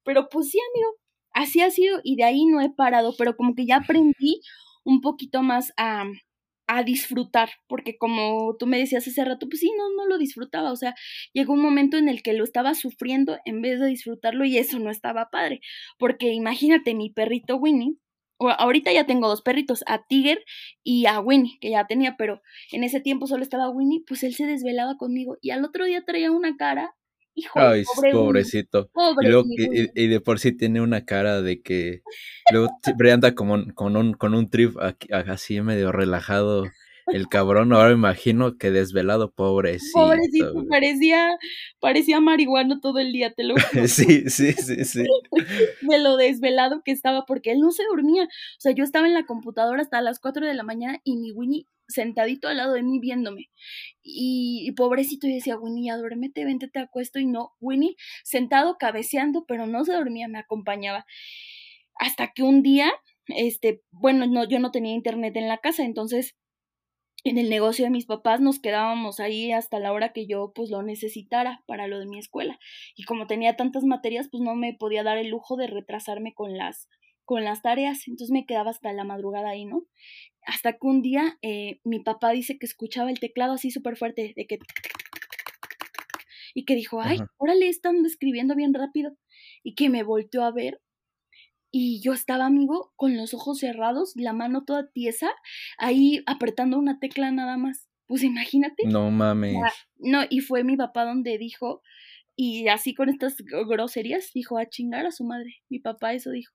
Pero 0.03 0.29
pues 0.29 0.49
sí, 0.49 0.57
amigo, 0.73 0.95
así 1.31 1.61
ha 1.61 1.69
sido 1.69 1.99
y 2.03 2.15
de 2.15 2.23
ahí 2.23 2.45
no 2.45 2.59
he 2.59 2.71
parado, 2.71 3.13
pero 3.17 3.35
como 3.35 3.53
que 3.53 3.67
ya 3.67 3.77
aprendí 3.77 4.41
un 4.83 4.99
poquito 4.99 5.43
más 5.43 5.71
a 5.77 6.05
a 6.77 6.83
disfrutar, 6.83 7.49
porque 7.67 7.97
como 7.97 8.55
tú 8.57 8.67
me 8.67 8.77
decías 8.77 9.07
hace 9.07 9.25
rato, 9.25 9.47
pues 9.49 9.59
sí, 9.59 9.71
no, 9.77 9.89
no 9.95 10.07
lo 10.07 10.17
disfrutaba, 10.17 10.71
o 10.71 10.75
sea, 10.75 10.95
llegó 11.33 11.53
un 11.53 11.61
momento 11.61 11.97
en 11.97 12.09
el 12.09 12.23
que 12.23 12.33
lo 12.33 12.43
estaba 12.43 12.73
sufriendo 12.75 13.37
en 13.45 13.61
vez 13.61 13.79
de 13.79 13.87
disfrutarlo 13.87 14.45
y 14.45 14.57
eso 14.57 14.79
no 14.79 14.89
estaba 14.91 15.29
padre, 15.29 15.61
porque 15.97 16.33
imagínate 16.33 16.93
mi 16.95 17.09
perrito 17.09 17.57
Winnie, 17.57 17.97
ahorita 18.39 18.91
ya 18.91 19.05
tengo 19.05 19.27
dos 19.27 19.41
perritos, 19.41 19.83
a 19.87 20.05
Tiger 20.05 20.43
y 20.83 21.05
a 21.05 21.19
Winnie, 21.19 21.57
que 21.61 21.69
ya 21.69 21.85
tenía, 21.87 22.15
pero 22.17 22.41
en 22.71 22.83
ese 22.83 22.99
tiempo 22.99 23.27
solo 23.27 23.43
estaba 23.43 23.69
Winnie, 23.69 24.03
pues 24.07 24.23
él 24.23 24.33
se 24.33 24.45
desvelaba 24.45 24.97
conmigo 24.97 25.37
y 25.41 25.51
al 25.51 25.63
otro 25.63 25.85
día 25.85 26.03
traía 26.05 26.31
una 26.31 26.57
cara 26.57 26.95
Hijo, 27.35 27.59
Ay, 27.59 27.83
pobrecito. 28.11 28.89
y, 29.95 30.07
de 30.07 30.21
por 30.21 30.39
sí 30.39 30.51
tiene 30.51 30.81
una 30.81 31.03
cara 31.05 31.41
de 31.41 31.61
que 31.61 32.01
luego 32.51 32.69
siempre 32.83 33.11
anda 33.11 33.33
como 33.33 33.73
con 33.73 33.97
un, 33.97 34.13
con 34.13 34.35
un 34.35 34.49
trip 34.49 34.75
así 35.11 35.61
medio 35.61 35.91
relajado. 35.91 36.65
El 37.07 37.27
cabrón, 37.27 37.73
ahora 37.73 37.89
me 37.89 37.95
imagino 37.95 38.57
que 38.57 38.71
desvelado, 38.71 39.31
pobrecito. 39.31 39.99
Pobrecito, 39.99 40.53
parecía, 40.69 41.37
parecía 41.81 42.21
marihuano 42.21 42.79
todo 42.79 42.99
el 42.99 43.11
día, 43.11 43.33
te 43.33 43.43
lo 43.43 43.55
juro. 43.73 43.87
sí, 43.87 44.29
sí, 44.29 44.53
sí, 44.53 44.85
sí. 44.85 45.03
de 45.81 45.99
lo 45.99 46.15
desvelado 46.15 46.81
que 46.85 46.91
estaba, 46.91 47.25
porque 47.25 47.51
él 47.51 47.59
no 47.59 47.71
se 47.71 47.83
dormía. 47.83 48.23
O 48.23 48.59
sea, 48.59 48.71
yo 48.71 48.85
estaba 48.85 49.07
en 49.07 49.13
la 49.13 49.25
computadora 49.25 49.81
hasta 49.81 50.01
las 50.01 50.19
4 50.19 50.47
de 50.47 50.53
la 50.53 50.63
mañana 50.63 50.99
y 51.03 51.17
mi 51.17 51.31
Winnie 51.31 51.67
sentadito 51.87 52.47
al 52.47 52.57
lado 52.57 52.73
de 52.73 52.83
mí 52.83 52.99
viéndome. 52.99 53.49
Y, 54.01 54.71
pobrecito, 54.75 55.27
yo 55.27 55.35
decía, 55.35 55.57
Winnie, 55.57 55.87
ya 55.87 55.97
vente, 56.45 56.67
te 56.67 56.79
acuesto. 56.79 57.19
Y 57.19 57.25
no, 57.25 57.53
Winnie 57.59 57.95
sentado, 58.23 58.77
cabeceando, 58.77 59.45
pero 59.47 59.67
no 59.67 59.83
se 59.85 59.93
dormía, 59.93 60.27
me 60.27 60.39
acompañaba. 60.39 61.05
Hasta 61.95 62.33
que 62.33 62.43
un 62.43 62.63
día, 62.63 62.91
este, 63.27 63.81
bueno, 63.91 64.25
no, 64.27 64.47
yo 64.47 64.59
no 64.59 64.71
tenía 64.71 64.93
internet 64.93 65.35
en 65.37 65.47
la 65.47 65.59
casa, 65.59 65.83
entonces 65.83 66.35
en 67.25 67.37
el 67.37 67.49
negocio 67.49 67.85
de 67.85 67.91
mis 67.91 68.05
papás 68.05 68.41
nos 68.41 68.59
quedábamos 68.59 69.21
ahí 69.21 69.53
hasta 69.53 69.79
la 69.79 69.93
hora 69.93 70.11
que 70.11 70.27
yo 70.27 70.51
pues 70.53 70.69
lo 70.69 70.83
necesitara 70.83 71.63
para 71.67 71.87
lo 71.87 71.99
de 71.99 72.05
mi 72.05 72.19
escuela. 72.19 72.59
Y 72.95 73.03
como 73.03 73.27
tenía 73.27 73.55
tantas 73.55 73.85
materias, 73.85 74.27
pues 74.29 74.43
no 74.43 74.55
me 74.55 74.73
podía 74.73 75.03
dar 75.03 75.17
el 75.17 75.29
lujo 75.29 75.55
de 75.55 75.67
retrasarme 75.67 76.33
con 76.33 76.57
las 76.57 76.89
con 77.25 77.45
las 77.45 77.61
tareas, 77.61 78.05
entonces 78.07 78.31
me 78.31 78.45
quedaba 78.45 78.71
hasta 78.71 78.91
la 78.91 79.05
madrugada 79.05 79.51
ahí, 79.51 79.63
¿no? 79.63 79.83
Hasta 80.45 80.73
que 80.73 80.87
un 80.87 81.01
día 81.01 81.37
eh, 81.41 81.79
mi 81.83 81.99
papá 81.99 82.31
dice 82.31 82.57
que 82.57 82.65
escuchaba 82.65 83.09
el 83.09 83.19
teclado 83.19 83.53
así 83.53 83.71
súper 83.71 83.97
fuerte, 83.97 84.33
de 84.35 84.47
que... 84.47 84.59
Y 86.55 86.65
que 86.65 86.75
dijo, 86.75 87.01
ay, 87.01 87.17
órale, 87.37 87.67
están 87.67 88.05
escribiendo 88.05 88.55
bien 88.55 88.73
rápido. 88.73 89.17
Y 89.63 89.73
que 89.75 89.89
me 89.89 90.03
volteó 90.03 90.43
a 90.43 90.51
ver. 90.51 90.81
Y 91.71 92.01
yo 92.01 92.13
estaba, 92.13 92.45
amigo, 92.45 92.93
con 92.95 93.17
los 93.17 93.33
ojos 93.33 93.57
cerrados, 93.57 94.13
la 94.15 94.33
mano 94.33 94.63
toda 94.63 94.91
tiesa, 94.91 95.31
ahí 95.79 96.21
apretando 96.27 96.77
una 96.77 96.99
tecla 96.99 97.31
nada 97.31 97.57
más. 97.57 97.89
Pues 98.05 98.21
imagínate. 98.21 98.83
No 98.85 99.09
mames. 99.09 99.57
No, 99.97 100.21
y 100.29 100.41
fue 100.41 100.63
mi 100.63 100.77
papá 100.77 101.05
donde 101.05 101.39
dijo, 101.39 101.81
y 102.35 102.67
así 102.67 102.93
con 102.93 103.09
estas 103.09 103.35
groserías, 103.67 104.31
dijo 104.33 104.57
a 104.57 104.67
chingar 104.67 105.05
a 105.05 105.11
su 105.11 105.23
madre. 105.23 105.61
Mi 105.69 105.79
papá 105.79 106.13
eso 106.13 106.31
dijo 106.31 106.53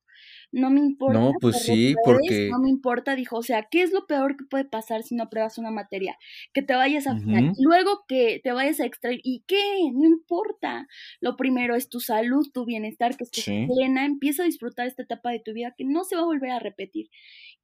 no 0.51 0.71
me 0.71 0.81
importa. 0.81 1.21
No, 1.21 1.33
pues 1.41 1.63
sí, 1.63 1.95
porque... 2.05 2.49
No 2.51 2.59
me 2.59 2.71
importa, 2.71 3.15
dijo, 3.15 3.37
o 3.37 3.43
sea, 3.43 3.69
¿qué 3.71 3.83
es 3.83 3.93
lo 3.93 4.07
peor 4.07 4.37
que 4.37 4.45
puede 4.45 4.65
pasar 4.65 5.03
si 5.03 5.15
no 5.15 5.25
apruebas 5.25 5.59
una 5.59 5.71
materia? 5.71 6.17
Que 6.55 6.63
te 6.63 6.75
vayas 6.75 7.07
a 7.07 7.17
final, 7.17 7.53
luego 7.59 8.05
que 8.09 8.41
te 8.43 8.53
vayas 8.53 8.81
a 8.81 8.87
extraer, 8.87 9.21
¿y 9.23 9.45
qué? 9.47 9.63
No 9.93 10.07
importa. 10.07 10.87
Lo 11.21 11.37
primero 11.37 11.77
es 11.77 11.89
tu 11.89 12.01
salud, 12.01 12.47
tu 12.53 12.65
bienestar, 12.65 13.17
que 13.17 13.25
estés 13.25 13.45
plena, 13.45 14.07
empieza 14.07 14.43
a 14.43 14.47
disfrutar 14.47 14.87
esta 14.87 15.03
etapa 15.03 15.31
de 15.31 15.41
tu 15.41 15.53
vida 15.53 15.75
que 15.77 15.85
no 15.85 16.05
se 16.05 16.17
va 16.17 16.23
a 16.23 16.27
volver 16.27 16.51
a 16.51 16.59
repetir. 16.59 17.09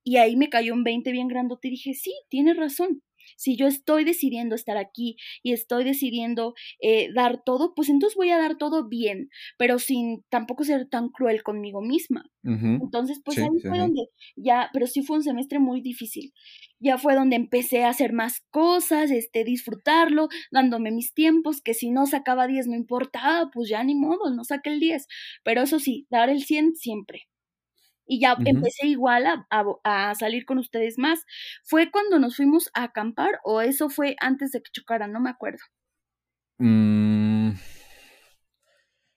Y 0.02 0.18
ahí 0.18 0.36
me 0.36 0.50
cayó 0.50 0.74
un 0.74 0.84
20 0.84 1.10
bien 1.12 1.28
grandote 1.28 1.68
y 1.68 1.72
dije, 1.72 1.94
sí, 1.94 2.12
tienes 2.28 2.56
razón. 2.56 3.02
Si 3.36 3.56
yo 3.56 3.66
estoy 3.66 4.04
decidiendo 4.04 4.54
estar 4.54 4.76
aquí 4.76 5.16
y 5.42 5.52
estoy 5.52 5.84
decidiendo 5.84 6.54
eh, 6.80 7.10
dar 7.14 7.42
todo, 7.44 7.74
pues 7.74 7.88
entonces 7.88 8.16
voy 8.16 8.30
a 8.30 8.38
dar 8.38 8.56
todo 8.56 8.88
bien, 8.88 9.30
pero 9.58 9.78
sin 9.78 10.24
tampoco 10.30 10.64
ser 10.64 10.88
tan 10.88 11.08
cruel 11.08 11.42
conmigo 11.42 11.80
misma. 11.82 12.24
Entonces, 12.80 13.20
pues 13.24 13.40
ahí 13.40 13.60
fue 13.66 13.78
donde 13.78 14.08
ya, 14.36 14.68
pero 14.72 14.86
sí 14.86 15.02
fue 15.02 15.16
un 15.16 15.22
semestre 15.22 15.58
muy 15.58 15.80
difícil. 15.80 16.32
Ya 16.80 16.98
fue 16.98 17.14
donde 17.14 17.36
empecé 17.36 17.84
a 17.84 17.88
hacer 17.90 18.12
más 18.12 18.42
cosas, 18.50 19.10
este, 19.10 19.44
disfrutarlo, 19.44 20.28
dándome 20.50 20.90
mis 20.90 21.14
tiempos, 21.14 21.60
que 21.62 21.74
si 21.74 21.90
no 21.90 22.06
sacaba 22.06 22.46
10 22.46 22.66
no 22.66 22.76
importaba, 22.76 23.50
pues 23.52 23.68
ya 23.70 23.82
ni 23.84 23.94
modo, 23.94 24.30
no 24.34 24.44
saqué 24.44 24.70
el 24.70 24.80
10. 24.80 25.06
Pero 25.44 25.62
eso 25.62 25.78
sí, 25.78 26.06
dar 26.10 26.28
el 26.30 26.44
100 26.44 26.74
siempre. 26.76 27.22
Y 28.06 28.20
ya 28.20 28.36
empecé 28.44 28.86
igual 28.86 29.26
a, 29.26 29.46
a, 29.84 30.14
salir 30.14 30.44
con 30.44 30.58
ustedes 30.58 30.98
más. 30.98 31.24
¿Fue 31.64 31.90
cuando 31.90 32.18
nos 32.18 32.36
fuimos 32.36 32.70
a 32.74 32.84
acampar 32.84 33.40
o 33.44 33.60
eso 33.60 33.88
fue 33.88 34.16
antes 34.20 34.52
de 34.52 34.62
que 34.62 34.70
chocaran? 34.72 35.12
No 35.12 35.20
me 35.20 35.30
acuerdo. 35.30 35.60
Mm, 36.58 37.52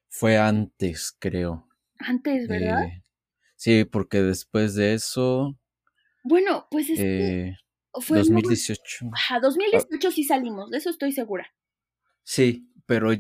fue 0.09 0.37
antes, 0.37 1.15
creo. 1.19 1.67
Antes, 1.99 2.47
¿verdad? 2.47 2.85
Eh, 2.85 3.03
sí, 3.55 3.85
porque 3.85 4.21
después 4.21 4.75
de 4.75 4.93
eso... 4.93 5.57
Bueno, 6.23 6.67
pues 6.71 6.89
es 6.89 6.99
que... 6.99 7.47
Eh, 7.47 7.57
fue 8.01 8.19
2018. 8.19 9.09
Ajá, 9.13 9.39
2018 9.39 10.11
sí 10.11 10.23
salimos, 10.23 10.69
de 10.69 10.77
eso 10.77 10.89
estoy 10.89 11.11
segura. 11.11 11.51
Sí, 12.23 12.69
pero 12.85 13.11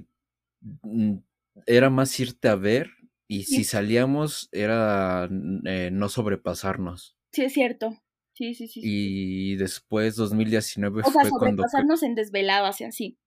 mm, 0.61 1.17
era 1.65 1.89
más 1.89 2.19
irte 2.19 2.47
a 2.47 2.55
ver 2.55 2.91
y 3.27 3.43
si 3.43 3.63
salíamos 3.63 4.49
era 4.51 5.29
eh, 5.65 5.89
no 5.91 6.09
sobrepasarnos. 6.09 7.17
Sí, 7.31 7.43
es 7.43 7.53
cierto. 7.53 7.97
Sí, 8.33 8.53
sí, 8.53 8.67
sí. 8.67 8.81
Y 8.83 9.55
después 9.55 10.15
2019 10.15 11.01
o 11.05 11.11
sea, 11.11 11.25
sobrepasarnos 11.25 12.03
en 12.03 12.15
desveladas 12.15 12.81
y 12.81 12.83
así. 12.85 13.17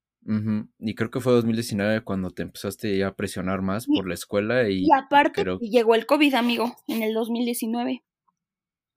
Y 0.79 0.95
creo 0.95 1.11
que 1.11 1.21
fue 1.21 1.33
2019 1.33 2.03
cuando 2.03 2.31
te 2.31 2.43
empezaste 2.43 3.03
a 3.05 3.17
presionar 3.17 3.63
más 3.63 3.87
por 3.87 4.07
la 4.07 4.15
escuela 4.15 4.69
y... 4.69 4.85
Y 4.85 4.93
aparte 4.93 5.45
llegó 5.61 5.95
el 5.95 6.07
COVID, 6.07 6.35
amigo, 6.35 6.77
en 6.87 7.03
el 7.03 7.15
2019. 7.15 8.05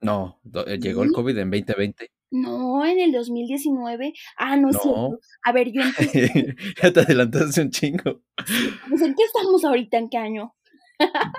No, 0.02 0.42
eh, 0.68 0.80
llegó 0.80 1.04
el 1.04 1.12
COVID 1.14 1.38
en 1.38 1.50
2020. 1.50 2.12
No, 2.32 2.86
en 2.86 3.00
el 3.00 3.12
2019. 3.14 4.14
Ah, 4.38 4.58
no, 4.58 4.70
es 4.70 4.78
cierto. 4.82 5.20
A 5.44 5.52
ver, 5.54 5.72
yo 5.72 5.82
empecé... 5.82 6.56
ya 6.84 6.92
te 6.92 7.00
adelantaste 7.00 7.62
un 7.62 7.70
chingo. 7.70 8.22
Pues, 8.90 9.02
¿en 9.02 9.16
qué 9.16 9.24
estamos 9.24 9.64
ahorita? 9.64 9.98
¿En 9.98 10.10
qué 10.10 10.18
año? 10.18 10.54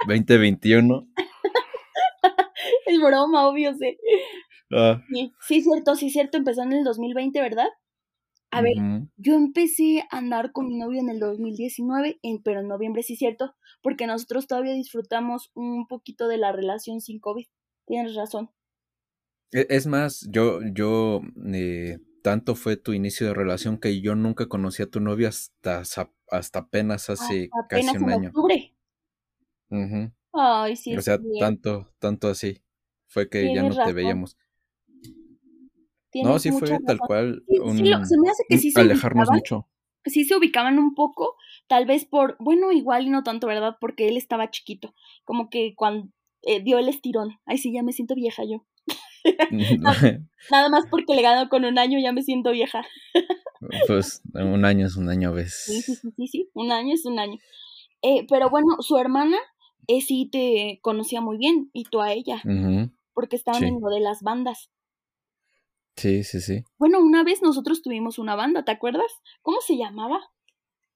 2021. 0.08 1.08
es 2.86 2.98
broma, 3.00 3.48
obvio, 3.48 3.74
sí. 3.74 3.96
Ah. 4.70 5.02
sí. 5.40 5.62
Cierto, 5.62 5.94
sí, 5.94 6.10
cierto. 6.10 6.38
Empezó 6.38 6.62
en 6.62 6.72
el 6.72 6.84
2020, 6.84 7.40
¿verdad? 7.40 7.68
A 8.50 8.62
ver, 8.62 8.76
yo 9.16 9.34
empecé 9.34 10.04
a 10.10 10.18
andar 10.18 10.52
con 10.52 10.68
mi 10.68 10.76
novio 10.76 11.00
en 11.00 11.08
el 11.08 11.18
2019, 11.18 12.20
en, 12.22 12.40
pero 12.40 12.60
en 12.60 12.68
noviembre 12.68 13.02
sí 13.02 13.16
cierto, 13.16 13.56
porque 13.82 14.06
nosotros 14.06 14.46
todavía 14.46 14.74
disfrutamos 14.74 15.50
un 15.54 15.88
poquito 15.88 16.28
de 16.28 16.38
la 16.38 16.52
relación 16.52 17.00
sin 17.00 17.18
COVID. 17.18 17.46
Tienes 17.84 18.14
razón. 18.14 18.50
E, 19.50 19.66
es 19.70 19.88
más, 19.88 20.24
yo, 20.30 20.60
yo, 20.72 21.20
eh, 21.52 21.98
tanto 22.22 22.54
fue 22.54 22.76
tu 22.76 22.92
inicio 22.92 23.26
de 23.26 23.34
relación 23.34 23.78
que 23.78 24.00
yo 24.00 24.14
nunca 24.14 24.46
conocí 24.46 24.84
a 24.84 24.90
tu 24.90 25.00
novio 25.00 25.28
hasta, 25.28 25.82
hasta 26.30 26.58
apenas 26.58 27.10
hace 27.10 27.50
casi 27.68 27.96
un 27.96 28.10
año. 28.10 28.28
Octubre. 28.28 28.73
Ay, 30.32 30.76
sí. 30.76 30.96
O 30.96 31.02
sea, 31.02 31.18
tanto, 31.38 31.92
tanto 31.98 32.28
así. 32.28 32.62
Fue 33.06 33.28
que 33.28 33.54
ya 33.54 33.62
no 33.62 33.74
te 33.74 33.92
veíamos. 33.92 34.36
No, 36.22 36.38
sí 36.38 36.50
fue 36.52 36.78
tal 36.86 36.98
cual. 36.98 37.42
Un, 37.62 37.76
se 37.76 38.18
me 38.18 38.28
hace 38.28 38.44
que 38.48 38.58
sí 38.58 38.70
se 38.70 38.80
alejarnos 38.80 39.30
mucho. 39.30 39.68
Sí 40.04 40.24
se 40.24 40.36
ubicaban 40.36 40.78
un 40.78 40.94
poco, 40.94 41.34
tal 41.66 41.86
vez 41.86 42.04
por, 42.04 42.36
bueno, 42.38 42.72
igual 42.72 43.06
y 43.06 43.10
no 43.10 43.22
tanto, 43.22 43.46
¿verdad? 43.46 43.76
Porque 43.80 44.08
él 44.08 44.18
estaba 44.18 44.50
chiquito. 44.50 44.94
Como 45.24 45.48
que 45.48 45.74
cuando 45.74 46.10
eh, 46.42 46.62
dio 46.62 46.78
el 46.78 46.88
estirón. 46.88 47.38
Ay, 47.46 47.56
sí, 47.56 47.72
ya 47.72 47.82
me 47.82 47.92
siento 47.92 48.14
vieja 48.14 48.42
yo. 48.44 48.66
nada, 50.50 50.68
más 50.68 50.84
porque 50.90 51.14
le 51.14 51.22
gano 51.22 51.48
con 51.48 51.64
un 51.64 51.78
año 51.78 51.98
ya 51.98 52.12
me 52.12 52.22
siento 52.22 52.50
vieja. 52.50 52.84
pues 53.86 54.20
un 54.34 54.64
año 54.66 54.86
es 54.86 54.96
un 54.96 55.08
año 55.08 55.30
a 55.30 55.32
veces. 55.32 55.64
Sí, 55.64 55.80
sí, 55.80 55.94
sí, 55.94 56.12
sí, 56.16 56.26
sí. 56.26 56.50
un 56.52 56.70
año 56.70 56.92
es 56.92 57.06
un 57.06 57.18
año. 57.18 57.38
Eh, 58.02 58.26
pero 58.28 58.50
bueno, 58.50 58.76
su 58.80 58.98
hermana 58.98 59.38
eh, 59.86 60.00
sí 60.00 60.28
te 60.30 60.78
conocía 60.82 61.20
muy 61.20 61.36
bien 61.38 61.70
y 61.72 61.84
tú 61.84 62.00
a 62.00 62.12
ella, 62.12 62.42
porque 63.12 63.36
estaban 63.36 63.64
en 63.64 63.80
lo 63.80 63.88
de 63.88 64.00
las 64.00 64.22
bandas. 64.22 64.70
Sí, 65.96 66.24
sí, 66.24 66.40
sí. 66.40 66.64
Bueno, 66.78 67.00
una 67.00 67.22
vez 67.22 67.40
nosotros 67.42 67.82
tuvimos 67.82 68.18
una 68.18 68.34
banda, 68.34 68.64
¿te 68.64 68.72
acuerdas? 68.72 69.10
¿Cómo 69.42 69.60
se 69.60 69.76
llamaba? 69.76 70.18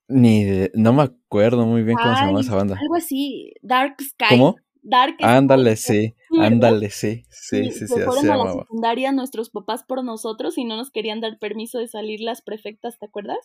Ni 0.09 0.45
no 0.75 0.93
me 0.93 1.03
acuerdo 1.03 1.67
muy 1.67 1.83
bien 1.83 1.97
cómo 1.97 2.15
se 2.15 2.21
llamaba 2.23 2.41
esa 2.41 2.57
banda. 2.57 2.79
Algo 2.81 2.97
así, 2.97 3.53
Dark 3.63 3.97
Sky. 4.01 4.27
¿Cómo? 4.31 4.57
Dark 4.83 5.17
Ándale, 5.21 5.77
sí, 5.77 6.15
ándale, 6.41 6.91
sí, 6.91 7.25
sí, 7.29 7.65
sí, 7.65 7.73
sí, 7.73 7.87
se 7.89 8.05
fueron 8.05 8.31
a 8.31 8.37
la 8.37 8.53
secundaria 8.53 9.13
nuestros 9.13 9.51
papás 9.51 9.85
por 9.85 10.03
nosotros 10.03 10.57
y 10.57 10.65
no 10.65 10.77
nos 10.77 10.91
querían 10.91 11.21
dar 11.21 11.39
permiso 11.39 11.79
de 11.79 11.89
salir 11.89 12.21
las 12.21 12.43
prefectas, 12.43 12.99
¿te 12.99 13.07
acuerdas? 13.07 13.39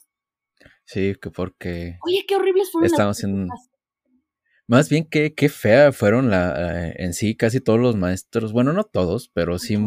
Sí, 0.86 1.16
que 1.22 1.32
porque... 1.32 1.98
Oye, 2.06 2.26
qué 2.28 2.36
horribles 2.36 2.72
fueron 2.72 2.86
Estamos 2.86 3.18
haciendo... 3.18 3.54
Más 4.68 4.90
bien 4.90 5.06
que 5.06 5.34
qué 5.34 5.50
fea 5.50 5.92
fueron 5.92 6.30
la, 6.30 6.88
eh, 6.88 6.96
en 6.98 7.14
sí 7.14 7.36
casi 7.36 7.60
todos 7.60 7.80
los 7.80 7.96
maestros, 7.96 8.54
bueno, 8.54 8.72
no 8.74 8.84
todos, 8.84 9.30
pero 9.30 9.60
sí 9.60 9.78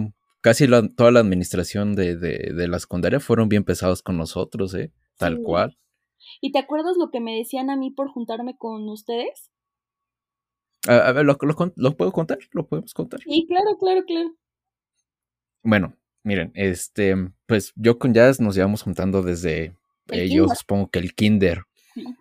casi 0.42 0.66
toda 0.96 1.10
la 1.10 1.20
administración 1.20 1.94
de, 1.94 2.16
de, 2.16 2.68
la 2.68 2.78
secundaria 2.78 3.18
fueron 3.18 3.48
bien 3.48 3.64
pesados 3.64 4.02
con 4.02 4.16
nosotros, 4.16 4.74
¿eh? 4.74 4.92
Tal 5.16 5.42
cual. 5.42 5.76
¿Y 6.40 6.52
te 6.52 6.58
acuerdas 6.58 6.96
lo 6.98 7.10
que 7.10 7.20
me 7.20 7.36
decían 7.36 7.70
a 7.70 7.76
mí 7.76 7.90
por 7.90 8.08
juntarme 8.08 8.56
con 8.56 8.88
ustedes? 8.88 9.50
A, 10.86 11.10
ver, 11.12 11.24
¿lo, 11.24 11.36
puedo 11.36 12.12
contar? 12.12 12.38
¿Lo 12.52 12.66
podemos 12.68 12.94
contar? 12.94 13.20
Sí, 13.22 13.44
claro, 13.48 13.76
claro, 13.78 14.04
claro. 14.04 14.36
Bueno, 15.64 15.96
miren, 16.22 16.52
este, 16.54 17.16
pues 17.46 17.72
yo 17.74 17.98
con 17.98 18.14
Jazz 18.14 18.40
nos 18.40 18.54
llevamos 18.54 18.82
juntando 18.82 19.22
desde, 19.22 19.74
eh, 20.12 20.28
yo 20.28 20.46
supongo 20.48 20.90
que 20.90 21.00
el 21.00 21.14
kinder. 21.14 21.62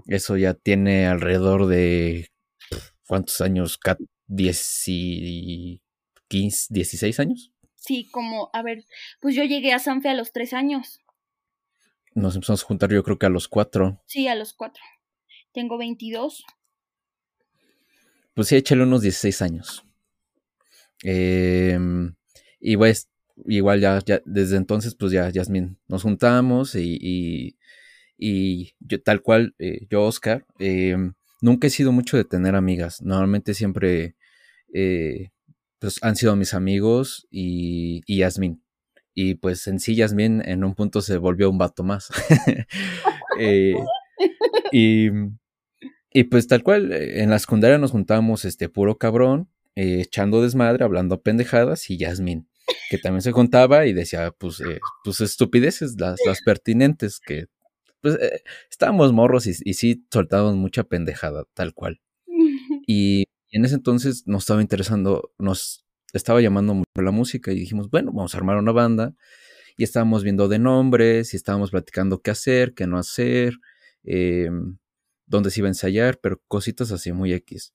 Eso 0.08 0.38
ya 0.38 0.54
tiene 0.54 1.06
alrededor 1.06 1.68
de, 1.68 2.30
¿cuántos 3.08 3.42
años? 3.42 3.80
¿10 4.28 4.84
y 4.88 5.82
15, 6.28 6.74
16 6.74 7.20
años? 7.20 7.52
Sí, 7.76 8.08
como, 8.12 8.50
a 8.54 8.64
ver, 8.64 8.84
pues 9.22 9.36
yo 9.36 9.44
llegué 9.44 9.72
a 9.74 9.80
Sanfe 9.80 10.10
a 10.10 10.16
los 10.16 10.32
tres 10.32 10.54
años. 10.54 11.00
Nos 12.16 12.34
empezamos 12.36 12.64
a 12.64 12.66
juntar 12.66 12.92
yo 12.92 13.04
creo 13.04 13.20
que 13.20 13.26
a 13.26 13.30
los 13.30 13.48
cuatro. 13.48 14.02
Sí, 14.08 14.28
a 14.28 14.36
los 14.36 14.54
cuatro. 14.54 14.82
Tengo 15.54 15.78
22. 15.78 16.46
Pues 18.34 18.48
sí, 18.48 18.56
échale 18.56 18.84
unos 18.84 19.02
16 19.02 19.42
años. 19.42 19.86
Em, 21.04 22.16
y 22.60 22.78
pues, 22.78 23.10
igual 23.46 23.80
ya, 23.82 24.02
ya, 24.06 24.22
desde 24.26 24.58
entonces, 24.58 24.96
pues 24.96 25.12
ya, 25.12 25.30
Yasmin, 25.30 25.78
nos 25.88 26.04
juntamos 26.04 26.76
y, 26.76 27.56
y, 28.18 28.76
yo, 28.80 29.02
tal 29.02 29.22
cual, 29.22 29.54
eh, 29.60 29.86
yo, 29.90 30.04
Oscar, 30.04 30.46
em, 30.60 31.14
nunca 31.46 31.68
he 31.68 31.70
sido 31.70 31.92
mucho 31.92 32.18
de 32.18 32.26
tener 32.26 32.56
amigas. 32.56 33.02
Normalmente 33.04 33.54
siempre 33.54 34.16
eh, 34.74 35.30
pues 35.80 36.00
han 36.02 36.16
sido 36.16 36.36
mis 36.36 36.54
amigos 36.54 37.28
y, 37.30 38.02
y. 38.08 38.24
Y 39.18 39.36
pues 39.36 39.68
en 39.68 39.80
sí 39.80 39.96
Yasmin 39.96 40.42
en 40.44 40.66
un 40.66 40.76
punto 40.76 41.02
se 41.02 41.18
volvió 41.18 41.50
un 41.50 41.58
vato 41.58 41.84
más. 41.84 42.10
Eh, 43.38 43.76
y, 44.72 45.10
pues 46.32 46.48
tal 46.48 46.64
cual, 46.64 46.94
en 46.94 47.30
la 47.30 47.38
secundaria 47.38 47.78
nos 47.78 47.92
juntamos 47.92 48.46
este 48.46 48.70
puro 48.70 48.98
cabrón, 48.98 49.50
eh, 49.76 50.00
echando 50.00 50.42
desmadre, 50.42 50.86
hablando 50.86 51.22
pendejadas 51.22 51.90
y 51.90 51.98
Yasmin, 51.98 52.48
que 52.90 52.98
también 52.98 53.22
se 53.22 53.34
contaba 53.34 53.88
y 53.88 53.92
decía 53.92 54.32
pues, 54.32 54.62
eh, 54.62 54.80
pues 55.04 55.20
estupideces, 55.20 56.00
las, 56.00 56.18
las 56.26 56.42
pertinentes, 56.44 57.20
que 57.20 57.48
pues 58.06 58.20
estábamos 58.70 59.14
morros 59.14 59.48
y, 59.48 59.54
y 59.64 59.74
sí 59.74 60.06
soltábamos 60.12 60.56
mucha 60.56 60.84
pendejada, 60.84 61.46
tal 61.56 61.74
cual. 61.74 62.02
Y 62.88 63.26
en 63.50 63.66
ese 63.66 63.74
entonces 63.76 64.28
nos 64.28 64.44
estaba 64.44 64.62
interesando, 64.62 65.34
nos 65.40 65.88
estaba 66.14 66.40
llamando 66.40 66.76
mucho 66.76 67.02
la 67.02 67.10
música 67.10 67.52
y 67.52 67.56
dijimos, 67.56 67.90
bueno, 67.90 68.12
vamos 68.12 68.36
a 68.36 68.38
armar 68.38 68.58
una 68.58 68.72
banda. 68.72 69.16
Y 69.76 69.84
estábamos 69.84 70.24
viendo 70.24 70.48
de 70.48 70.60
nombres 70.60 71.34
y 71.34 71.38
estábamos 71.38 71.72
platicando 71.72 72.22
qué 72.22 72.30
hacer, 72.30 72.76
qué 72.76 72.86
no 72.86 73.00
hacer, 73.00 73.56
eh, 74.04 74.52
dónde 75.26 75.50
se 75.50 75.62
iba 75.62 75.68
a 75.68 75.72
ensayar, 75.72 76.20
pero 76.22 76.40
cositas 76.48 76.92
así 76.92 77.12
muy 77.12 77.34
X. 77.34 77.74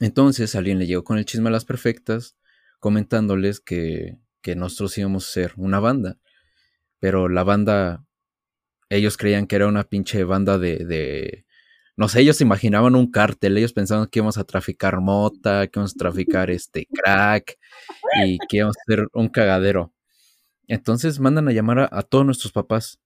Entonces 0.00 0.54
alguien 0.54 0.78
le 0.78 0.86
llegó 0.86 1.04
con 1.04 1.18
el 1.18 1.26
chisme 1.26 1.50
a 1.50 1.52
las 1.52 1.66
perfectas, 1.66 2.36
comentándoles 2.80 3.60
que, 3.60 4.18
que 4.40 4.56
nosotros 4.56 4.96
íbamos 4.96 5.28
a 5.28 5.32
ser 5.32 5.52
una 5.56 5.78
banda. 5.78 6.18
Pero 7.00 7.28
la 7.28 7.44
banda, 7.44 8.06
ellos 8.96 9.16
creían 9.16 9.46
que 9.46 9.56
era 9.56 9.66
una 9.66 9.84
pinche 9.84 10.24
banda 10.24 10.58
de 10.58 11.44
no 11.96 12.08
sé, 12.08 12.20
ellos 12.20 12.40
imaginaban 12.40 12.96
un 12.96 13.10
cártel, 13.10 13.56
ellos 13.56 13.72
pensaban 13.72 14.08
que 14.08 14.18
íbamos 14.18 14.36
a 14.36 14.44
traficar 14.44 15.00
mota, 15.00 15.66
que 15.68 15.78
íbamos 15.78 15.94
a 15.94 15.98
traficar 15.98 16.50
este 16.50 16.88
crack 16.92 17.56
y 18.24 18.38
que 18.48 18.58
íbamos 18.58 18.76
a 18.76 18.80
hacer 18.82 19.06
un 19.12 19.28
cagadero. 19.28 19.92
Entonces 20.66 21.20
mandan 21.20 21.48
a 21.48 21.52
llamar 21.52 21.88
a, 21.92 22.02
todos 22.02 22.26
nuestros 22.26 22.52
papás. 22.52 23.00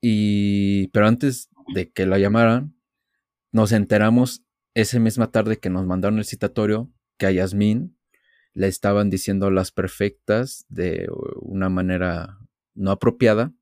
Y, 0.00 0.88
pero 0.88 1.08
antes 1.08 1.50
de 1.74 1.90
que 1.90 2.06
la 2.06 2.18
llamaran, 2.18 2.74
nos 3.52 3.72
enteramos 3.72 4.42
esa 4.74 4.98
misma 4.98 5.30
tarde 5.30 5.58
que 5.58 5.70
nos 5.70 5.84
mandaron 5.84 6.18
el 6.18 6.24
citatorio 6.24 6.90
que 7.18 7.26
a 7.26 7.32
Yasmín 7.32 7.98
le 8.52 8.68
estaban 8.68 9.10
diciendo 9.10 9.50
las 9.50 9.72
perfectas 9.72 10.64
de 10.68 11.06
una 11.40 11.68
manera 11.68 12.38
no 12.74 12.90
apropiada, 12.90 13.52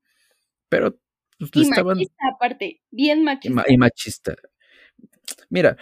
pero 0.69 0.97
pues, 1.39 1.51
y 1.53 1.71
machista 1.71 2.23
aparte, 2.33 2.81
bien 2.91 3.23
machista. 3.23 3.63
Y 3.67 3.77
machista. 3.77 4.35
Mira, 5.49 5.77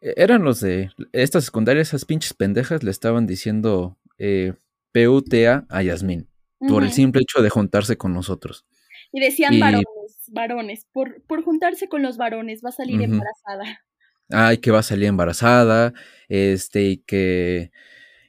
E-, 0.00 0.14
eran 0.16 0.42
los 0.42 0.60
de 0.60 0.90
estas 1.12 1.44
secundarias, 1.44 1.88
esas 1.88 2.04
pinches 2.04 2.34
pendejas 2.34 2.82
le 2.82 2.90
estaban 2.90 3.26
diciendo 3.26 3.98
eh, 4.18 4.54
PUTA 4.92 5.66
a 5.68 5.82
Yasmín 5.82 6.28
por 6.68 6.82
el 6.82 6.90
simple 6.90 7.22
hecho 7.22 7.40
de 7.40 7.50
juntarse 7.50 7.96
con 7.96 8.12
nosotros. 8.12 8.66
Y 9.12 9.20
decían 9.20 9.58
varones, 9.60 9.86
varones, 10.28 10.86
por, 10.92 11.22
por 11.22 11.44
juntarse 11.44 11.88
con 11.88 12.02
los 12.02 12.16
varones 12.16 12.62
va 12.64 12.70
a 12.70 12.72
salir 12.72 13.00
embarazada. 13.00 13.80
Ay, 14.28 14.58
que 14.58 14.72
va 14.72 14.80
a 14.80 14.82
salir 14.82 15.06
embarazada, 15.06 15.94
este, 16.28 16.82
y 16.82 16.96
que, 16.98 17.70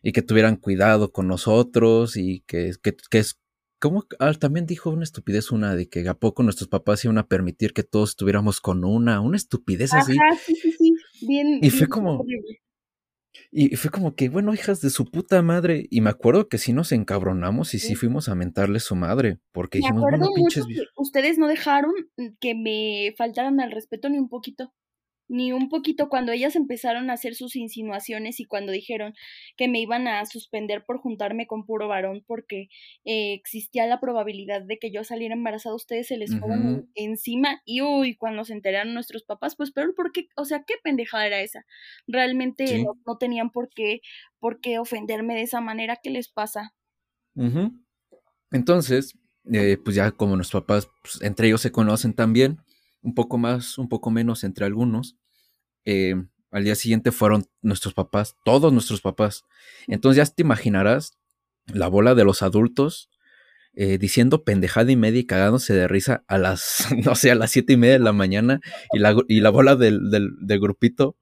y 0.03 0.11
que 0.11 0.21
tuvieran 0.21 0.57
cuidado 0.57 1.11
con 1.11 1.27
nosotros, 1.27 2.15
y 2.17 2.41
que, 2.41 2.73
que, 2.83 2.95
que 3.09 3.23
es, 3.79 3.81
como, 3.81 4.05
ah, 4.19 4.33
también 4.33 4.65
dijo 4.65 4.89
una 4.89 5.03
estupidez 5.03 5.51
una 5.51 5.75
de 5.75 5.87
que 5.87 6.07
a 6.07 6.13
poco 6.13 6.43
nuestros 6.43 6.67
papás 6.67 7.03
iban 7.05 7.17
a 7.17 7.27
permitir 7.27 7.73
que 7.73 7.83
todos 7.83 8.09
estuviéramos 8.09 8.59
con 8.59 8.83
una, 8.83 9.21
una 9.21 9.37
estupidez 9.37 9.93
así. 9.93 10.17
sí, 10.45 10.55
sí, 10.55 10.71
sí, 10.71 10.93
bien. 11.25 11.59
Y 11.61 11.69
fue 11.69 11.87
como, 11.87 12.25
y 13.51 13.75
fue 13.77 13.89
como 13.89 14.15
que, 14.15 14.29
bueno, 14.29 14.53
hijas 14.53 14.81
de 14.81 14.89
su 14.89 15.09
puta 15.09 15.41
madre. 15.41 15.87
Y 15.89 16.01
me 16.01 16.09
acuerdo 16.09 16.49
que 16.49 16.57
sí 16.57 16.73
nos 16.73 16.91
encabronamos 16.91 17.73
y 17.73 17.79
sí, 17.79 17.95
fuimos 17.95 18.29
a 18.29 18.35
mentarle 18.35 18.79
su 18.79 18.95
madre. 18.95 19.39
Porque 19.51 19.79
dijimos, 19.79 20.01
bueno, 20.01 20.27
pinches. 20.35 20.65
ustedes 20.95 21.37
no 21.37 21.47
dejaron 21.47 21.93
que 22.39 22.55
me 22.55 23.13
faltaran 23.17 23.59
al 23.59 23.71
respeto 23.71 24.09
ni 24.09 24.19
un 24.19 24.29
poquito 24.29 24.73
ni 25.29 25.53
un 25.53 25.69
poquito 25.69 26.09
cuando 26.09 26.31
ellas 26.31 26.55
empezaron 26.55 27.09
a 27.09 27.13
hacer 27.13 27.35
sus 27.35 27.55
insinuaciones 27.55 28.39
y 28.39 28.45
cuando 28.45 28.71
dijeron 28.71 29.13
que 29.55 29.67
me 29.67 29.79
iban 29.79 30.07
a 30.07 30.25
suspender 30.25 30.83
por 30.85 30.97
juntarme 30.97 31.45
con 31.47 31.65
puro 31.65 31.87
varón 31.87 32.23
porque 32.25 32.67
eh, 33.05 33.33
existía 33.33 33.85
la 33.85 33.99
probabilidad 33.99 34.63
de 34.63 34.79
que 34.79 34.91
yo 34.91 35.03
saliera 35.03 35.35
embarazada, 35.35 35.75
ustedes 35.75 36.07
se 36.07 36.17
les 36.17 36.37
fueron 36.37 36.89
encima 36.95 37.61
y 37.63 37.81
uy, 37.81 38.15
cuando 38.15 38.43
se 38.43 38.53
enteraron 38.53 38.93
nuestros 38.93 39.23
papás, 39.23 39.55
pues 39.55 39.71
peor 39.71 39.93
porque, 39.95 40.27
o 40.35 40.45
sea, 40.45 40.63
qué 40.65 40.73
pendejada 40.83 41.27
era 41.27 41.41
esa. 41.41 41.65
Realmente 42.07 42.83
no, 42.83 43.17
tenían 43.17 43.51
por 43.51 43.69
qué, 43.69 44.01
por 44.39 44.59
qué 44.59 44.79
ofenderme 44.79 45.35
de 45.35 45.43
esa 45.43 45.61
manera, 45.61 45.99
¿qué 46.01 46.09
les 46.09 46.27
pasa? 46.27 46.73
Entonces, 48.51 49.13
eh, 49.51 49.77
pues 49.83 49.95
ya 49.95 50.11
como 50.11 50.35
nuestros 50.35 50.63
papás, 50.63 50.89
pues, 51.03 51.21
entre 51.21 51.47
ellos 51.47 51.61
se 51.61 51.71
conocen 51.71 52.13
también, 52.13 52.59
un 53.01 53.13
poco 53.15 53.37
más, 53.37 53.77
un 53.77 53.89
poco 53.89 54.11
menos 54.11 54.43
entre 54.43 54.65
algunos. 54.65 55.17
Eh, 55.85 56.15
al 56.51 56.63
día 56.63 56.75
siguiente 56.75 57.11
fueron 57.11 57.45
nuestros 57.61 57.93
papás, 57.93 58.35
todos 58.43 58.73
nuestros 58.73 59.01
papás. 59.01 59.43
Entonces 59.87 60.17
ya 60.17 60.33
te 60.33 60.41
imaginarás 60.41 61.17
la 61.67 61.87
bola 61.87 62.15
de 62.15 62.23
los 62.23 62.41
adultos 62.41 63.09
eh, 63.73 63.97
diciendo 63.97 64.43
pendejada 64.43 64.91
y 64.91 64.95
media 64.95 65.19
y 65.19 65.25
cagándose 65.25 65.73
de 65.73 65.87
risa 65.87 66.23
a 66.27 66.37
las, 66.37 66.87
no 67.05 67.15
sé, 67.15 67.31
a 67.31 67.35
las 67.35 67.51
siete 67.51 67.73
y 67.73 67.77
media 67.77 67.93
de 67.93 67.99
la 67.99 68.13
mañana 68.13 68.61
y 68.93 68.99
la, 68.99 69.15
y 69.27 69.41
la 69.41 69.51
bola 69.51 69.75
del, 69.75 70.01
grupito 70.59 71.15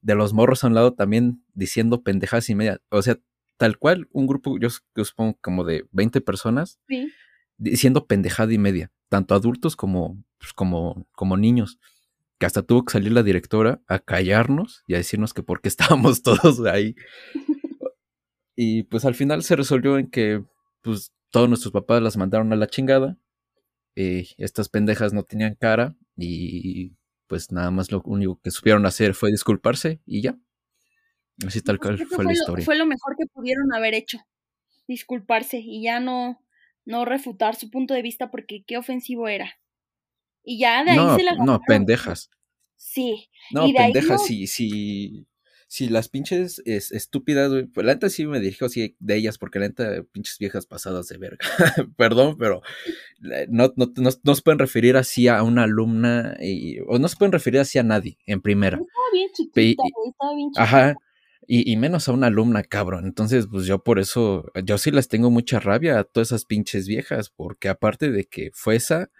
de 0.00 0.14
los 0.14 0.32
morros 0.32 0.62
a 0.62 0.68
un 0.68 0.74
lado 0.74 0.94
también 0.94 1.44
diciendo 1.54 2.02
pendejadas 2.02 2.48
y 2.50 2.54
media. 2.54 2.80
O 2.90 3.02
sea, 3.02 3.18
tal 3.56 3.78
cual, 3.78 4.08
un 4.12 4.26
grupo, 4.26 4.58
yo, 4.58 4.68
supongo 4.70 5.38
como 5.40 5.64
de 5.64 5.86
20 5.90 6.20
personas 6.20 6.78
diciendo 7.56 8.06
pendejada 8.06 8.52
y 8.52 8.58
media, 8.58 8.92
tanto 9.08 9.34
adultos 9.34 9.76
como, 9.76 10.22
pues, 10.38 10.52
como, 10.52 11.06
como 11.12 11.36
niños 11.36 11.78
que 12.38 12.46
hasta 12.46 12.62
tuvo 12.62 12.84
que 12.84 12.92
salir 12.92 13.12
la 13.12 13.22
directora 13.22 13.82
a 13.88 13.98
callarnos 13.98 14.84
y 14.86 14.94
a 14.94 14.98
decirnos 14.98 15.34
que 15.34 15.42
por 15.42 15.60
qué 15.60 15.68
estábamos 16.08 16.22
todos 16.22 16.64
ahí. 16.66 16.94
Y 18.54 18.84
pues 18.84 19.04
al 19.04 19.14
final 19.14 19.42
se 19.42 19.56
resolvió 19.56 19.98
en 19.98 20.10
que 20.10 20.44
pues 20.82 21.12
todos 21.30 21.48
nuestros 21.48 21.72
papás 21.72 22.02
las 22.02 22.16
mandaron 22.16 22.52
a 22.52 22.56
la 22.56 22.66
chingada. 22.66 23.16
Y 23.94 24.28
estas 24.36 24.68
pendejas 24.68 25.12
no 25.12 25.24
tenían 25.24 25.56
cara 25.56 25.96
y 26.16 26.92
pues 27.26 27.52
nada 27.52 27.70
más 27.70 27.92
lo 27.92 28.00
único 28.04 28.40
que 28.40 28.50
supieron 28.50 28.86
hacer 28.86 29.14
fue 29.14 29.30
disculparse 29.30 30.00
y 30.06 30.22
ya. 30.22 30.38
Así 31.46 31.62
tal 31.62 31.78
cual 31.78 31.98
fue, 31.98 32.24
la 32.24 32.32
historia. 32.32 32.64
fue 32.64 32.76
lo 32.76 32.86
mejor 32.86 33.14
que 33.16 33.26
pudieron 33.26 33.72
haber 33.72 33.94
hecho. 33.94 34.18
Disculparse 34.88 35.58
y 35.58 35.82
ya 35.82 36.00
no, 36.00 36.40
no 36.88 37.04
refutar 37.04 37.54
su 37.54 37.70
punto 37.70 37.92
de 37.92 38.02
vista 38.02 38.30
porque 38.30 38.64
qué 38.66 38.78
ofensivo 38.78 39.28
era. 39.28 39.60
Y 40.42 40.58
ya 40.58 40.82
de 40.84 40.92
ahí 40.92 41.16
se 41.16 41.22
la 41.22 41.34
No, 41.34 41.60
pendejas. 41.60 42.30
Sí. 42.76 43.28
No, 43.52 43.70
pendejas, 43.70 44.24
si, 44.24 44.46
si, 44.46 45.26
si 45.66 45.90
las 45.90 46.08
pinches 46.08 46.62
es, 46.64 46.90
estúpidas, 46.90 47.52
pues 47.74 47.86
la 47.86 47.92
neta 47.92 48.08
sí 48.08 48.24
me 48.24 48.40
dirijo 48.40 48.64
así 48.64 48.96
de 48.98 49.16
ellas, 49.16 49.36
porque 49.36 49.58
la 49.58 49.68
neta, 49.68 50.02
pinches 50.12 50.38
viejas 50.38 50.64
pasadas 50.64 51.08
de 51.08 51.18
verga. 51.18 51.38
Perdón, 51.98 52.38
pero 52.38 52.62
no, 53.50 53.70
no, 53.76 53.92
no, 54.22 54.34
se 54.34 54.42
pueden 54.42 54.58
referir 54.58 54.96
así 54.96 55.28
a 55.28 55.42
una 55.42 55.64
alumna, 55.64 56.38
y, 56.40 56.78
o 56.86 56.98
no 56.98 57.08
se 57.08 57.16
pueden 57.16 57.32
referir 57.32 57.60
así 57.60 57.78
a 57.78 57.82
nadie, 57.82 58.16
en 58.24 58.40
primera. 58.40 58.78
Estaba 58.78 59.10
bien 59.12 59.28
chiquita, 59.34 59.82
estaba 60.06 60.34
bien 60.34 60.48
chiquita. 60.52 60.62
Ajá. 60.62 60.94
Y, 61.50 61.72
y, 61.72 61.76
menos 61.78 62.08
a 62.08 62.12
una 62.12 62.26
alumna, 62.26 62.62
cabrón. 62.62 63.06
Entonces, 63.06 63.46
pues 63.50 63.64
yo 63.64 63.82
por 63.82 63.98
eso, 63.98 64.44
yo 64.64 64.76
sí 64.76 64.90
les 64.90 65.08
tengo 65.08 65.30
mucha 65.30 65.58
rabia 65.58 65.98
a 65.98 66.04
todas 66.04 66.28
esas 66.28 66.44
pinches 66.44 66.86
viejas, 66.86 67.30
porque 67.30 67.70
aparte 67.70 68.10
de 68.10 68.26
que 68.26 68.50
fue 68.52 68.76
esa, 68.76 69.10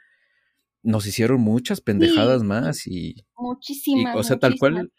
nos 0.83 1.07
hicieron 1.07 1.41
muchas 1.41 1.81
pendejadas 1.81 2.43
más 2.43 2.87
y... 2.87 3.25
Muchísimas. 3.35 4.15
o 4.15 4.23
sea, 4.23 4.39
tal 4.39 4.59
cual, 4.59 4.93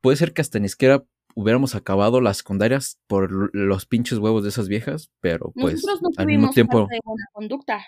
puede 0.00 0.16
ser 0.16 0.32
que 0.32 0.40
hasta 0.40 0.60
ni 0.60 0.68
siquiera 0.68 1.04
hubiéramos 1.34 1.74
acabado 1.74 2.20
las 2.20 2.38
secundarias 2.38 3.00
por 3.08 3.54
los 3.54 3.86
pinches 3.86 4.18
huevos 4.18 4.44
de 4.44 4.50
esas 4.50 4.68
viejas, 4.68 5.10
pero 5.20 5.52
pues 5.54 5.84
al 6.16 6.26
mismo 6.26 6.50
tiempo... 6.50 6.86
De 6.88 7.00
buena 7.04 7.24
conducta. 7.32 7.84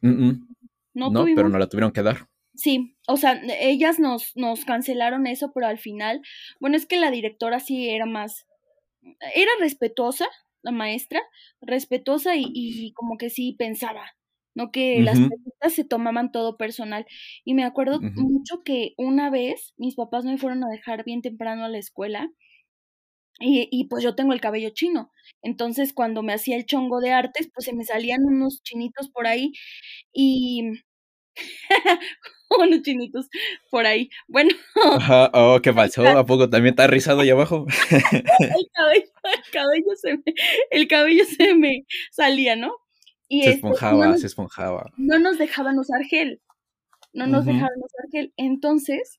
No, 0.00 1.10
no 1.10 1.24
pero 1.34 1.50
no 1.50 1.58
la 1.58 1.68
tuvieron 1.68 1.92
que 1.92 2.02
dar. 2.02 2.28
Sí, 2.56 2.96
o 3.06 3.16
sea, 3.16 3.40
ellas 3.60 3.98
nos, 3.98 4.32
nos 4.36 4.64
cancelaron 4.64 5.26
eso, 5.26 5.52
pero 5.54 5.66
al 5.66 5.78
final, 5.78 6.22
bueno, 6.60 6.76
es 6.76 6.86
que 6.86 6.96
la 6.98 7.10
directora 7.10 7.60
sí 7.60 7.90
era 7.90 8.06
más, 8.06 8.46
era 9.34 9.50
respetuosa, 9.60 10.26
la 10.62 10.72
maestra, 10.72 11.22
respetuosa 11.60 12.36
y, 12.36 12.50
y 12.54 12.92
como 12.94 13.18
que 13.18 13.30
sí 13.30 13.54
pensaba, 13.58 14.12
no 14.54 14.70
que 14.72 15.02
las 15.02 15.18
preguntas 15.20 15.74
se 15.74 15.84
tomaban 15.84 16.32
todo 16.32 16.56
personal. 16.56 17.06
Y 17.44 17.54
me 17.54 17.64
acuerdo 17.64 18.00
mucho 18.14 18.62
que 18.64 18.94
una 18.98 19.30
vez 19.30 19.74
mis 19.76 19.96
papás 19.96 20.24
me 20.24 20.38
fueron 20.38 20.64
a 20.64 20.68
dejar 20.68 21.04
bien 21.04 21.22
temprano 21.22 21.64
a 21.64 21.68
la 21.68 21.78
escuela 21.78 22.30
y, 23.38 23.68
y, 23.70 23.84
pues 23.88 24.02
yo 24.02 24.14
tengo 24.14 24.32
el 24.32 24.40
cabello 24.40 24.70
chino. 24.70 25.12
Entonces 25.42 25.92
cuando 25.92 26.22
me 26.22 26.32
hacía 26.32 26.56
el 26.56 26.64
chongo 26.66 27.00
de 27.00 27.12
artes, 27.12 27.50
pues 27.52 27.66
se 27.66 27.74
me 27.74 27.84
salían 27.84 28.24
unos 28.24 28.62
chinitos 28.62 29.10
por 29.10 29.26
ahí 29.26 29.52
y... 30.12 30.62
unos 32.58 32.82
chinitos 32.82 33.28
por 33.70 33.86
ahí. 33.86 34.10
Bueno. 34.28 34.50
Ajá, 34.84 35.30
oh, 35.32 35.60
¿qué 35.62 35.72
pasó? 35.74 36.06
¿A 36.06 36.26
poco 36.26 36.48
también 36.48 36.72
está 36.72 36.86
rizado 36.86 37.20
ahí 37.20 37.30
abajo? 37.30 37.66
el, 37.90 38.68
cabello, 38.72 39.06
el 39.34 39.50
cabello 39.52 39.96
se 40.00 40.16
me, 40.16 40.34
el 40.70 40.88
cabello 40.88 41.24
se 41.24 41.54
me 41.54 41.86
salía, 42.10 42.56
¿no? 42.56 42.72
se 43.28 43.50
esponjaba, 43.50 44.16
se 44.16 44.26
esponjaba. 44.26 44.92
No 44.96 45.18
nos 45.18 45.38
dejaban 45.38 45.78
usar 45.78 46.02
gel. 46.04 46.40
No 47.12 47.26
nos 47.26 47.44
dejaban 47.46 47.78
usar 47.82 48.10
gel. 48.12 48.32
Entonces, 48.36 49.18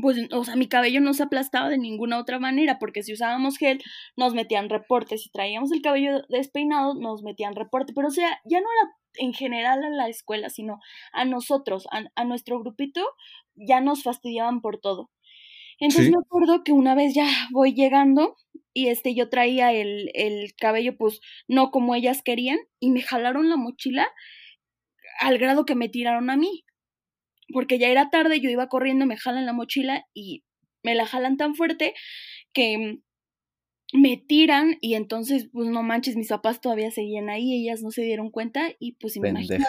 pues, 0.00 0.18
o 0.32 0.44
sea, 0.44 0.56
mi 0.56 0.68
cabello 0.68 1.00
no 1.00 1.14
se 1.14 1.22
aplastaba 1.22 1.68
de 1.68 1.78
ninguna 1.78 2.18
otra 2.18 2.38
manera, 2.38 2.78
porque 2.78 3.02
si 3.02 3.12
usábamos 3.12 3.58
gel, 3.58 3.82
nos 4.16 4.34
metían 4.34 4.68
reportes. 4.68 5.22
Si 5.22 5.30
traíamos 5.30 5.72
el 5.72 5.82
cabello 5.82 6.22
despeinado, 6.28 6.94
nos 6.94 7.22
metían 7.22 7.54
reporte. 7.54 7.92
Pero, 7.94 8.08
o 8.08 8.10
sea, 8.10 8.40
ya 8.44 8.60
no 8.60 8.66
era 8.70 8.92
en 9.18 9.32
general 9.32 9.84
a 9.84 9.90
la 9.90 10.08
escuela, 10.08 10.50
sino 10.50 10.80
a 11.12 11.24
nosotros, 11.24 11.86
a, 11.90 12.24
nuestro 12.24 12.60
grupito, 12.60 13.02
ya 13.54 13.80
nos 13.80 14.02
fastidiaban 14.02 14.60
por 14.60 14.78
todo. 14.78 15.10
Entonces 15.80 16.10
me 16.10 16.18
acuerdo 16.18 16.64
que 16.64 16.72
una 16.72 16.94
vez 16.94 17.14
ya 17.14 17.28
voy 17.52 17.72
llegando 17.72 18.36
y 18.74 18.88
este 18.88 19.14
yo 19.14 19.28
traía 19.28 19.72
el, 19.72 20.10
el 20.14 20.54
cabello 20.56 20.96
pues 20.98 21.20
no 21.46 21.70
como 21.70 21.94
ellas 21.94 22.22
querían 22.22 22.58
y 22.80 22.90
me 22.90 23.00
jalaron 23.00 23.48
la 23.48 23.56
mochila 23.56 24.08
al 25.20 25.38
grado 25.38 25.64
que 25.64 25.76
me 25.76 25.88
tiraron 25.88 26.30
a 26.30 26.36
mí. 26.36 26.64
Porque 27.52 27.78
ya 27.78 27.88
era 27.88 28.10
tarde, 28.10 28.40
yo 28.40 28.50
iba 28.50 28.68
corriendo, 28.68 29.06
me 29.06 29.16
jalan 29.16 29.46
la 29.46 29.52
mochila 29.52 30.06
y 30.14 30.44
me 30.82 30.94
la 30.94 31.06
jalan 31.06 31.36
tan 31.36 31.54
fuerte 31.54 31.94
que 32.52 33.00
me 33.92 34.16
tiran 34.16 34.76
y 34.80 34.94
entonces, 34.94 35.48
pues 35.52 35.68
no 35.68 35.82
manches, 35.82 36.16
mis 36.16 36.28
papás 36.28 36.60
todavía 36.60 36.90
seguían 36.90 37.30
ahí, 37.30 37.54
ellas 37.54 37.82
no 37.82 37.90
se 37.90 38.02
dieron 38.02 38.30
cuenta 38.30 38.70
y 38.78 38.92
pues 38.92 39.16
imagínate, 39.16 39.64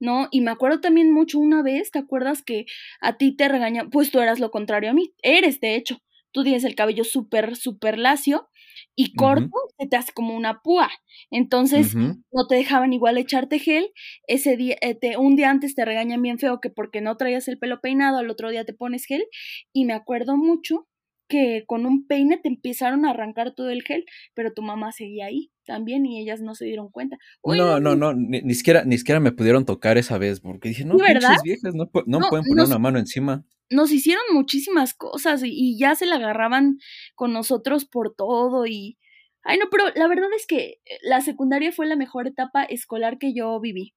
¿no? 0.00 0.28
Y 0.30 0.40
me 0.40 0.50
acuerdo 0.50 0.80
también 0.80 1.12
mucho 1.12 1.38
una 1.38 1.62
vez, 1.62 1.90
¿te 1.90 1.98
acuerdas 1.98 2.42
que 2.42 2.66
a 3.00 3.16
ti 3.16 3.34
te 3.34 3.48
regañan? 3.48 3.90
Pues 3.90 4.10
tú 4.10 4.20
eras 4.20 4.38
lo 4.38 4.50
contrario 4.50 4.90
a 4.90 4.94
mí, 4.94 5.14
eres 5.22 5.60
de 5.60 5.74
hecho, 5.74 5.98
tú 6.32 6.44
tienes 6.44 6.64
el 6.64 6.76
cabello 6.76 7.04
súper, 7.04 7.56
súper 7.56 7.98
lacio 7.98 8.48
y 8.94 9.14
corto, 9.14 9.50
se 9.78 9.86
te 9.86 9.96
hace 9.96 10.12
como 10.12 10.36
una 10.36 10.60
púa. 10.62 10.90
Entonces, 11.30 11.94
no 11.94 12.46
te 12.48 12.54
dejaban 12.54 12.92
igual 12.92 13.18
echarte 13.18 13.58
gel. 13.58 13.90
Ese 14.26 14.56
día, 14.56 14.76
eh, 14.80 14.98
un 15.18 15.36
día 15.36 15.50
antes 15.50 15.74
te 15.74 15.84
regañan 15.84 16.22
bien 16.22 16.38
feo 16.38 16.60
que 16.60 16.70
porque 16.70 17.00
no 17.00 17.16
traías 17.16 17.48
el 17.48 17.58
pelo 17.58 17.80
peinado, 17.80 18.18
al 18.18 18.30
otro 18.30 18.50
día 18.50 18.64
te 18.64 18.74
pones 18.74 19.04
gel. 19.04 19.24
Y 19.72 19.84
me 19.84 19.94
acuerdo 19.94 20.36
mucho 20.36 20.86
que 21.30 21.64
con 21.66 21.86
un 21.86 22.06
peine 22.06 22.36
te 22.36 22.48
empezaron 22.48 23.06
a 23.06 23.10
arrancar 23.10 23.54
todo 23.54 23.70
el 23.70 23.82
gel, 23.82 24.04
pero 24.34 24.52
tu 24.52 24.62
mamá 24.62 24.92
seguía 24.92 25.26
ahí 25.26 25.50
también 25.64 26.04
y 26.04 26.20
ellas 26.20 26.40
no 26.42 26.54
se 26.54 26.66
dieron 26.66 26.90
cuenta. 26.90 27.16
no, 27.44 27.80
no, 27.80 27.94
no, 27.94 28.12
ni, 28.12 28.54
siquiera, 28.54 28.84
ni 28.84 28.98
siquiera 28.98 29.20
me 29.20 29.32
pudieron 29.32 29.64
tocar 29.64 29.96
esa 29.96 30.18
vez, 30.18 30.40
porque 30.40 30.70
dije, 30.70 30.84
no, 30.84 30.96
pinches 30.98 31.42
viejas, 31.44 31.74
no, 31.74 31.88
no, 32.06 32.20
pueden 32.28 32.44
poner 32.44 32.66
una 32.66 32.78
mano 32.78 32.98
encima. 32.98 33.44
Nos 33.70 33.92
hicieron 33.92 34.24
muchísimas 34.32 34.94
cosas 34.94 35.42
y, 35.44 35.78
ya 35.78 35.94
se 35.94 36.06
la 36.06 36.16
agarraban 36.16 36.78
con 37.14 37.32
nosotros 37.32 37.84
por 37.84 38.14
todo 38.14 38.66
y... 38.66 38.98
Ay, 39.42 39.58
no, 39.58 39.70
pero 39.70 39.84
la 39.94 40.06
verdad 40.06 40.28
es 40.36 40.46
que 40.46 40.80
la 41.02 41.22
secundaria 41.22 41.72
fue 41.72 41.86
la 41.86 41.96
mejor 41.96 42.26
etapa 42.26 42.62
escolar 42.64 43.16
que 43.18 43.32
yo 43.32 43.58
viví. 43.58 43.94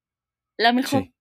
La 0.58 0.72
mejor. 0.72 1.12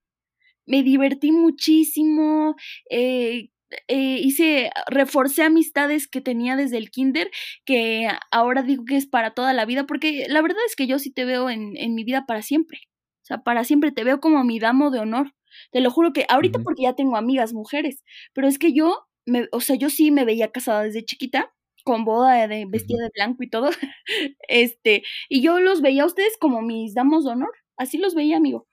Me 0.65 0.85
divertí 0.85 1.33
muchísimo, 1.33 2.55
eh, 2.89 3.49
eh, 3.89 4.19
hice, 4.21 4.71
reforcé 4.87 5.43
amistades 5.43 6.07
que 6.09 6.21
tenía 6.21 6.57
desde 6.57 6.79
el 6.79 6.91
kinder, 6.91 7.31
que 7.65 8.09
ahora 8.31 8.63
digo 8.63 8.85
que 8.85 8.97
es 8.97 9.07
para 9.07 9.33
toda 9.33 9.53
la 9.53 9.65
vida, 9.65 9.87
porque 9.87 10.27
la 10.29 10.43
verdad 10.43 10.61
es 10.67 10.77
que 10.77 10.87
yo 10.87 10.99
sí 10.99 11.11
te 11.11 11.25
veo 11.25 11.51
en, 11.51 11.77
en 11.77 11.95
mi 11.95 12.05
vida 12.05 12.25
para 12.27 12.43
siempre. 12.43 12.81
O 13.23 13.25
sea, 13.25 13.39
para 13.43 13.65
siempre 13.65 13.93
te 13.93 14.05
veo 14.05 14.21
como 14.21 14.45
mi 14.45 14.59
damo 14.59 14.91
de 14.91 15.01
honor. 15.01 15.33
Te 15.71 15.81
lo 15.81 15.91
juro 15.91 16.13
que 16.13 16.27
ahorita 16.29 16.61
porque 16.61 16.83
ya 16.83 16.95
tengo 16.95 17.17
amigas 17.17 17.53
mujeres, 17.53 18.03
pero 18.33 18.49
es 18.49 18.59
que 18.59 18.73
yo, 18.73 19.07
me, 19.27 19.49
o 19.53 19.61
sea, 19.61 19.77
yo 19.77 19.91
sí 19.91 20.11
me 20.11 20.25
veía 20.25 20.51
casada 20.51 20.83
desde 20.83 21.05
chiquita, 21.05 21.53
con 21.85 22.05
boda 22.05 22.47
de 22.47 22.65
vestida 22.67 23.03
de 23.03 23.11
blanco 23.15 23.43
y 23.43 23.51
todo. 23.51 23.71
este, 24.49 25.03
y 25.29 25.43
yo 25.43 25.61
los 25.61 25.81
veía 25.81 26.05
a 26.05 26.07
ustedes 26.07 26.37
como 26.39 26.63
mis 26.63 26.95
damos 26.95 27.25
de 27.25 27.31
honor, 27.31 27.53
así 27.77 27.99
los 27.99 28.15
veía, 28.15 28.37
amigo. 28.37 28.67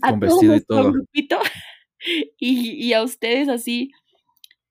con 0.00 0.20
vestido 0.20 0.54
y 0.56 0.60
todo. 0.60 0.92
Grupito, 0.92 1.38
y, 2.38 2.72
y 2.72 2.92
a 2.92 3.02
ustedes 3.02 3.48
así 3.48 3.90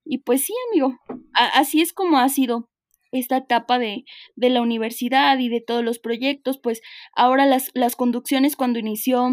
y 0.06 0.20
pues 0.20 0.44
sí, 0.44 0.54
amigo, 0.70 1.00
así 1.34 1.82
es 1.82 1.94
como 1.94 2.18
ha 2.18 2.28
sido 2.30 2.70
esta 3.12 3.38
etapa 3.38 3.80
de, 3.80 4.06
de, 4.36 4.50
la 4.50 4.62
universidad 4.62 5.38
y 5.40 5.48
de 5.48 5.62
todos 5.62 5.84
los 5.84 6.00
proyectos, 6.00 6.60
pues 6.60 6.82
ahora 7.16 7.46
las, 7.46 7.70
las 7.74 7.96
conducciones 7.96 8.56
cuando 8.56 8.80
inició, 8.80 9.30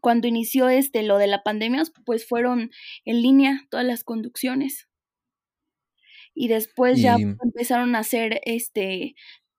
cuando 0.00 0.28
inició 0.28 0.68
este 0.68 1.02
lo 1.02 1.18
de 1.18 1.26
la 1.26 1.42
pandemia, 1.42 1.82
pues 2.04 2.26
fueron 2.26 2.70
en 3.04 3.22
línea 3.22 3.66
todas 3.70 3.86
las 3.86 4.04
conducciones. 4.04 4.88
Y 6.34 6.48
después 6.48 7.00
ya 7.00 7.16
empezaron 7.16 7.96
a 7.96 8.00
hacer 8.00 8.40
este, 8.44 9.16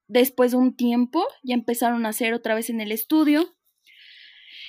después 0.07 0.51
de 0.51 0.57
un 0.57 0.75
tiempo, 0.75 1.25
ya 1.43 1.53
empezaron 1.55 2.05
a 2.05 2.09
hacer 2.09 2.33
otra 2.33 2.55
vez 2.55 2.69
en 2.69 2.79
el 2.79 2.91
estudio. 2.91 3.55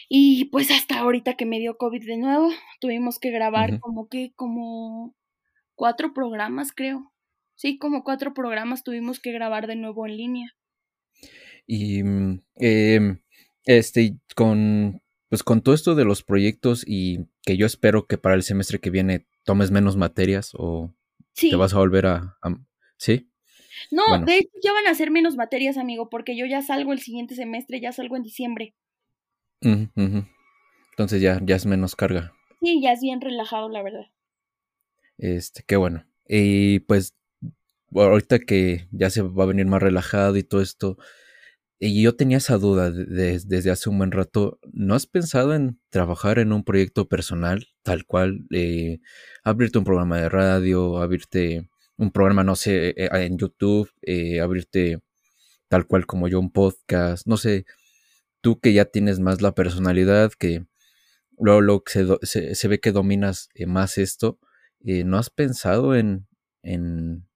Y 0.09 0.47
pues 0.47 0.73
hasta 0.73 0.99
ahorita 0.99 1.37
que 1.37 1.47
me 1.47 1.61
dio 1.61 1.77
COVID 1.77 2.05
de 2.05 2.17
nuevo, 2.17 2.51
tuvimos 2.81 3.21
que 3.21 3.31
grabar 3.31 3.79
como 3.79 4.09
que, 4.09 4.33
como 4.35 5.15
cuatro 5.77 6.13
programas, 6.13 6.73
creo. 6.73 7.13
Sí, 7.55 7.79
como 7.79 8.03
cuatro 8.03 8.35
programas 8.35 8.83
tuvimos 8.83 9.21
que 9.21 9.33
grabar 9.33 9.69
de 9.69 9.77
nuevo 9.77 10.05
en 10.07 10.17
línea. 10.17 10.57
Y 11.67 12.03
mm, 12.03 12.43
em, 12.57 13.21
este, 13.65 14.17
con 14.35 15.01
pues 15.31 15.45
con 15.45 15.63
todo 15.63 15.75
esto 15.75 15.95
de 15.95 16.05
los 16.05 16.25
proyectos 16.25 16.85
y 16.87 17.29
que 17.43 17.57
yo 17.57 17.65
espero 17.65 18.07
que 18.07 18.19
para 18.19 18.35
el 18.35 18.43
semestre 18.43 18.81
que 18.81 18.91
viene 18.91 19.27
tomes 19.45 19.71
menos 19.71 19.97
materias 19.97 20.51
o 20.55 20.93
te 21.35 21.55
vas 21.55 21.73
a 21.73 21.79
volver 21.79 22.07
a, 22.07 22.37
¿sí? 22.99 23.31
No, 23.93 24.25
de 24.25 24.39
hecho 24.39 24.51
ya 24.63 24.73
van 24.73 24.89
a 24.89 24.95
ser 24.95 25.13
menos 25.13 25.37
materias, 25.37 25.79
amigo, 25.79 26.11
porque 26.11 26.37
yo 26.37 26.47
ya 26.47 26.63
salgo 26.63 26.93
el 26.93 26.99
siguiente 26.99 27.37
semestre, 27.37 27.81
ya 27.81 27.93
salgo 27.93 28.17
en 28.17 28.25
diciembre. 28.25 28.75
Entonces 29.61 31.23
ya, 31.23 31.41
ya 31.43 31.55
es 31.55 31.65
menos 31.65 31.95
carga. 31.95 32.33
Sí, 32.61 32.81
ya 32.83 32.93
es 32.93 33.01
bien 33.01 33.21
relajado, 33.21 33.69
la 33.69 33.83
verdad. 33.83 34.07
Este, 35.17 35.63
qué 35.65 35.77
bueno. 35.77 36.05
Y 36.29 36.81
pues, 36.81 37.15
ahorita 37.95 38.41
que 38.41 38.89
ya 38.91 39.11
se 39.11 39.23
va 39.23 39.45
a 39.45 39.47
venir 39.47 39.67
más 39.67 39.81
relajado 39.81 40.37
y 40.37 40.43
todo 40.43 40.61
esto, 40.61 40.99
y 41.83 42.03
yo 42.03 42.15
tenía 42.15 42.37
esa 42.37 42.59
duda 42.59 42.91
desde 42.91 43.71
hace 43.71 43.89
un 43.89 43.97
buen 43.97 44.13
rato. 44.13 44.61
¿No 44.71 44.95
has 44.95 45.07
pensado 45.07 45.55
en 45.55 45.81
trabajar 45.89 46.39
en 46.39 46.53
un 46.53 46.63
proyecto 46.63 47.09
personal, 47.09 47.69
tal 47.83 48.05
cual? 48.05 48.47
Eh, 48.51 49.01
abrirte 49.45 49.79
un 49.79 49.85
programa 49.85 50.19
de 50.21 50.29
radio, 50.29 50.99
abrirte 50.99 51.71
un 51.97 52.13
programa, 52.13 52.45
no 52.45 52.55
sé, 52.55 52.91
eh, 52.91 53.09
en 53.13 53.39
YouTube, 53.39 53.91
eh, 54.03 54.41
abrirte 54.41 55.01
tal 55.69 55.87
cual 55.87 56.07
como 56.07 56.29
yo 56.29 56.39
un 56.39 56.53
podcast, 56.53 57.27
no 57.27 57.39
sé, 57.39 57.65
tú 58.43 58.61
que 58.61 58.75
ya 58.75 58.85
tienes 58.87 59.21
más 59.21 59.41
la 59.43 59.55
personalidad, 59.55 60.33
que 60.39 60.67
luego, 61.39 61.83
se, 61.87 62.55
se, 62.55 62.69
ve 62.69 62.81
que 62.81 62.93
dominas 62.93 63.49
más 63.67 63.99
esto, 63.99 64.39
¿no 64.83 65.19
has 65.19 65.31
pensado 65.31 65.97
en, 65.97 66.27
en, 66.63 67.27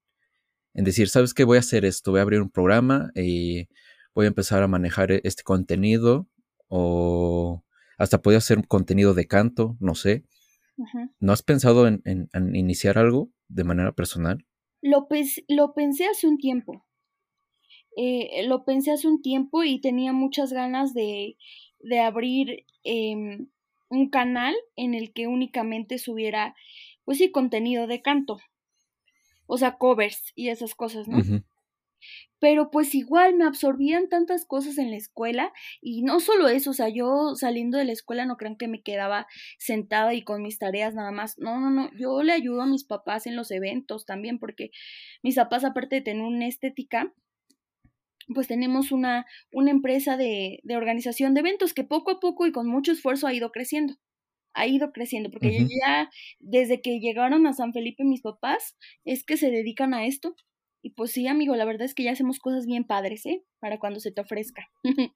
decir, 0.73 1.09
sabes 1.09 1.33
qué, 1.33 1.45
voy 1.45 1.57
a 1.57 1.61
hacer 1.61 1.85
esto, 1.85 2.11
voy 2.11 2.19
a 2.19 2.23
abrir 2.23 2.41
un 2.41 2.51
programa 2.51 3.11
voy 4.15 4.25
a 4.25 4.29
empezar 4.29 4.63
a 4.63 4.67
manejar 4.67 5.11
e-, 5.11 5.21
este 5.23 5.43
contenido 5.43 6.27
o 6.67 7.63
hasta 7.97 8.21
podría 8.21 8.39
hacer 8.39 8.67
contenido 8.67 9.13
de 9.13 9.27
canto, 9.27 9.77
no 9.79 9.93
sé. 9.93 10.25
¿No 11.21 11.31
has 11.31 11.41
pensado 11.41 11.87
en, 11.87 12.01
iniciar 12.53 12.97
algo 12.97 13.29
de 13.47 13.63
manera 13.63 13.93
personal? 13.93 14.45
Lo, 14.81 15.07
lo 15.47 15.73
pensé 15.73 16.05
hace 16.07 16.27
un 16.27 16.37
tiempo. 16.37 16.85
Eh, 17.95 18.45
lo 18.45 18.65
pensé 18.65 18.91
hace 18.91 19.07
un 19.07 19.21
tiempo 19.21 19.63
y 19.63 19.79
tenía 19.79 20.11
muchas 20.11 20.51
ganas 20.51 20.93
de, 20.93 21.37
de 21.79 21.99
abrir 22.01 22.65
em, 22.83 23.47
un 23.89 24.09
canal 24.09 24.53
en 24.75 24.93
el 24.95 25.13
que 25.13 25.27
únicamente 25.27 25.97
subiera 25.97 26.55
pues 27.05 27.19
sí, 27.19 27.31
contenido 27.31 27.87
de 27.87 28.01
canto. 28.01 28.39
O 29.45 29.57
sea, 29.57 29.77
covers 29.77 30.33
y 30.35 30.49
esas 30.49 30.75
cosas, 30.75 31.07
¿no? 31.07 31.19
Pero 32.45 32.69
pues 32.69 32.93
igual 32.93 33.33
me 33.35 33.43
absorbían 33.45 34.07
tantas 34.07 34.45
cosas 34.45 34.77
en 34.77 34.91
la 34.91 34.97
escuela 34.97 35.51
y 35.81 36.03
no 36.03 36.19
solo 36.19 36.47
eso, 36.47 36.69
o 36.69 36.73
sea, 36.75 36.89
yo 36.89 37.33
saliendo 37.33 37.79
de 37.79 37.85
la 37.85 37.91
escuela 37.91 38.27
no 38.27 38.37
crean 38.37 38.55
que 38.55 38.67
me 38.67 38.83
quedaba 38.83 39.25
sentada 39.57 40.13
y 40.13 40.21
con 40.21 40.43
mis 40.43 40.59
tareas 40.59 40.93
nada 40.93 41.09
más. 41.11 41.39
No, 41.39 41.59
no, 41.59 41.71
no, 41.71 41.89
yo 41.97 42.21
le 42.21 42.33
ayudo 42.33 42.61
a 42.61 42.67
mis 42.67 42.83
papás 42.83 43.25
en 43.25 43.35
los 43.35 43.49
eventos 43.49 44.05
también 44.05 44.37
porque 44.37 44.69
mis 45.23 45.37
papás 45.37 45.63
aparte 45.63 45.95
de 45.95 46.01
tener 46.03 46.21
una 46.21 46.45
estética, 46.45 47.11
pues 48.35 48.47
tenemos 48.47 48.91
una, 48.91 49.25
una 49.51 49.71
empresa 49.71 50.15
de, 50.15 50.59
de 50.61 50.77
organización 50.77 51.33
de 51.33 51.39
eventos 51.39 51.73
que 51.73 51.83
poco 51.83 52.11
a 52.11 52.19
poco 52.19 52.45
y 52.45 52.51
con 52.51 52.67
mucho 52.67 52.91
esfuerzo 52.91 53.25
ha 53.25 53.33
ido 53.33 53.51
creciendo 53.51 53.95
ha 54.53 54.67
ido 54.67 54.91
creciendo, 54.93 55.31
porque 55.31 55.67
ya 55.85 56.09
desde 56.39 56.79
que 56.81 56.99
llegaron 56.99 57.47
a 57.47 57.53
San 57.53 57.73
Felipe 57.73 58.03
mis 58.05 58.21
papás, 58.21 58.77
es 59.03 59.25
que 59.25 59.35
se 59.35 59.51
dedican 59.51 59.93
a 59.95 60.05
esto. 60.05 60.35
Y 60.85 60.91
pues 60.91 61.13
sí, 61.13 61.25
amigo, 61.27 61.55
la 61.55 61.65
verdad 61.65 61.81
es 61.81 61.95
que 61.95 62.03
ya 62.03 62.11
hacemos 62.11 62.37
cosas 62.37 62.67
bien 62.67 62.83
padres, 62.83 63.25
¿eh? 63.25 63.43
Para 63.59 63.79
cuando 63.79 63.99
se 63.99 64.11
te 64.11 64.21
ofrezca. 64.21 64.67
Mm, 64.83 65.07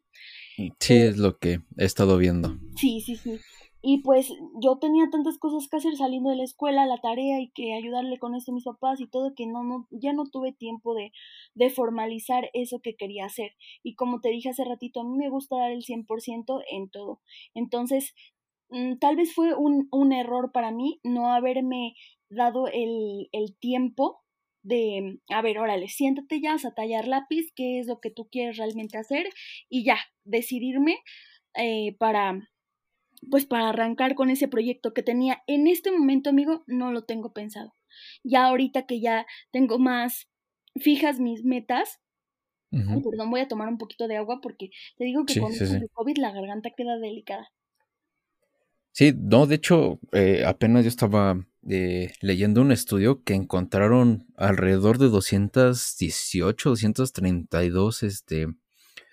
sí, 0.79 0.95
es 0.95 1.17
lo 1.19 1.37
que 1.37 1.59
he 1.77 1.85
estado 1.85 2.17
viendo. 2.17 2.57
Sí, 2.75 3.01
sí, 3.01 3.15
sí. 3.15 3.37
Y 3.79 4.01
pues 4.01 4.33
yo 4.63 4.79
tenía 4.79 5.11
tantas 5.11 5.37
cosas 5.37 5.67
que 5.69 5.77
hacer 5.77 5.95
saliendo 5.95 6.31
de 6.31 6.37
la 6.37 6.43
escuela, 6.43 6.87
la 6.87 6.97
tarea 6.97 7.39
y 7.39 7.51
que 7.51 7.75
ayudarle 7.75 8.17
con 8.17 8.33
esto 8.33 8.51
a 8.51 8.55
mis 8.55 8.63
papás 8.63 8.99
y 8.99 9.05
todo 9.05 9.35
que 9.35 9.45
no, 9.45 9.63
no, 9.63 9.87
ya 9.91 10.11
no 10.11 10.23
tuve 10.25 10.53
tiempo 10.53 10.95
de, 10.95 11.11
de 11.53 11.69
formalizar 11.69 12.49
eso 12.53 12.79
que 12.79 12.95
quería 12.95 13.25
hacer. 13.25 13.51
Y 13.83 13.93
como 13.93 14.21
te 14.21 14.29
dije 14.29 14.49
hace 14.49 14.65
ratito, 14.65 15.01
a 15.01 15.03
mí 15.03 15.15
me 15.15 15.29
gusta 15.29 15.55
dar 15.55 15.71
el 15.71 15.83
100% 15.83 16.63
en 16.71 16.89
todo. 16.89 17.21
Entonces, 17.53 18.15
Mm, 18.69 18.97
tal 18.99 19.15
vez 19.15 19.33
fue 19.33 19.55
un, 19.55 19.87
un, 19.91 20.13
error 20.13 20.51
para 20.51 20.71
mí 20.71 20.99
no 21.03 21.33
haberme 21.33 21.95
dado 22.29 22.67
el, 22.67 23.27
el 23.31 23.55
tiempo 23.57 24.21
de, 24.61 25.19
a 25.29 25.41
ver, 25.41 25.59
órale, 25.59 25.87
siéntate 25.87 26.41
ya 26.41 26.55
a 26.55 26.73
tallar 26.73 27.07
lápiz, 27.07 27.51
qué 27.55 27.79
es 27.79 27.87
lo 27.87 27.99
que 27.99 28.11
tú 28.11 28.27
quieres 28.29 28.57
realmente 28.57 28.97
hacer 28.97 29.29
y 29.69 29.83
ya, 29.83 29.97
decidirme 30.23 30.97
eh, 31.55 31.95
para, 31.97 32.49
pues 33.29 33.45
para 33.45 33.69
arrancar 33.69 34.15
con 34.15 34.29
ese 34.29 34.47
proyecto 34.47 34.93
que 34.93 35.03
tenía 35.03 35.41
en 35.47 35.67
este 35.67 35.91
momento, 35.91 36.29
amigo, 36.29 36.63
no 36.67 36.91
lo 36.91 37.03
tengo 37.03 37.33
pensado. 37.33 37.73
Ya 38.23 38.45
ahorita 38.45 38.85
que 38.85 38.99
ya 38.99 39.25
tengo 39.51 39.79
más 39.79 40.29
fijas 40.75 41.19
mis 41.19 41.43
metas, 41.43 41.99
perdón, 42.71 43.31
voy 43.31 43.39
a 43.39 43.47
tomar 43.47 43.67
un 43.67 43.77
poquito 43.77 44.07
de 44.07 44.17
agua 44.17 44.39
porque 44.41 44.69
te 44.97 45.05
digo 45.05 45.25
que 45.25 45.39
con 45.39 45.51
el 45.51 45.89
COVID 45.91 46.17
la 46.17 46.31
garganta 46.31 46.69
queda 46.75 46.97
delicada. 46.97 47.51
Sí, 48.91 49.13
no, 49.15 49.47
de 49.47 49.55
hecho, 49.55 49.99
eh, 50.11 50.43
apenas 50.45 50.83
yo 50.83 50.89
estaba 50.89 51.45
eh, 51.71 52.13
leyendo 52.21 52.61
un 52.61 52.71
estudio 52.71 53.23
que 53.23 53.35
encontraron 53.35 54.25
alrededor 54.35 54.97
de 54.97 55.07
218, 55.09 56.69
232 56.69 58.01
este, 58.01 58.47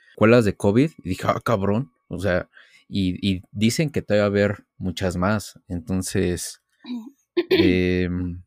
escuelas 0.09 0.46
de 0.46 0.57
COVID. 0.57 0.90
Y 1.04 1.09
dije, 1.11 1.24
ah, 1.26 1.38
cabrón. 1.44 1.92
O 2.09 2.18
sea, 2.18 2.48
y, 2.88 3.42
dicen 3.52 3.90
que 3.90 4.00
te 4.00 4.16
va 4.16 4.22
a 4.22 4.26
haber 4.26 4.64
muchas 4.78 5.18
más. 5.18 5.61
Entonces, 5.68 6.62
em, 7.50 8.42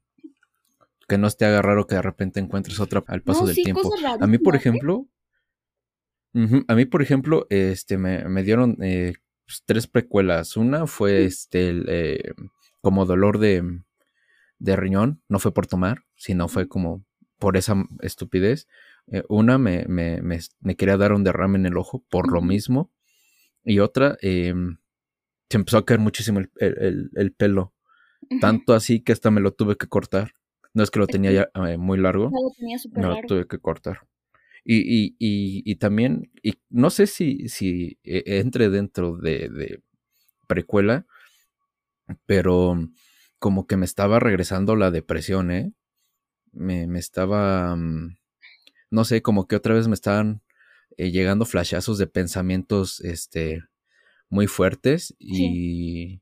que 1.08 1.18
no 1.20 1.30
te 1.30 1.46
haga 1.46 1.62
raro 1.62 1.86
que 1.86 1.96
de 1.96 2.02
repente 2.02 2.40
encuentres 2.40 2.80
otra 2.80 3.04
al 3.08 3.22
paso 3.22 3.46
del 3.46 3.56
tiempo. 3.56 3.94
A 4.20 4.26
mí, 4.26 4.40
por 4.40 4.56
ejemplo, 4.56 5.08
a 6.68 6.76
mí, 6.76 6.86
por 6.86 7.04
ejemplo, 7.04 7.46
este, 7.52 8.00
me, 8.00 8.28
me 8.28 8.42
dieron 8.42 8.78
eh, 8.82 9.14
pues, 9.46 9.62
tres 9.66 9.86
precuelas. 9.86 10.58
Una 10.58 10.88
fue 10.88 11.26
este 11.26 11.84
eh, 11.88 12.34
como 12.82 13.06
dolor 13.06 13.38
de, 13.38 13.82
de 14.60 14.76
riñón, 14.76 15.22
no 15.28 15.40
fue 15.40 15.54
por 15.54 15.68
tomar, 15.68 16.04
sino 16.16 16.48
fue 16.48 16.68
como 16.68 17.06
por 17.40 17.58
esa 17.58 17.76
estupidez. 18.02 18.68
Eh, 19.08 19.24
una 19.30 19.58
me, 19.58 19.86
me, 19.88 20.22
me, 20.22 20.76
quería 20.76 20.98
dar 20.98 21.14
un 21.14 21.24
derrame 21.24 21.58
en 21.58 21.66
el 21.66 21.78
ojo 21.78 22.04
por 22.10 22.32
lo 22.32 22.42
mismo. 22.42 22.92
Y 23.64 23.80
otra, 23.80 24.18
em, 24.22 24.78
se 25.50 25.58
empezó 25.58 25.78
a 25.78 25.86
caer 25.86 26.00
muchísimo 26.00 26.42
el, 26.58 27.34
pelo. 27.38 27.74
Tanto 28.42 28.74
así 28.74 29.02
que 29.02 29.14
hasta 29.14 29.32
me 29.32 29.42
lo 29.42 29.54
tuve 29.54 29.78
que 29.78 29.88
cortar. 29.88 30.34
No 30.74 30.84
es 30.84 30.92
que 30.92 31.00
lo 31.00 31.08
tenía 31.08 31.32
ya 31.32 31.50
eh, 31.68 31.78
muy 31.78 31.98
largo. 31.98 32.30
No 32.30 32.44
lo 32.44 32.52
tenía 32.56 32.78
súper 32.78 33.04
largo. 33.04 33.22
lo 33.22 33.28
tuve 33.28 33.48
que 33.48 33.60
cortar. 33.60 34.02
Y, 34.64 34.78
y, 34.78 35.16
y, 35.18 35.76
también, 35.78 36.32
y 36.44 36.56
no 36.70 36.90
sé 36.90 37.08
si, 37.08 37.48
si 37.48 37.98
eh, 38.04 38.24
entre 38.26 38.70
dentro 38.70 39.18
de, 39.18 39.50
de 39.50 39.82
precuela, 40.48 41.08
pero 42.26 42.78
como 43.40 43.68
que 43.68 43.78
me 43.78 43.86
estaba 43.86 44.20
regresando 44.20 44.76
la 44.76 44.92
depresión, 44.92 45.52
¿eh? 45.52 45.74
Me, 46.52 46.88
me 46.88 47.00
estaba, 47.00 47.76
mm, 47.76 48.18
no 48.92 49.06
sé, 49.06 49.22
como 49.22 49.48
que 49.48 49.56
otra 49.56 49.74
vez 49.74 49.88
me 49.88 49.94
estaban 49.94 50.42
eh, 50.98 51.12
llegando 51.12 51.46
flashazos 51.46 51.98
de 51.98 52.08
pensamientos, 52.08 53.00
este, 53.02 53.64
muy 54.30 54.48
fuertes 54.48 55.16
y, 55.20 56.22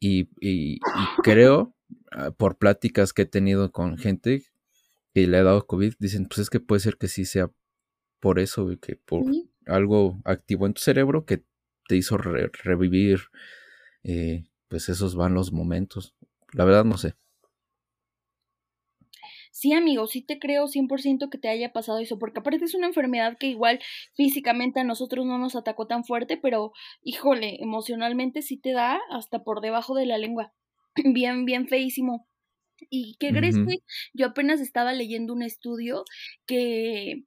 y, 0.00 0.28
y, 0.40 0.80
creo, 1.22 1.74
ah, 2.12 2.30
por 2.32 2.58
pláticas 2.58 3.12
que 3.12 3.22
he 3.22 3.26
tenido 3.26 3.72
con 3.72 3.98
gente 3.98 4.44
que 5.14 5.26
le 5.26 5.38
ha 5.38 5.42
dado 5.42 5.66
COVID, 5.66 5.94
dicen, 5.98 6.26
pues 6.26 6.38
es 6.38 6.50
que 6.50 6.60
puede 6.60 6.80
ser 6.80 6.96
que 6.96 7.08
sí 7.08 7.24
sea 7.24 7.50
por 8.20 8.38
eso, 8.38 8.68
que 8.80 8.96
por 8.96 9.24
algo 9.66 10.20
activo 10.24 10.66
en 10.66 10.74
tu 10.74 10.82
cerebro 10.82 11.24
que 11.24 11.44
te 11.88 11.96
hizo 11.96 12.16
revivir, 12.16 13.20
eh, 14.04 14.44
pues 14.68 14.88
esos 14.88 15.16
van 15.16 15.34
los 15.34 15.52
momentos. 15.52 16.14
La 16.52 16.64
verdad 16.64 16.84
no 16.84 16.98
sé. 16.98 17.14
Sí, 19.52 19.72
amigo, 19.72 20.06
sí 20.06 20.22
te 20.22 20.38
creo 20.38 20.68
100% 20.68 21.28
que 21.28 21.36
te 21.38 21.48
haya 21.48 21.72
pasado 21.72 21.98
eso, 21.98 22.18
porque 22.18 22.40
aparte 22.40 22.64
es 22.64 22.74
una 22.74 22.86
enfermedad 22.86 23.36
que 23.38 23.48
igual 23.48 23.80
físicamente 24.14 24.80
a 24.80 24.84
nosotros 24.84 25.26
no 25.26 25.38
nos 25.38 25.56
atacó 25.56 25.86
tan 25.86 26.04
fuerte, 26.04 26.36
pero 26.36 26.72
híjole, 27.02 27.58
emocionalmente 27.60 28.42
sí 28.42 28.56
te 28.56 28.72
da 28.72 29.00
hasta 29.10 29.42
por 29.42 29.60
debajo 29.60 29.94
de 29.94 30.06
la 30.06 30.18
lengua. 30.18 30.54
Bien, 31.04 31.44
bien 31.44 31.68
feísimo. 31.68 32.26
¿Y 32.88 33.16
qué 33.20 33.32
crees 33.32 33.56
que 33.56 33.78
yo 34.14 34.28
apenas 34.28 34.60
estaba 34.60 34.92
leyendo 34.94 35.34
un 35.34 35.42
estudio 35.42 36.04
que, 36.46 37.24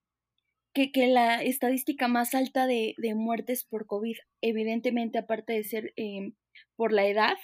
que, 0.74 0.91
que 0.91 1.07
la 1.07 1.43
estadística 1.43 2.07
más 2.07 2.34
alta 2.34 2.65
de, 2.65 2.95
de, 2.97 3.13
muertes 3.15 3.63
por 3.63 3.86
COVID, 3.86 4.15
evidentemente 4.41 5.19
aparte 5.19 5.53
de 5.53 5.63
ser 5.63 5.93
eh, 5.97 6.34
por 6.76 6.91
la 6.91 7.05
edad, 7.05 7.36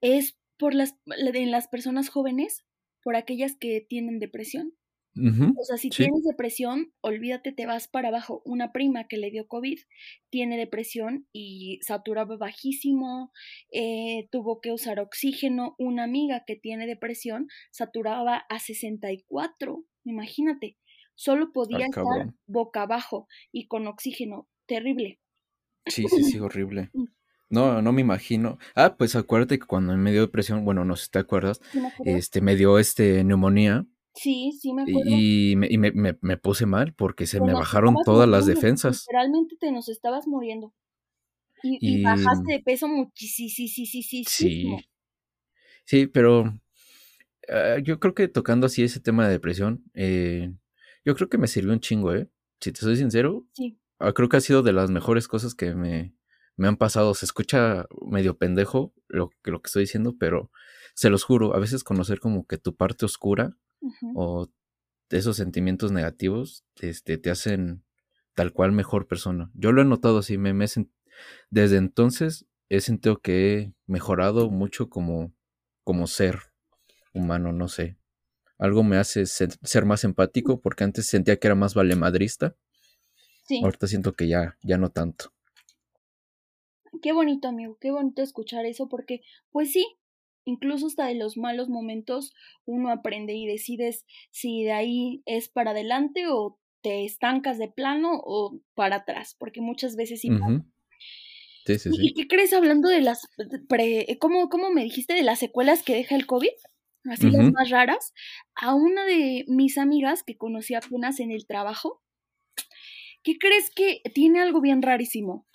es 0.00 0.36
por 0.58 0.74
las, 0.74 0.96
en 1.06 1.50
las 1.50 1.68
personas 1.68 2.08
jóvenes 2.08 2.64
por 3.02 3.16
aquellas 3.16 3.56
que 3.56 3.84
tienen 3.86 4.18
depresión. 4.18 4.74
o 5.16 5.64
sea, 5.64 5.76
si 5.76 5.90
tienes 5.90 6.24
depresión, 6.24 6.92
olvídate, 7.00 7.52
te 7.52 7.66
vas 7.66 7.86
para 7.86 8.08
abajo. 8.08 8.42
Una 8.44 8.72
prima 8.72 9.06
que 9.06 9.16
le 9.16 9.30
dio 9.30 9.46
COVID 9.46 9.78
tiene 10.30 10.56
depresión 10.56 11.28
y 11.32 11.78
saturaba 11.82 12.36
bajísimo, 12.36 13.30
eh, 13.70 14.26
tuvo 14.32 14.60
que 14.60 14.72
usar 14.72 14.98
oxígeno. 14.98 15.76
Una 15.78 16.04
amiga 16.04 16.42
que 16.44 16.56
tiene 16.56 16.86
depresión 16.86 17.46
saturaba 17.70 18.44
a 18.48 18.58
64, 18.58 19.84
imagínate. 20.04 20.78
Solo 21.14 21.52
podía 21.52 21.86
estar 21.86 22.34
boca 22.46 22.82
abajo 22.82 23.28
y 23.52 23.68
con 23.68 23.86
oxígeno. 23.86 24.48
Terrible. 24.66 25.20
Sí, 25.86 26.06
sí, 26.08 26.24
sí, 26.24 26.38
horrible. 26.40 26.90
No, 27.54 27.80
no 27.80 27.92
me 27.92 28.00
imagino. 28.00 28.58
Ah, 28.74 28.96
pues 28.98 29.14
acuérdate 29.14 29.60
que 29.60 29.66
cuando 29.66 29.96
me 29.96 30.10
dio 30.10 30.22
depresión, 30.22 30.64
bueno, 30.64 30.84
no 30.84 30.96
sé 30.96 31.04
si 31.04 31.10
te 31.12 31.20
acuerdas, 31.20 31.60
este, 32.04 32.40
me 32.40 32.56
dio 32.56 32.80
este 32.80 33.22
neumonía. 33.22 33.86
Sí, 34.12 34.58
sí, 34.60 34.72
me 34.74 34.82
acuerdo. 34.82 35.02
Y, 35.06 35.54
me, 35.56 35.68
y 35.70 35.78
me, 35.78 35.92
me, 36.20 36.36
puse 36.36 36.66
mal 36.66 36.94
porque 36.94 37.26
se 37.26 37.40
me 37.40 37.52
bajaron 37.52 37.94
todas 38.04 38.28
las 38.28 38.46
defensas. 38.46 39.04
Literalmente 39.06 39.56
te 39.58 39.70
nos 39.70 39.88
estabas 39.88 40.26
muriendo. 40.26 40.74
Y, 41.62 42.02
bajaste 42.02 42.54
de 42.54 42.60
peso 42.60 42.88
muchísimo. 42.88 44.26
Sí. 44.28 44.66
Sí, 45.86 46.06
pero 46.08 46.60
ah, 47.48 47.78
yo 47.82 48.00
creo 48.00 48.14
que 48.14 48.26
tocando 48.26 48.66
así 48.66 48.82
ese 48.82 48.98
tema 48.98 49.26
de 49.26 49.32
depresión, 49.32 49.84
eh, 49.94 50.52
yo 51.04 51.14
creo 51.14 51.28
que 51.28 51.38
me 51.38 51.46
sirvió 51.46 51.72
un 51.72 51.80
chingo, 51.80 52.12
¿eh? 52.12 52.28
Si 52.60 52.72
te 52.72 52.80
soy 52.80 52.96
sincero. 52.96 53.46
Sí. 53.52 53.78
Ah, 54.00 54.12
creo 54.12 54.28
que 54.28 54.38
ha 54.38 54.40
sido 54.40 54.62
de 54.62 54.72
las 54.72 54.90
mejores 54.90 55.28
cosas 55.28 55.54
que 55.54 55.74
me, 55.74 56.14
me 56.56 56.68
han 56.68 56.76
pasado. 56.76 57.14
Se 57.14 57.24
escucha 57.24 57.86
medio 58.06 58.36
pendejo 58.36 58.92
lo, 59.08 59.30
lo 59.44 59.62
que 59.62 59.68
estoy 59.68 59.82
diciendo, 59.82 60.16
pero 60.18 60.50
se 60.94 61.10
los 61.10 61.24
juro, 61.24 61.54
a 61.54 61.58
veces 61.58 61.84
conocer 61.84 62.20
como 62.20 62.46
que 62.46 62.58
tu 62.58 62.76
parte 62.76 63.04
oscura 63.04 63.56
o 64.14 64.48
esos 65.10 65.36
sentimientos 65.36 65.92
negativos 65.92 66.64
este, 66.80 67.18
te 67.18 67.30
hacen 67.30 67.84
tal 68.34 68.52
cual 68.52 68.72
mejor 68.72 69.06
persona. 69.06 69.50
Yo 69.54 69.72
lo 69.72 69.82
he 69.82 69.84
notado 69.84 70.18
así, 70.18 70.38
me, 70.38 70.54
me 70.54 70.66
desde 71.50 71.76
entonces 71.76 72.46
he 72.68 72.80
sentido 72.80 73.20
que 73.20 73.58
he 73.58 73.74
mejorado 73.86 74.50
mucho 74.50 74.88
como, 74.88 75.34
como 75.82 76.06
ser 76.06 76.38
humano, 77.12 77.52
no 77.52 77.68
sé. 77.68 77.98
Algo 78.56 78.82
me 78.82 78.96
hace 78.96 79.26
ser, 79.26 79.84
más 79.84 80.04
empático 80.04 80.60
porque 80.60 80.84
antes 80.84 81.06
sentía 81.06 81.36
que 81.36 81.48
era 81.48 81.54
más 81.54 81.74
valemadrista. 81.74 82.56
Sí. 83.46 83.60
Ahorita 83.62 83.86
siento 83.86 84.14
que 84.14 84.28
ya, 84.28 84.56
ya 84.62 84.78
no 84.78 84.90
tanto 84.90 85.33
qué 87.02 87.12
bonito, 87.12 87.48
amigo, 87.48 87.78
qué 87.80 87.90
bonito 87.90 88.22
escuchar 88.22 88.66
eso, 88.66 88.88
porque, 88.88 89.20
pues 89.50 89.72
sí, 89.72 89.86
incluso 90.44 90.86
hasta 90.86 91.06
de 91.06 91.14
los 91.14 91.36
malos 91.36 91.68
momentos 91.68 92.32
uno 92.64 92.90
aprende 92.90 93.34
y 93.34 93.46
decides 93.46 94.04
si 94.30 94.64
de 94.64 94.72
ahí 94.72 95.22
es 95.26 95.48
para 95.48 95.70
adelante 95.70 96.26
o 96.28 96.58
te 96.82 97.04
estancas 97.04 97.58
de 97.58 97.68
plano 97.68 98.20
o 98.22 98.60
para 98.74 98.96
atrás, 98.96 99.36
porque 99.38 99.60
muchas 99.60 99.96
veces 99.96 100.20
sí. 100.20 100.28
Sí, 101.66 101.78
sí, 101.78 101.90
sí. 101.90 101.96
¿Y 101.98 102.12
qué 102.12 102.28
crees 102.28 102.52
hablando 102.52 102.90
de 102.90 103.00
las, 103.00 103.26
pre, 103.68 104.18
¿cómo, 104.20 104.50
¿cómo, 104.50 104.70
me 104.70 104.84
dijiste 104.84 105.14
de 105.14 105.22
las 105.22 105.38
secuelas 105.38 105.82
que 105.82 105.94
deja 105.94 106.14
el 106.14 106.26
COVID? 106.26 106.50
Así 107.10 107.30
las 107.30 107.52
más 107.52 107.70
raras. 107.70 108.12
A 108.54 108.74
una 108.74 109.04
de 109.04 109.44
mis 109.46 109.78
amigas 109.78 110.22
que 110.22 110.36
conocí 110.36 110.74
apenas 110.74 111.20
en 111.20 111.30
el 111.32 111.46
trabajo, 111.46 112.02
¿qué 113.22 113.36
crees 113.38 113.70
que 113.70 114.02
tiene 114.14 114.40
algo 114.40 114.60
bien 114.60 114.82
rarísimo? 114.82 115.46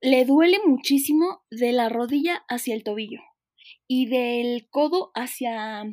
Le 0.00 0.24
duele 0.24 0.58
muchísimo 0.66 1.42
de 1.50 1.72
la 1.72 1.88
rodilla 1.88 2.44
hacia 2.48 2.74
el 2.74 2.84
tobillo 2.84 3.20
y 3.86 4.06
del 4.06 4.68
codo 4.70 5.10
hacia, 5.14 5.84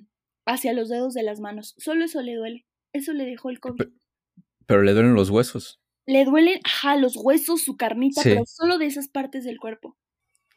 hacia 0.46 0.74
los 0.74 0.90
dedos 0.90 1.14
de 1.14 1.24
las 1.24 1.40
manos. 1.40 1.76
Solo 1.78 2.06
eso 2.06 2.22
le 2.22 2.36
duele. 2.36 2.66
Eso 2.94 3.14
le 3.14 3.26
dejó 3.26 3.50
el 3.50 3.60
COVID. 3.60 3.88
Pero, 4.66 4.82
le 4.82 4.94
duelen 4.94 5.16
los 5.16 5.30
huesos. 5.30 5.82
Le 6.06 6.24
duelen, 6.24 6.60
ajá, 6.64 6.96
los 6.96 7.18
huesos, 7.18 7.64
su 7.64 7.78
carnita, 7.78 8.22
pero 8.24 8.44
solo 8.46 8.78
de 8.78 8.86
esas 8.86 9.10
partes 9.10 9.44
del 9.44 9.60
cuerpo. 9.60 9.98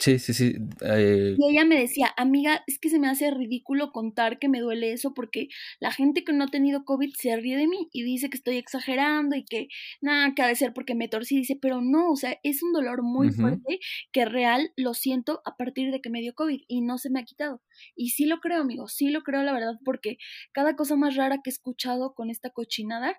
Sí, 0.00 0.20
sí, 0.20 0.32
sí. 0.32 0.54
Eh, 0.82 1.34
y 1.36 1.50
ella 1.50 1.64
me 1.64 1.76
decía, 1.80 2.14
amiga, 2.16 2.62
es 2.68 2.78
que 2.78 2.88
se 2.88 3.00
me 3.00 3.08
hace 3.08 3.32
ridículo 3.32 3.90
contar 3.90 4.38
que 4.38 4.48
me 4.48 4.60
duele 4.60 4.92
eso 4.92 5.12
porque 5.12 5.48
la 5.80 5.90
gente 5.90 6.22
que 6.22 6.32
no 6.32 6.44
ha 6.44 6.48
tenido 6.48 6.84
COVID 6.84 7.12
se 7.16 7.36
ríe 7.36 7.56
de 7.56 7.66
mí 7.66 7.88
y 7.92 8.04
dice 8.04 8.30
que 8.30 8.36
estoy 8.36 8.58
exagerando 8.58 9.34
y 9.34 9.44
que 9.44 9.66
nada, 10.00 10.34
que 10.36 10.42
ha 10.42 10.46
de 10.46 10.54
ser 10.54 10.72
porque 10.72 10.94
me 10.94 11.08
torcí. 11.08 11.36
Dice, 11.38 11.58
pero 11.60 11.80
no, 11.80 12.12
o 12.12 12.16
sea, 12.16 12.38
es 12.44 12.62
un 12.62 12.72
dolor 12.72 13.02
muy 13.02 13.30
fuerte 13.30 13.80
que 14.12 14.24
real 14.24 14.70
lo 14.76 14.94
siento 14.94 15.42
a 15.44 15.56
partir 15.56 15.90
de 15.90 16.00
que 16.00 16.10
me 16.10 16.20
dio 16.20 16.32
COVID 16.34 16.60
y 16.68 16.80
no 16.80 16.98
se 16.98 17.10
me 17.10 17.18
ha 17.18 17.24
quitado. 17.24 17.60
Y 17.96 18.10
sí 18.10 18.26
lo 18.26 18.38
creo, 18.38 18.62
amigo, 18.62 18.86
sí 18.86 19.10
lo 19.10 19.22
creo, 19.22 19.42
la 19.42 19.52
verdad, 19.52 19.74
porque 19.84 20.18
cada 20.52 20.76
cosa 20.76 20.94
más 20.94 21.16
rara 21.16 21.40
que 21.42 21.50
he 21.50 21.52
escuchado 21.52 22.14
con 22.14 22.30
esta 22.30 22.50
cochinada, 22.50 23.18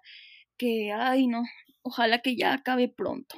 que, 0.57 0.91
ay, 0.93 1.27
no, 1.27 1.43
ojalá 1.81 2.21
que 2.21 2.37
ya 2.37 2.53
acabe 2.53 2.87
pronto. 2.87 3.35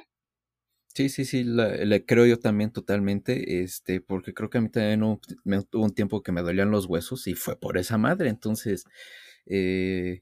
Sí, 0.94 1.08
sí, 1.08 1.24
sí, 1.24 1.42
le 1.42 2.04
creo 2.04 2.26
yo 2.26 2.38
también 2.38 2.70
totalmente, 2.70 3.62
este, 3.62 4.02
porque 4.02 4.34
creo 4.34 4.50
que 4.50 4.58
a 4.58 4.60
mí 4.60 4.68
también 4.68 5.02
hubo, 5.02 5.20
me, 5.42 5.62
tuvo 5.62 5.84
un 5.84 5.94
tiempo 5.94 6.22
que 6.22 6.32
me 6.32 6.42
dolían 6.42 6.70
los 6.70 6.84
huesos 6.84 7.26
y 7.28 7.34
fue 7.34 7.58
por 7.58 7.78
esa 7.78 7.96
madre, 7.96 8.28
entonces, 8.28 8.84
eh, 9.46 10.20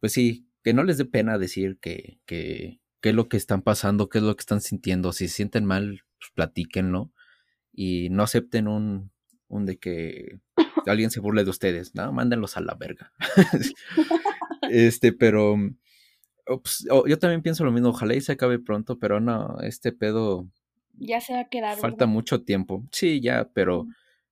pues 0.00 0.12
sí, 0.12 0.46
que 0.62 0.74
no 0.74 0.84
les 0.84 0.98
dé 0.98 1.06
pena 1.06 1.38
decir 1.38 1.78
que, 1.80 2.20
que, 2.26 2.80
qué 3.00 3.08
es 3.10 3.14
lo 3.16 3.28
que 3.28 3.36
están 3.36 3.62
pasando, 3.62 4.08
qué 4.08 4.18
es 4.18 4.24
lo 4.24 4.36
que 4.36 4.42
están 4.42 4.60
sintiendo, 4.60 5.12
si 5.12 5.26
se 5.28 5.34
sienten 5.34 5.64
mal, 5.64 6.02
pues 6.20 6.30
platíquenlo 6.34 7.12
y 7.72 8.10
no 8.10 8.22
acepten 8.22 8.68
un, 8.68 9.12
un 9.48 9.66
de 9.66 9.78
que 9.78 10.38
alguien 10.86 11.10
se 11.10 11.20
burle 11.20 11.44
de 11.44 11.50
ustedes, 11.50 11.94
no, 11.96 12.12
mándenlos 12.12 12.56
a 12.56 12.60
la 12.60 12.74
verga. 12.74 13.12
este, 14.70 15.12
pero 15.12 15.56
pues, 16.46 16.86
yo 17.06 17.18
también 17.18 17.42
pienso 17.42 17.64
lo 17.64 17.72
mismo, 17.72 17.90
ojalá 17.90 18.14
y 18.14 18.20
se 18.20 18.32
acabe 18.32 18.58
pronto, 18.58 18.98
pero 18.98 19.20
no, 19.20 19.58
este 19.60 19.92
pedo... 19.92 20.48
Ya 20.96 21.20
se 21.20 21.32
va 21.32 21.40
a 21.40 21.48
quedar. 21.48 21.76
Falta 21.76 22.06
mucho 22.06 22.42
tiempo. 22.42 22.84
Sí, 22.92 23.20
ya, 23.20 23.48
pero 23.52 23.86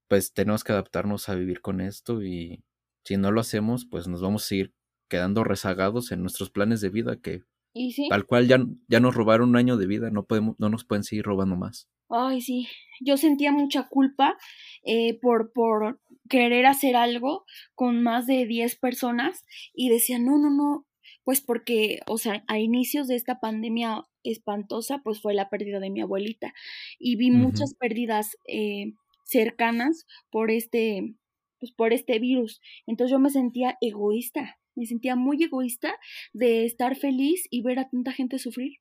pues 0.08 0.32
tenemos 0.32 0.62
que 0.62 0.72
adaptarnos 0.72 1.28
a 1.28 1.34
vivir 1.34 1.60
con 1.60 1.80
esto 1.80 2.22
y 2.22 2.62
si 3.04 3.16
no 3.16 3.32
lo 3.32 3.40
hacemos, 3.40 3.86
pues 3.90 4.06
nos 4.06 4.20
vamos 4.20 4.44
a 4.44 4.48
seguir 4.48 4.72
quedando 5.08 5.42
rezagados 5.42 6.12
en 6.12 6.20
nuestros 6.20 6.50
planes 6.50 6.80
de 6.80 6.90
vida 6.90 7.16
que 7.16 7.42
¿Y 7.74 7.92
sí? 7.92 8.08
Tal 8.10 8.26
cual 8.26 8.48
ya, 8.48 8.62
ya 8.88 9.00
nos 9.00 9.14
robaron 9.14 9.50
un 9.50 9.56
año 9.56 9.76
de 9.76 9.86
vida, 9.86 10.10
no 10.10 10.24
podemos, 10.24 10.56
no 10.58 10.68
nos 10.68 10.84
pueden 10.84 11.04
seguir 11.04 11.24
robando 11.24 11.56
más. 11.56 11.88
Ay, 12.10 12.42
sí, 12.42 12.68
yo 13.00 13.16
sentía 13.16 13.52
mucha 13.52 13.88
culpa 13.88 14.36
eh, 14.84 15.18
por, 15.20 15.52
por 15.52 16.00
querer 16.28 16.66
hacer 16.66 16.94
algo 16.94 17.46
con 17.74 18.02
más 18.02 18.26
de 18.26 18.44
10 18.44 18.76
personas 18.76 19.46
y 19.72 19.88
decía, 19.88 20.18
no, 20.18 20.36
no, 20.36 20.50
no, 20.50 20.86
pues 21.24 21.40
porque, 21.40 22.00
o 22.06 22.18
sea, 22.18 22.44
a 22.48 22.58
inicios 22.58 23.08
de 23.08 23.16
esta 23.16 23.40
pandemia 23.40 24.06
espantosa, 24.24 25.00
pues 25.02 25.20
fue 25.20 25.34
la 25.34 25.48
pérdida 25.50 25.80
de 25.80 25.90
mi 25.90 26.00
abuelita 26.00 26.52
y 26.98 27.16
vi 27.16 27.30
muchas 27.30 27.74
pérdidas 27.74 28.36
eh, 28.46 28.94
cercanas 29.24 30.06
por 30.30 30.50
este, 30.50 31.14
pues 31.58 31.72
por 31.72 31.92
este 31.92 32.18
virus. 32.18 32.60
Entonces 32.86 33.12
yo 33.12 33.18
me 33.18 33.30
sentía 33.30 33.76
egoísta, 33.80 34.58
me 34.74 34.86
sentía 34.86 35.16
muy 35.16 35.42
egoísta 35.42 35.94
de 36.32 36.64
estar 36.64 36.96
feliz 36.96 37.46
y 37.50 37.62
ver 37.62 37.78
a 37.78 37.88
tanta 37.88 38.12
gente 38.12 38.38
sufrir. 38.38 38.78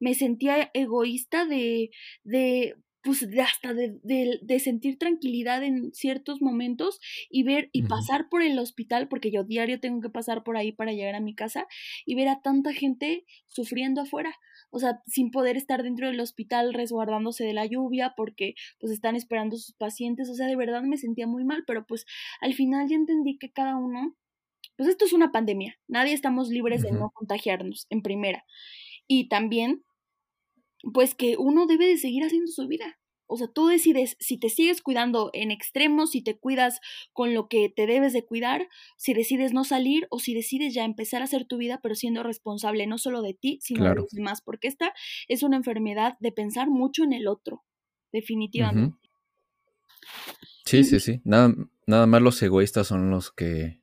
Me 0.00 0.14
sentía 0.14 0.70
egoísta 0.74 1.46
de, 1.46 1.90
de 2.24 2.76
pues 3.06 3.30
de 3.30 3.40
hasta 3.40 3.72
de, 3.72 4.00
de, 4.02 4.58
sentir 4.58 4.98
tranquilidad 4.98 5.62
en 5.62 5.92
ciertos 5.94 6.42
momentos 6.42 6.98
y 7.30 7.44
ver 7.44 7.70
y 7.70 7.82
pasar 7.82 8.28
por 8.28 8.42
el 8.42 8.58
hospital, 8.58 9.06
porque 9.06 9.30
yo 9.30 9.44
diario 9.44 9.78
tengo 9.78 10.00
que 10.00 10.10
pasar 10.10 10.42
por 10.42 10.56
ahí 10.56 10.72
para 10.72 10.92
llegar 10.92 11.14
a 11.14 11.20
mi 11.20 11.32
casa 11.32 11.68
y 12.04 12.16
ver 12.16 12.26
a 12.26 12.40
tanta 12.42 12.72
gente 12.72 13.24
sufriendo 13.46 14.00
afuera, 14.00 14.34
o 14.70 14.80
sea, 14.80 15.02
sin 15.06 15.30
poder 15.30 15.56
estar 15.56 15.84
dentro 15.84 16.08
del 16.08 16.18
hospital 16.18 16.74
resguardándose 16.74 17.44
de 17.44 17.52
la 17.52 17.64
lluvia 17.64 18.14
porque 18.16 18.56
pues 18.80 18.92
están 18.92 19.14
esperando 19.14 19.56
sus 19.56 19.76
pacientes, 19.76 20.28
o 20.28 20.34
sea, 20.34 20.48
de 20.48 20.56
verdad 20.56 20.82
me 20.82 20.96
sentía 20.96 21.28
muy 21.28 21.44
mal, 21.44 21.62
pero 21.64 21.86
pues 21.86 22.06
al 22.40 22.54
final 22.54 22.88
ya 22.88 22.96
entendí 22.96 23.38
que 23.38 23.52
cada 23.52 23.76
uno, 23.76 24.16
pues 24.76 24.88
esto 24.88 25.04
es 25.04 25.12
una 25.12 25.30
pandemia, 25.30 25.78
nadie 25.86 26.12
estamos 26.12 26.48
libres 26.48 26.82
de 26.82 26.90
no 26.90 27.10
contagiarnos 27.14 27.86
en 27.88 28.02
primera. 28.02 28.44
Y 29.06 29.28
también 29.28 29.84
pues 30.92 31.14
que 31.14 31.36
uno 31.36 31.66
debe 31.66 31.86
de 31.86 31.98
seguir 31.98 32.24
haciendo 32.24 32.50
su 32.50 32.66
vida. 32.66 32.98
O 33.28 33.36
sea, 33.36 33.48
tú 33.48 33.66
decides 33.66 34.16
si 34.20 34.38
te 34.38 34.48
sigues 34.48 34.82
cuidando 34.82 35.30
en 35.32 35.50
extremos, 35.50 36.12
si 36.12 36.22
te 36.22 36.38
cuidas 36.38 36.80
con 37.12 37.34
lo 37.34 37.48
que 37.48 37.68
te 37.68 37.86
debes 37.86 38.12
de 38.12 38.24
cuidar, 38.24 38.68
si 38.96 39.14
decides 39.14 39.52
no 39.52 39.64
salir 39.64 40.06
o 40.10 40.20
si 40.20 40.32
decides 40.32 40.74
ya 40.74 40.84
empezar 40.84 41.22
a 41.22 41.24
hacer 41.24 41.44
tu 41.44 41.56
vida, 41.56 41.80
pero 41.82 41.96
siendo 41.96 42.22
responsable 42.22 42.86
no 42.86 42.98
solo 42.98 43.22
de 43.22 43.34
ti, 43.34 43.58
sino 43.62 43.84
de 43.84 43.96
los 43.96 44.10
demás, 44.10 44.42
porque 44.42 44.68
esta 44.68 44.92
es 45.26 45.42
una 45.42 45.56
enfermedad 45.56 46.16
de 46.20 46.30
pensar 46.30 46.70
mucho 46.70 47.02
en 47.02 47.12
el 47.12 47.26
otro, 47.26 47.64
definitivamente. 48.12 48.96
Sí, 50.64 50.84
sí, 50.84 51.00
sí. 51.00 51.20
Nada, 51.24 51.52
nada 51.86 52.06
más 52.06 52.22
los 52.22 52.40
egoístas 52.42 52.86
son 52.86 53.10
los 53.10 53.32
que, 53.32 53.80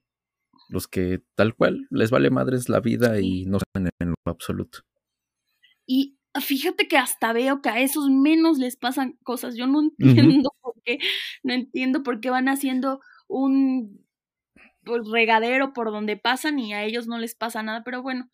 los 0.69 0.87
que 0.87 1.21
tal 1.35 1.53
cual 1.53 1.85
les 1.89 2.11
vale 2.11 2.29
madres 2.29 2.69
la 2.69 2.79
vida 2.79 3.19
y 3.19 3.45
no 3.45 3.59
saben 3.59 3.89
en 3.99 4.09
lo 4.09 4.15
absoluto. 4.31 4.79
Y 5.85 6.17
fíjate 6.41 6.87
que 6.87 6.97
hasta 6.97 7.33
veo 7.33 7.61
que 7.61 7.69
a 7.69 7.79
esos 7.79 8.09
menos 8.09 8.57
les 8.57 8.75
pasan 8.75 9.17
cosas. 9.23 9.55
Yo 9.55 9.67
no 9.67 9.81
entiendo 9.81 10.53
por 10.61 10.75
qué, 10.83 10.99
no 11.43 11.53
entiendo 11.53 12.03
por 12.03 12.19
qué 12.19 12.29
van 12.29 12.49
haciendo 12.49 12.99
un 13.27 14.03
pues, 14.83 15.01
regadero 15.11 15.73
por 15.73 15.91
donde 15.91 16.17
pasan 16.17 16.59
y 16.59 16.73
a 16.73 16.83
ellos 16.83 17.07
no 17.07 17.17
les 17.17 17.35
pasa 17.35 17.63
nada, 17.63 17.83
pero 17.83 18.01
bueno. 18.01 18.29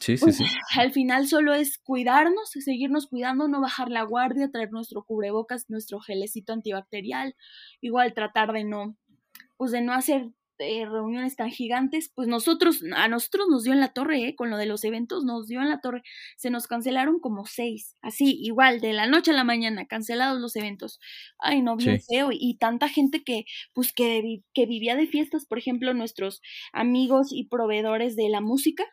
Sí, 0.00 0.16
pues, 0.18 0.36
sí. 0.36 0.44
Al 0.76 0.92
final 0.92 1.26
solo 1.26 1.54
es 1.54 1.78
cuidarnos, 1.78 2.50
seguirnos 2.50 3.08
cuidando, 3.08 3.48
no 3.48 3.60
bajar 3.60 3.90
la 3.90 4.02
guardia, 4.02 4.50
traer 4.50 4.70
nuestro 4.70 5.04
cubrebocas, 5.04 5.68
nuestro 5.68 6.00
gelecito 6.00 6.52
antibacterial, 6.52 7.34
igual 7.80 8.14
tratar 8.14 8.52
de 8.52 8.64
no, 8.64 8.96
pues 9.56 9.72
de 9.72 9.82
no 9.82 9.92
hacer 9.92 10.28
eh, 10.58 10.86
reuniones 10.86 11.36
tan 11.36 11.50
gigantes, 11.50 12.10
pues 12.14 12.28
nosotros, 12.28 12.82
a 12.94 13.08
nosotros 13.08 13.46
nos 13.50 13.64
dio 13.64 13.72
en 13.72 13.80
la 13.80 13.92
torre, 13.92 14.28
eh, 14.28 14.34
con 14.34 14.50
lo 14.50 14.56
de 14.56 14.66
los 14.66 14.84
eventos, 14.84 15.24
nos 15.24 15.46
dio 15.46 15.60
en 15.60 15.68
la 15.68 15.80
torre, 15.80 16.02
se 16.36 16.50
nos 16.50 16.66
cancelaron 16.66 17.20
como 17.20 17.46
seis, 17.46 17.96
así, 18.02 18.38
igual, 18.40 18.80
de 18.80 18.92
la 18.92 19.06
noche 19.06 19.30
a 19.30 19.34
la 19.34 19.44
mañana, 19.44 19.86
cancelados 19.86 20.40
los 20.40 20.56
eventos. 20.56 20.98
Ay, 21.38 21.62
no, 21.62 21.76
bien 21.76 22.00
feo, 22.00 22.30
y 22.32 22.56
tanta 22.58 22.88
gente 22.88 23.22
que, 23.24 23.44
pues, 23.74 23.92
que, 23.92 24.42
que 24.54 24.66
vivía 24.66 24.96
de 24.96 25.06
fiestas, 25.06 25.46
por 25.46 25.58
ejemplo, 25.58 25.94
nuestros 25.94 26.40
amigos 26.72 27.28
y 27.32 27.48
proveedores 27.48 28.16
de 28.16 28.28
la 28.28 28.40
música, 28.40 28.84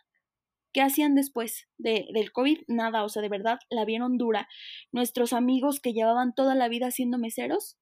¿Qué 0.74 0.82
hacían 0.82 1.14
después 1.14 1.68
de, 1.78 2.08
del 2.14 2.32
COVID? 2.32 2.62
Nada, 2.68 3.04
o 3.04 3.10
sea, 3.10 3.22
de 3.22 3.30
verdad 3.30 3.60
la 3.70 3.86
vieron 3.86 4.18
dura. 4.18 4.50
Nuestros 4.92 5.32
amigos 5.32 5.80
que 5.80 5.94
llevaban 5.94 6.34
toda 6.34 6.56
la 6.56 6.68
vida 6.68 6.90
siendo 6.90 7.20
meseros, 7.20 7.78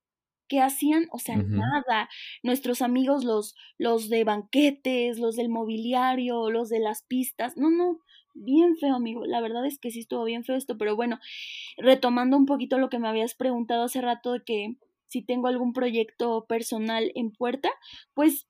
¿qué 0.51 0.59
hacían? 0.59 1.07
O 1.11 1.17
sea, 1.17 1.37
nada. 1.37 2.09
Nuestros 2.43 2.81
amigos, 2.81 3.23
los, 3.23 3.55
los 3.77 4.09
de 4.09 4.25
banquetes, 4.25 5.17
los 5.17 5.37
del 5.37 5.47
mobiliario, 5.47 6.51
los 6.51 6.67
de 6.67 6.81
las 6.81 7.03
pistas, 7.03 7.55
no, 7.55 7.71
no, 7.71 7.99
bien 8.33 8.75
feo, 8.75 8.95
amigo. 8.95 9.25
La 9.25 9.39
verdad 9.39 9.65
es 9.65 9.79
que 9.79 9.91
sí 9.91 10.01
estuvo 10.01 10.25
bien 10.25 10.43
feo 10.43 10.57
esto, 10.57 10.77
pero 10.77 10.97
bueno, 10.97 11.19
retomando 11.77 12.35
un 12.35 12.45
poquito 12.45 12.79
lo 12.79 12.89
que 12.89 12.99
me 12.99 13.07
habías 13.07 13.33
preguntado 13.33 13.85
hace 13.85 14.01
rato 14.01 14.33
de 14.33 14.43
que 14.43 14.75
si 15.07 15.21
tengo 15.21 15.47
algún 15.47 15.71
proyecto 15.71 16.45
personal 16.47 17.13
en 17.15 17.31
puerta, 17.31 17.69
pues, 18.13 18.45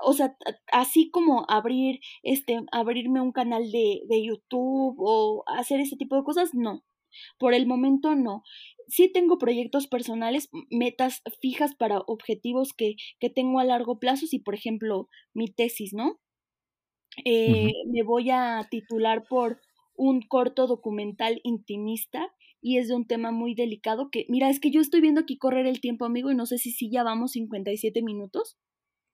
o 0.00 0.12
sea, 0.12 0.36
así 0.70 1.10
como 1.10 1.46
abrir, 1.48 1.98
este, 2.22 2.60
abrirme 2.70 3.20
un 3.20 3.32
canal 3.32 3.72
de, 3.72 4.02
de 4.08 4.24
YouTube 4.24 4.94
o 4.98 5.42
hacer 5.48 5.80
ese 5.80 5.96
tipo 5.96 6.14
de 6.14 6.22
cosas, 6.22 6.54
no. 6.54 6.84
Por 7.38 7.54
el 7.54 7.66
momento 7.66 8.14
no 8.14 8.44
sí 8.90 9.10
tengo 9.12 9.38
proyectos 9.38 9.86
personales, 9.86 10.50
metas 10.70 11.22
fijas 11.40 11.74
para 11.74 12.00
objetivos 12.00 12.72
que, 12.72 12.96
que 13.18 13.30
tengo 13.30 13.60
a 13.60 13.64
largo 13.64 13.98
plazo, 13.98 14.26
si 14.26 14.38
por 14.38 14.54
ejemplo 14.54 15.08
mi 15.32 15.48
tesis, 15.48 15.94
¿no? 15.94 16.20
Eh, 17.24 17.72
me 17.86 18.02
voy 18.02 18.30
a 18.30 18.66
titular 18.70 19.24
por 19.28 19.60
un 19.94 20.22
corto 20.22 20.66
documental 20.66 21.40
intimista 21.42 22.32
y 22.62 22.78
es 22.78 22.88
de 22.88 22.94
un 22.94 23.06
tema 23.06 23.30
muy 23.30 23.54
delicado 23.54 24.10
que, 24.10 24.26
mira, 24.28 24.50
es 24.50 24.60
que 24.60 24.70
yo 24.70 24.80
estoy 24.80 25.00
viendo 25.00 25.20
aquí 25.20 25.38
correr 25.38 25.66
el 25.66 25.80
tiempo, 25.80 26.04
amigo, 26.04 26.30
y 26.30 26.34
no 26.34 26.46
sé 26.46 26.58
si 26.58 26.70
sí 26.72 26.90
ya 26.90 27.02
vamos 27.02 27.32
57 27.32 28.02
minutos. 28.02 28.58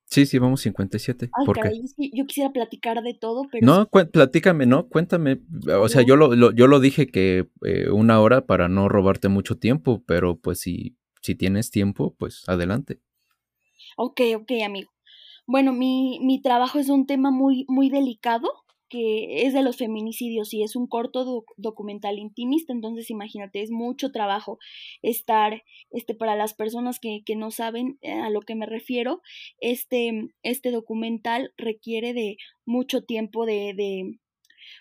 Sí, 0.08 0.24
sí, 0.24 0.38
vamos 0.38 0.60
57. 0.60 1.30
Ay, 1.32 1.46
¿Por 1.46 1.56
caray, 1.56 1.82
yo 2.12 2.26
quisiera 2.26 2.50
platicar 2.52 3.02
de 3.02 3.14
todo, 3.14 3.42
pero... 3.50 3.66
No, 3.66 3.88
platícame, 3.88 4.64
¿no? 4.64 4.88
Cuéntame. 4.88 5.40
O 5.80 5.88
sea, 5.88 6.02
yo 6.02 6.16
lo, 6.16 6.52
yo 6.52 6.66
lo 6.66 6.80
dije 6.80 7.08
que 7.08 7.48
eh, 7.64 7.90
una 7.90 8.20
hora 8.20 8.46
para 8.46 8.68
no 8.68 8.88
robarte 8.88 9.28
mucho 9.28 9.58
tiempo, 9.58 10.04
pero 10.06 10.38
pues 10.38 10.60
si, 10.60 10.96
si 11.22 11.34
tienes 11.34 11.70
tiempo, 11.70 12.14
pues 12.18 12.48
adelante. 12.48 13.00
Ok, 13.96 14.20
ok, 14.36 14.52
amigo. 14.64 14.90
Bueno, 15.46 15.72
mi, 15.72 16.20
mi 16.22 16.40
trabajo 16.40 16.78
es 16.78 16.88
un 16.88 17.06
tema 17.06 17.30
muy, 17.30 17.64
muy 17.68 17.90
delicado 17.90 18.48
que 18.88 19.46
es 19.46 19.52
de 19.52 19.62
los 19.62 19.76
feminicidios 19.76 20.52
y 20.54 20.62
es 20.62 20.76
un 20.76 20.86
corto 20.86 21.44
documental 21.56 22.18
intimista, 22.18 22.72
entonces 22.72 23.10
imagínate, 23.10 23.62
es 23.62 23.70
mucho 23.70 24.12
trabajo 24.12 24.58
estar, 25.02 25.62
este, 25.90 26.14
para 26.14 26.36
las 26.36 26.54
personas 26.54 26.98
que, 27.00 27.22
que 27.24 27.36
no 27.36 27.50
saben 27.50 27.98
eh, 28.02 28.12
a 28.12 28.30
lo 28.30 28.40
que 28.40 28.54
me 28.54 28.66
refiero, 28.66 29.22
este, 29.60 30.28
este 30.42 30.70
documental 30.70 31.52
requiere 31.56 32.12
de 32.14 32.36
mucho 32.64 33.04
tiempo 33.04 33.46
de, 33.46 33.74
de, 33.76 34.18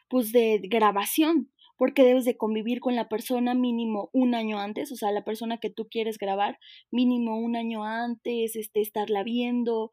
pues 0.08 0.32
de 0.32 0.60
grabación, 0.64 1.52
porque 1.78 2.04
debes 2.04 2.26
de 2.26 2.38
convivir 2.38 2.80
con 2.80 2.96
la 2.96 3.10
persona 3.10 3.54
mínimo 3.54 4.10
un 4.14 4.34
año 4.34 4.60
antes, 4.60 4.92
o 4.92 4.96
sea, 4.96 5.12
la 5.12 5.26
persona 5.26 5.58
que 5.58 5.70
tú 5.70 5.88
quieres 5.90 6.18
grabar 6.18 6.58
mínimo 6.92 7.38
un 7.38 7.56
año 7.56 7.84
antes, 7.84 8.56
este, 8.56 8.82
estarla 8.82 9.24
viendo 9.24 9.92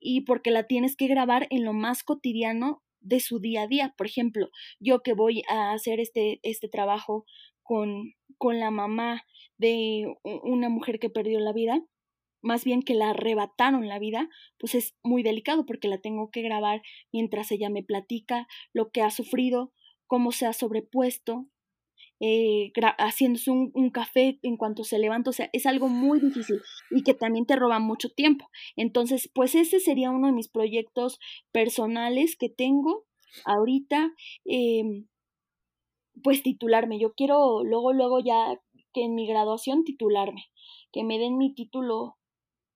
y 0.00 0.22
porque 0.22 0.50
la 0.50 0.64
tienes 0.66 0.96
que 0.96 1.06
grabar 1.06 1.46
en 1.50 1.64
lo 1.64 1.72
más 1.72 2.02
cotidiano 2.02 2.82
de 3.00 3.20
su 3.20 3.40
día 3.40 3.62
a 3.62 3.66
día. 3.66 3.94
Por 3.96 4.06
ejemplo, 4.06 4.50
yo 4.78 5.02
que 5.02 5.12
voy 5.12 5.42
a 5.48 5.72
hacer 5.72 6.00
este, 6.00 6.40
este 6.42 6.68
trabajo 6.68 7.24
con, 7.62 8.14
con 8.38 8.60
la 8.60 8.70
mamá 8.70 9.24
de 9.58 10.06
una 10.22 10.68
mujer 10.68 10.98
que 10.98 11.10
perdió 11.10 11.38
la 11.40 11.52
vida, 11.52 11.82
más 12.42 12.64
bien 12.64 12.82
que 12.82 12.94
la 12.94 13.10
arrebataron 13.10 13.88
la 13.88 13.98
vida, 13.98 14.28
pues 14.58 14.74
es 14.74 14.96
muy 15.02 15.22
delicado 15.22 15.66
porque 15.66 15.88
la 15.88 16.00
tengo 16.00 16.30
que 16.30 16.42
grabar 16.42 16.82
mientras 17.12 17.52
ella 17.52 17.68
me 17.68 17.82
platica 17.82 18.46
lo 18.72 18.90
que 18.90 19.02
ha 19.02 19.10
sufrido, 19.10 19.72
cómo 20.06 20.32
se 20.32 20.46
ha 20.46 20.52
sobrepuesto, 20.52 21.46
eh, 22.20 22.72
haciéndose 22.98 23.50
un, 23.50 23.70
un, 23.74 23.90
café 23.90 24.38
en 24.42 24.56
cuanto 24.58 24.84
se 24.84 24.98
levanta, 24.98 25.30
o 25.30 25.32
sea, 25.32 25.48
es 25.52 25.64
algo 25.66 25.88
muy 25.88 26.20
difícil 26.20 26.60
y 26.90 27.02
que 27.02 27.14
también 27.14 27.46
te 27.46 27.56
roba 27.56 27.78
mucho 27.78 28.10
tiempo. 28.10 28.48
Entonces, 28.76 29.30
pues 29.34 29.54
ese 29.54 29.80
sería 29.80 30.10
uno 30.10 30.26
de 30.26 30.34
mis 30.34 30.48
proyectos 30.48 31.18
personales 31.50 32.36
que 32.36 32.50
tengo 32.50 33.06
ahorita, 33.44 34.12
eh, 34.44 35.04
pues 36.22 36.42
titularme. 36.42 36.98
Yo 36.98 37.14
quiero 37.14 37.64
luego, 37.64 37.92
luego 37.92 38.20
ya 38.20 38.60
que 38.92 39.04
en 39.04 39.14
mi 39.14 39.26
graduación 39.26 39.84
titularme, 39.84 40.44
que 40.92 41.04
me 41.04 41.18
den 41.18 41.38
mi 41.38 41.54
título 41.54 42.16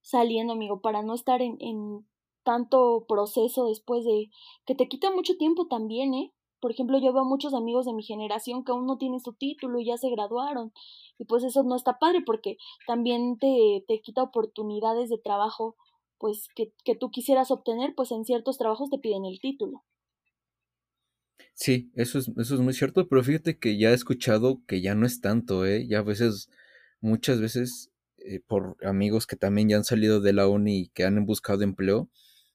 saliendo, 0.00 0.52
amigo, 0.52 0.80
para 0.80 1.02
no 1.02 1.14
estar 1.14 1.42
en, 1.42 1.56
en 1.60 2.06
tanto 2.44 3.04
proceso 3.08 3.66
después 3.66 4.04
de 4.04 4.30
que 4.66 4.74
te 4.74 4.88
quita 4.88 5.10
mucho 5.10 5.36
tiempo 5.36 5.66
también, 5.66 6.14
¿eh? 6.14 6.32
Por 6.64 6.70
ejemplo, 6.70 6.98
yo 6.98 7.12
veo 7.12 7.26
muchos 7.26 7.52
amigos 7.52 7.84
de 7.84 7.92
mi 7.92 8.02
generación 8.02 8.64
que 8.64 8.72
aún 8.72 8.86
no 8.86 8.96
tienen 8.96 9.20
su 9.20 9.34
título 9.34 9.80
y 9.80 9.84
ya 9.84 9.98
se 9.98 10.08
graduaron. 10.08 10.72
Y 11.18 11.26
pues 11.26 11.44
eso 11.44 11.62
no 11.62 11.76
está 11.76 11.98
padre 11.98 12.22
porque 12.24 12.56
también 12.86 13.36
te, 13.38 13.84
te 13.86 14.00
quita 14.00 14.22
oportunidades 14.22 15.10
de 15.10 15.18
trabajo 15.18 15.76
pues 16.16 16.48
que, 16.56 16.72
que 16.82 16.96
tú 16.96 17.10
quisieras 17.10 17.50
obtener, 17.50 17.92
pues 17.94 18.12
en 18.12 18.24
ciertos 18.24 18.56
trabajos 18.56 18.88
te 18.88 18.96
piden 18.96 19.26
el 19.26 19.40
título. 19.40 19.84
Sí, 21.52 21.92
eso 21.96 22.18
es, 22.18 22.28
eso 22.28 22.54
es 22.54 22.60
muy 22.62 22.72
cierto, 22.72 23.08
pero 23.08 23.22
fíjate 23.22 23.58
que 23.58 23.76
ya 23.76 23.90
he 23.90 23.94
escuchado 23.94 24.62
que 24.66 24.80
ya 24.80 24.94
no 24.94 25.04
es 25.04 25.20
tanto, 25.20 25.66
¿eh? 25.66 25.86
Ya 25.86 25.98
a 25.98 26.02
veces, 26.02 26.48
muchas 27.02 27.42
veces, 27.42 27.90
eh, 28.16 28.40
por 28.40 28.78
amigos 28.82 29.26
que 29.26 29.36
también 29.36 29.68
ya 29.68 29.76
han 29.76 29.84
salido 29.84 30.22
de 30.22 30.32
la 30.32 30.48
uni 30.48 30.78
y 30.78 30.88
que 30.88 31.04
han 31.04 31.26
buscado 31.26 31.60
empleo, 31.60 32.08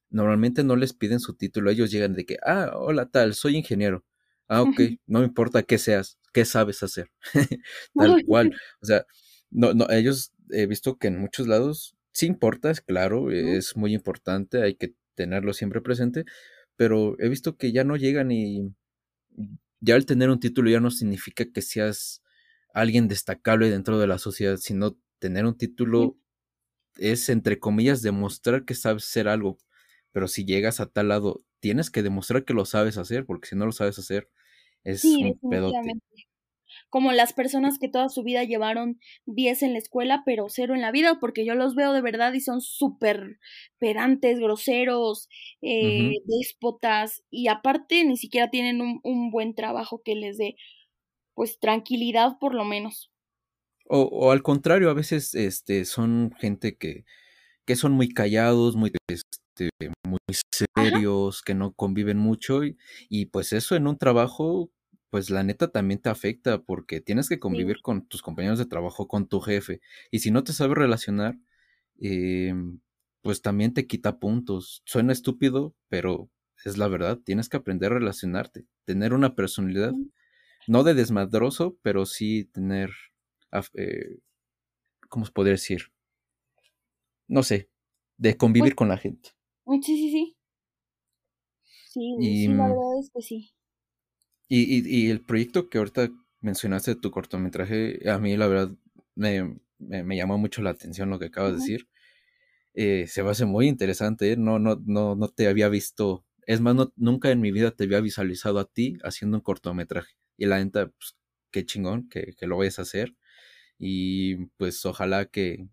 normalmente 0.10 0.64
no 0.64 0.76
les 0.76 0.94
piden 0.94 1.20
su 1.20 1.36
título, 1.36 1.70
ellos 1.72 1.92
llegan 1.92 2.14
de 2.14 2.26
que, 2.26 2.38
ah, 2.46 2.72
hola 2.76 3.08
tal, 3.08 3.34
soy 3.36 3.58
ingeniero. 3.58 4.06
Ah, 4.48 4.62
ok, 4.64 4.70
no 5.08 5.20
me 5.20 5.26
importa 5.26 5.64
qué 5.64 5.78
seas, 5.78 6.18
qué 6.34 6.46
sabes 6.46 6.84
hacer. 6.84 7.12
Tal 7.96 8.24
cual. 8.26 8.52
O 8.82 8.86
sea, 8.86 9.06
no, 9.52 9.74
no, 9.74 9.90
ellos 9.90 10.34
he 10.52 10.66
visto 10.66 10.98
que 10.98 11.08
en 11.08 11.20
muchos 11.20 11.48
lados 11.48 11.96
sí 12.12 12.26
importa, 12.26 12.72
es 12.72 12.82
claro, 12.82 13.32
es 13.32 13.78
muy 13.78 13.94
importante, 13.94 14.64
hay 14.64 14.76
que 14.76 14.94
tenerlo 15.16 15.54
siempre 15.54 15.82
presente, 15.82 16.26
pero 16.76 17.16
he 17.20 17.30
visto 17.30 17.58
que 17.58 17.72
ya 17.72 17.84
no 17.84 17.96
llegan 17.98 18.32
y 18.32 18.74
ya 19.82 19.96
el 19.96 20.06
tener 20.06 20.30
un 20.30 20.40
título 20.40 20.70
ya 20.70 20.80
no 20.80 20.92
significa 20.92 21.46
que 21.46 21.62
seas 21.62 22.24
alguien 22.74 23.08
destacable 23.08 23.70
dentro 23.70 24.00
de 24.00 24.08
la 24.08 24.18
sociedad, 24.18 24.58
sino 24.58 24.98
tener 25.20 25.46
un 25.46 25.58
título 25.58 26.18
es, 26.98 27.30
entre 27.30 27.60
comillas, 27.60 28.02
demostrar 28.02 28.66
que 28.66 28.76
sabes 28.76 29.06
hacer 29.06 29.28
algo. 29.28 29.58
Pero 30.12 30.28
si 30.28 30.46
llegas 30.46 30.80
a 30.80 30.88
tal 30.88 31.10
lado, 31.10 31.44
tienes 31.60 31.90
que 31.90 32.04
demostrar 32.04 32.46
que 32.46 32.54
lo 32.54 32.66
sabes 32.66 32.98
hacer, 32.98 33.26
porque 33.26 33.48
si 33.48 33.56
no 33.56 33.66
lo 33.66 33.72
sabes 33.72 34.00
hacer, 34.00 34.30
es 34.84 35.04
un 35.04 35.40
pedote. 35.50 35.94
Como 36.90 37.12
las 37.12 37.34
personas 37.34 37.78
que 37.80 37.90
toda 37.90 38.10
su 38.10 38.24
vida 38.24 38.44
llevaron 38.44 39.00
10 39.26 39.64
en 39.64 39.74
la 39.74 39.80
escuela, 39.80 40.24
pero 40.26 40.50
cero 40.50 40.74
en 40.76 40.82
la 40.82 40.92
vida, 40.92 41.18
porque 41.20 41.46
yo 41.46 41.56
los 41.56 41.76
veo 41.76 41.94
de 41.94 42.02
verdad 42.02 42.34
y 42.34 42.42
son 42.42 42.62
súper 42.62 43.40
pedantes, 43.80 44.40
groseros, 44.40 45.30
eh, 45.62 46.14
déspotas, 46.26 47.24
y 47.30 47.48
aparte 47.48 48.06
ni 48.06 48.18
siquiera 48.18 48.50
tienen 48.50 48.82
un, 48.82 49.00
un 49.04 49.32
buen 49.32 49.56
trabajo 49.56 50.02
que 50.04 50.16
les 50.16 50.38
dé, 50.38 50.56
pues, 51.34 51.60
tranquilidad 51.60 52.38
por 52.40 52.56
lo 52.56 52.66
menos. 52.66 53.12
O, 53.86 54.02
o, 54.02 54.32
al 54.32 54.44
contrario, 54.44 54.90
a 54.90 54.94
veces 54.94 55.34
este, 55.34 55.86
son 55.86 56.32
gente 56.40 56.78
que, 56.78 57.06
que 57.66 57.76
son 57.76 57.94
muy 57.94 58.10
callados, 58.10 58.76
muy, 58.76 58.92
este, 59.60 59.92
muy 60.08 60.20
serios, 60.76 61.42
que 61.42 61.54
no 61.54 61.74
conviven 61.74 62.18
mucho 62.18 62.64
y, 62.64 62.78
y, 63.10 63.28
pues 63.28 63.54
eso 63.54 63.76
en 63.76 63.88
un 63.88 63.98
trabajo, 63.98 64.72
pues 65.10 65.30
la 65.30 65.44
neta 65.44 65.72
también 65.72 66.02
te 66.02 66.10
afecta 66.10 66.62
porque 66.62 67.02
tienes 67.02 67.30
que 67.30 67.40
convivir 67.40 67.78
sí. 67.78 67.82
con 67.82 68.08
tus 68.08 68.22
compañeros 68.22 68.60
de 68.60 68.66
trabajo, 68.66 69.08
con 69.08 69.28
tu 69.28 69.40
jefe 69.40 69.82
y 70.12 70.20
si 70.20 70.32
no 70.32 70.44
te 70.44 70.54
sabes 70.54 70.78
relacionar, 70.78 71.38
eh, 72.00 72.54
pues 73.22 73.42
también 73.42 73.74
te 73.74 73.88
quita 73.88 74.20
puntos. 74.20 74.82
Suena 74.86 75.14
estúpido, 75.14 75.76
pero 75.90 76.30
es 76.66 76.78
la 76.78 76.88
verdad, 76.88 77.20
tienes 77.24 77.50
que 77.50 77.58
aprender 77.58 77.92
a 77.92 77.96
relacionarte, 77.96 78.66
tener 78.86 79.14
una 79.14 79.36
personalidad, 79.36 79.94
no 80.68 80.84
de 80.84 80.94
desmadroso, 80.94 81.78
pero 81.82 82.06
sí 82.06 82.46
tener 82.46 82.92
eh, 83.74 84.20
¿cómo 85.08 85.26
se 85.26 85.32
podría 85.32 85.54
decir? 85.54 85.92
No 87.28 87.44
sé, 87.44 87.70
de 88.18 88.38
convivir 88.38 88.72
pues, 88.72 88.76
con 88.76 88.90
la 88.90 88.98
gente. 88.98 89.32
Sí, 89.70 89.82
sí, 89.84 90.12
sí. 90.12 90.36
Sí, 91.88 92.16
y, 92.20 92.46
sí, 92.46 92.48
la 92.54 92.68
mm 92.68 92.70
verdad 92.70 93.00
es 93.00 93.10
que 93.14 93.22
sí. 93.22 93.52
Y, 94.48 94.62
y, 94.80 95.06
y, 95.08 95.10
el 95.12 95.22
proyecto 95.22 95.70
que 95.70 95.78
ahorita 95.78 96.10
mencionaste 96.42 96.96
de 96.96 97.00
tu 97.02 97.12
cortometraje, 97.12 98.10
a 98.10 98.18
mí 98.20 98.36
la 98.38 98.48
verdad 98.48 98.72
me, 99.16 99.60
me, 99.78 100.04
me 100.04 100.16
llamó 100.18 100.38
mucho 100.38 100.62
la 100.62 100.72
atención 100.72 101.10
lo 101.10 101.20
que 101.20 101.26
acabas 101.26 101.52
uh 101.52 101.56
-huh. 101.56 101.58
de 101.58 101.62
decir. 101.62 101.88
Eh, 102.76 103.08
se 103.08 103.24
me 103.24 103.32
hace 103.32 103.46
muy 103.46 103.68
interesante, 103.68 104.34
¿eh? 104.34 104.38
no, 104.38 104.60
no, 104.60 104.82
no, 104.86 105.16
no 105.16 105.30
te 105.30 105.48
había 105.50 105.70
visto, 105.70 106.26
es 106.48 106.62
más, 106.62 106.76
no, 106.76 106.94
nunca 106.98 107.32
en 107.32 107.42
mi 107.42 107.52
vida 107.52 107.72
te 107.72 107.86
había 107.86 108.02
visualizado 108.02 108.60
a 108.60 108.66
ti 108.66 108.98
haciendo 109.04 109.38
un 109.38 109.44
cortometraje. 109.44 110.14
Y 110.38 110.46
la 110.48 110.64
neta, 110.64 110.88
pues, 110.90 111.18
qué 111.52 111.66
chingón 111.66 112.10
que, 112.10 112.34
que 112.38 112.48
lo 112.48 112.58
vayas 112.58 112.80
a 112.80 112.84
hacer 112.84 113.16
y 113.80 114.38
pues 114.58 114.86
ojalá 114.86 115.26
que 115.28 115.68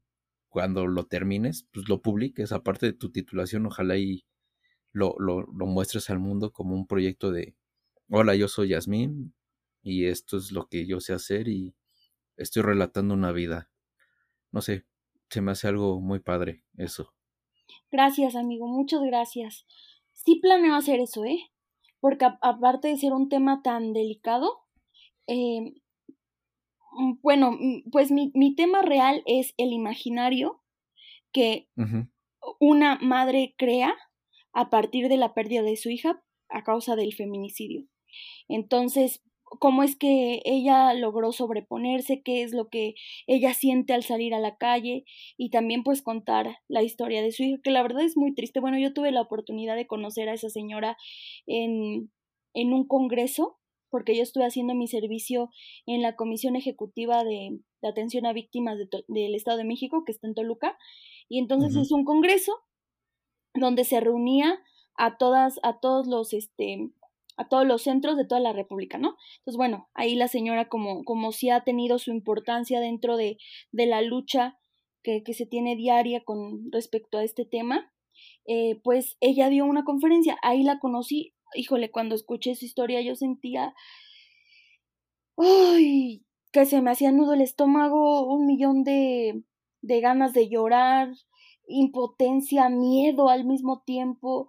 cuando 0.56 0.86
lo 0.86 1.04
termines, 1.04 1.68
pues 1.70 1.86
lo 1.86 2.00
publiques, 2.00 2.50
aparte 2.50 2.86
de 2.86 2.92
tu 2.94 3.12
titulación, 3.12 3.66
ojalá 3.66 3.98
y 3.98 4.24
lo, 4.90 5.14
lo, 5.18 5.42
lo 5.42 5.66
muestres 5.66 6.08
al 6.08 6.18
mundo 6.18 6.50
como 6.50 6.74
un 6.74 6.86
proyecto 6.86 7.30
de, 7.30 7.54
hola, 8.08 8.34
yo 8.34 8.48
soy 8.48 8.70
Yasmín 8.70 9.34
y 9.82 10.06
esto 10.06 10.38
es 10.38 10.52
lo 10.52 10.66
que 10.66 10.86
yo 10.86 10.98
sé 11.00 11.12
hacer 11.12 11.48
y 11.48 11.76
estoy 12.38 12.62
relatando 12.62 13.12
una 13.12 13.32
vida. 13.32 13.70
No 14.50 14.62
sé, 14.62 14.86
se 15.28 15.42
me 15.42 15.50
hace 15.50 15.68
algo 15.68 16.00
muy 16.00 16.20
padre 16.20 16.64
eso. 16.78 17.12
Gracias, 17.90 18.34
amigo, 18.34 18.66
muchas 18.66 19.02
gracias. 19.02 19.66
Sí 20.14 20.36
planeo 20.36 20.74
hacer 20.74 21.00
eso, 21.00 21.26
¿eh? 21.26 21.52
Porque 22.00 22.24
aparte 22.40 22.88
de 22.88 22.96
ser 22.96 23.12
un 23.12 23.28
tema 23.28 23.60
tan 23.60 23.92
delicado, 23.92 24.60
eh, 25.26 25.74
bueno, 27.22 27.52
mm, 27.52 27.90
pues 27.90 28.10
mi, 28.10 28.30
mi, 28.34 28.54
tema 28.54 28.82
real 28.82 29.22
es 29.26 29.54
el 29.56 29.72
imaginario 29.72 30.62
que 31.32 31.68
uh 31.76 31.82
-huh. 31.82 32.10
una 32.60 32.98
madre 33.00 33.54
crea 33.58 33.94
a 34.52 34.70
partir 34.70 35.08
de 35.08 35.16
la 35.16 35.34
pérdida 35.34 35.62
de 35.62 35.76
su 35.76 35.90
hija 35.90 36.22
a 36.48 36.64
causa 36.64 36.96
del 36.96 37.14
feminicidio. 37.14 37.84
Entonces, 38.48 39.22
cómo 39.60 39.82
es 39.82 39.96
que 39.96 40.42
ella 40.44 40.92
logró 40.94 41.32
sobreponerse, 41.32 42.22
qué 42.22 42.42
es 42.42 42.52
lo 42.52 42.68
que 42.68 42.94
ella 43.26 43.54
siente 43.54 43.92
al 43.92 44.02
salir 44.02 44.34
a 44.34 44.40
la 44.40 44.56
calle 44.56 45.04
y 45.36 45.50
también 45.50 45.82
pues 45.82 46.02
contar 46.02 46.58
la 46.68 46.82
historia 46.82 47.22
de 47.22 47.32
su 47.32 47.42
hija, 47.44 47.60
que 47.62 47.70
la 47.70 47.82
verdad 47.82 48.02
es 48.02 48.16
muy 48.16 48.34
triste. 48.34 48.60
Bueno, 48.60 48.78
yo 48.78 48.92
tuve 48.92 49.12
la 49.12 49.22
oportunidad 49.22 49.76
de 49.76 49.86
conocer 49.86 50.28
a 50.28 50.34
esa 50.34 50.50
señora 50.50 50.96
en, 51.46 52.10
en 52.54 52.72
un 52.72 52.86
congreso 52.86 53.58
porque 53.90 54.16
yo 54.16 54.22
estuve 54.22 54.44
haciendo 54.44 54.74
mi 54.74 54.88
servicio 54.88 55.50
en 55.86 56.02
la 56.02 56.16
Comisión 56.16 56.56
Ejecutiva 56.56 57.24
de, 57.24 57.60
de 57.82 57.88
Atención 57.88 58.26
a 58.26 58.32
Víctimas 58.32 58.78
de 58.78 58.88
del 59.08 59.34
Estado 59.34 59.58
de 59.58 59.64
México, 59.64 60.04
que 60.04 60.12
está 60.12 60.26
en 60.26 60.34
Toluca, 60.34 60.76
y 61.28 61.38
entonces 61.38 61.74
uh 61.74 61.78
-huh. 61.78 61.82
es 61.82 61.92
un 61.92 62.04
congreso 62.04 62.52
donde 63.54 63.84
se 63.84 64.00
reunía 64.00 64.58
a 64.96 65.16
todas, 65.18 65.58
a 65.62 65.78
todos 65.80 66.06
los, 66.06 66.32
este, 66.32 66.90
a 67.36 67.48
todos 67.48 67.66
los 67.66 67.82
centros 67.82 68.16
de 68.16 68.26
toda 68.26 68.40
la 68.40 68.52
República, 68.52 68.98
¿no? 68.98 69.16
Entonces, 69.38 69.56
bueno, 69.56 69.88
ahí 69.94 70.14
la 70.14 70.28
señora 70.28 70.68
como, 70.68 71.04
como 71.04 71.32
si 71.32 71.50
ha 71.50 71.64
tenido 71.64 71.98
su 71.98 72.10
importancia 72.10 72.80
dentro 72.80 73.16
de, 73.16 73.38
de 73.72 73.86
la 73.86 74.02
lucha 74.02 74.58
que, 75.02 75.22
que, 75.22 75.34
se 75.34 75.46
tiene 75.46 75.76
diaria 75.76 76.24
con 76.24 76.72
respecto 76.72 77.18
a 77.18 77.24
este 77.24 77.44
tema, 77.44 77.92
eh, 78.46 78.80
pues 78.82 79.16
ella 79.20 79.48
dio 79.48 79.64
una 79.64 79.84
conferencia, 79.84 80.36
ahí 80.42 80.62
la 80.62 80.78
conocí, 80.78 81.34
híjole, 81.56 81.90
cuando 81.90 82.14
escuché 82.14 82.54
su 82.54 82.64
historia 82.64 83.00
yo 83.02 83.14
sentía, 83.16 83.74
ay, 85.36 86.24
que 86.52 86.66
se 86.66 86.80
me 86.82 86.90
hacía 86.90 87.12
nudo 87.12 87.34
el 87.34 87.42
estómago, 87.42 88.32
un 88.32 88.46
millón 88.46 88.84
de, 88.84 89.42
de 89.82 90.00
ganas 90.00 90.32
de 90.32 90.48
llorar, 90.48 91.12
impotencia, 91.68 92.68
miedo 92.68 93.28
al 93.28 93.44
mismo 93.44 93.82
tiempo. 93.84 94.48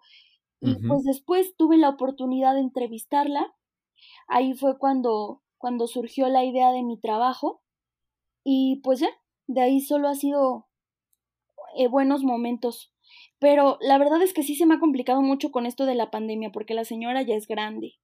Y 0.61 0.71
uh 0.71 0.73
-huh. 0.75 0.87
pues 0.89 1.03
después 1.03 1.55
tuve 1.57 1.77
la 1.77 1.89
oportunidad 1.89 2.55
de 2.55 2.61
entrevistarla. 2.61 3.53
Ahí 4.27 4.53
fue 4.55 4.77
cuando, 4.79 5.41
cuando 5.57 5.87
surgió 5.87 6.29
la 6.29 6.43
idea 6.45 6.71
de 6.71 6.83
mi 6.83 6.99
trabajo. 6.99 7.61
Y 8.43 8.81
pues 8.83 8.99
ya, 9.01 9.09
de 9.47 9.61
ahí 9.61 9.81
solo 9.81 10.07
ha 10.09 10.15
sido 10.15 10.67
eh, 11.75 11.87
buenos 11.87 12.23
momentos. 12.23 12.93
Pero 13.39 13.77
la 13.81 13.97
verdad 13.97 14.21
es 14.21 14.33
que 14.33 14.43
sí 14.43 14.55
se 14.55 14.65
me 14.65 14.75
ha 14.75 14.79
complicado 14.79 15.21
mucho 15.21 15.51
con 15.51 15.65
esto 15.65 15.85
de 15.85 15.95
la 15.95 16.09
pandemia, 16.11 16.51
porque 16.51 16.73
la 16.73 16.85
señora 16.85 17.21
ya 17.21 17.35
es 17.35 17.47
grande, 17.47 17.95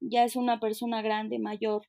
ya 0.00 0.24
es 0.24 0.36
una 0.36 0.60
persona 0.60 1.02
grande, 1.02 1.38
mayor. 1.38 1.82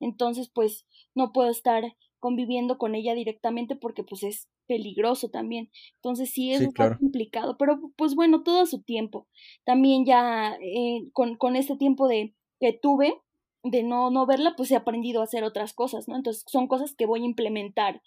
Entonces, 0.00 0.50
pues 0.52 0.86
no 1.14 1.32
puedo 1.32 1.50
estar 1.50 1.96
conviviendo 2.22 2.78
con 2.78 2.94
ella 2.94 3.14
directamente 3.14 3.74
porque 3.74 4.04
pues 4.04 4.22
es 4.22 4.48
peligroso 4.68 5.28
también. 5.30 5.70
Entonces 5.96 6.30
sí 6.30 6.52
es 6.52 6.60
sí, 6.60 6.72
claro. 6.72 6.96
complicado, 6.98 7.56
pero 7.58 7.80
pues 7.96 8.14
bueno, 8.14 8.44
todo 8.44 8.60
a 8.62 8.66
su 8.66 8.80
tiempo. 8.82 9.26
También 9.64 10.04
ya 10.04 10.56
eh, 10.60 11.08
con, 11.12 11.36
con 11.36 11.56
este 11.56 11.76
tiempo 11.76 12.06
de 12.06 12.34
que 12.60 12.72
tuve 12.72 13.20
de 13.64 13.82
no, 13.82 14.10
no 14.10 14.24
verla, 14.26 14.54
pues 14.56 14.70
he 14.70 14.76
aprendido 14.76 15.20
a 15.20 15.24
hacer 15.24 15.42
otras 15.44 15.72
cosas, 15.72 16.08
¿no? 16.08 16.16
Entonces 16.16 16.44
son 16.46 16.68
cosas 16.68 16.94
que 16.94 17.06
voy 17.06 17.22
a 17.22 17.26
implementar 17.26 18.02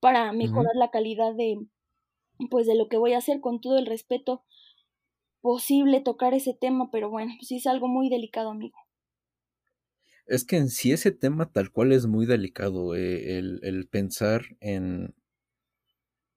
para 0.00 0.32
mejorar 0.32 0.74
uh 0.74 0.78
-huh. 0.78 0.80
la 0.80 0.90
calidad 0.90 1.34
de, 1.34 1.58
pues 2.50 2.66
de 2.66 2.74
lo 2.74 2.88
que 2.88 2.96
voy 2.96 3.12
a 3.12 3.18
hacer 3.18 3.40
con 3.40 3.60
todo 3.60 3.78
el 3.78 3.86
respeto 3.86 4.44
posible 5.40 6.00
tocar 6.00 6.34
ese 6.34 6.54
tema, 6.54 6.90
pero 6.90 7.10
bueno, 7.10 7.32
pues 7.38 7.48
sí 7.48 7.56
es 7.56 7.66
algo 7.66 7.88
muy 7.88 8.08
delicado, 8.08 8.50
amigo. 8.50 8.78
Es 10.26 10.44
que 10.44 10.56
en 10.56 10.70
sí 10.70 10.92
ese 10.92 11.10
tema 11.10 11.50
tal 11.50 11.72
cual 11.72 11.92
es 11.92 12.06
muy 12.06 12.26
delicado, 12.26 12.94
eh, 12.94 13.38
el, 13.38 13.60
el, 13.64 13.88
pensar 13.88 14.42
en, 14.60 15.14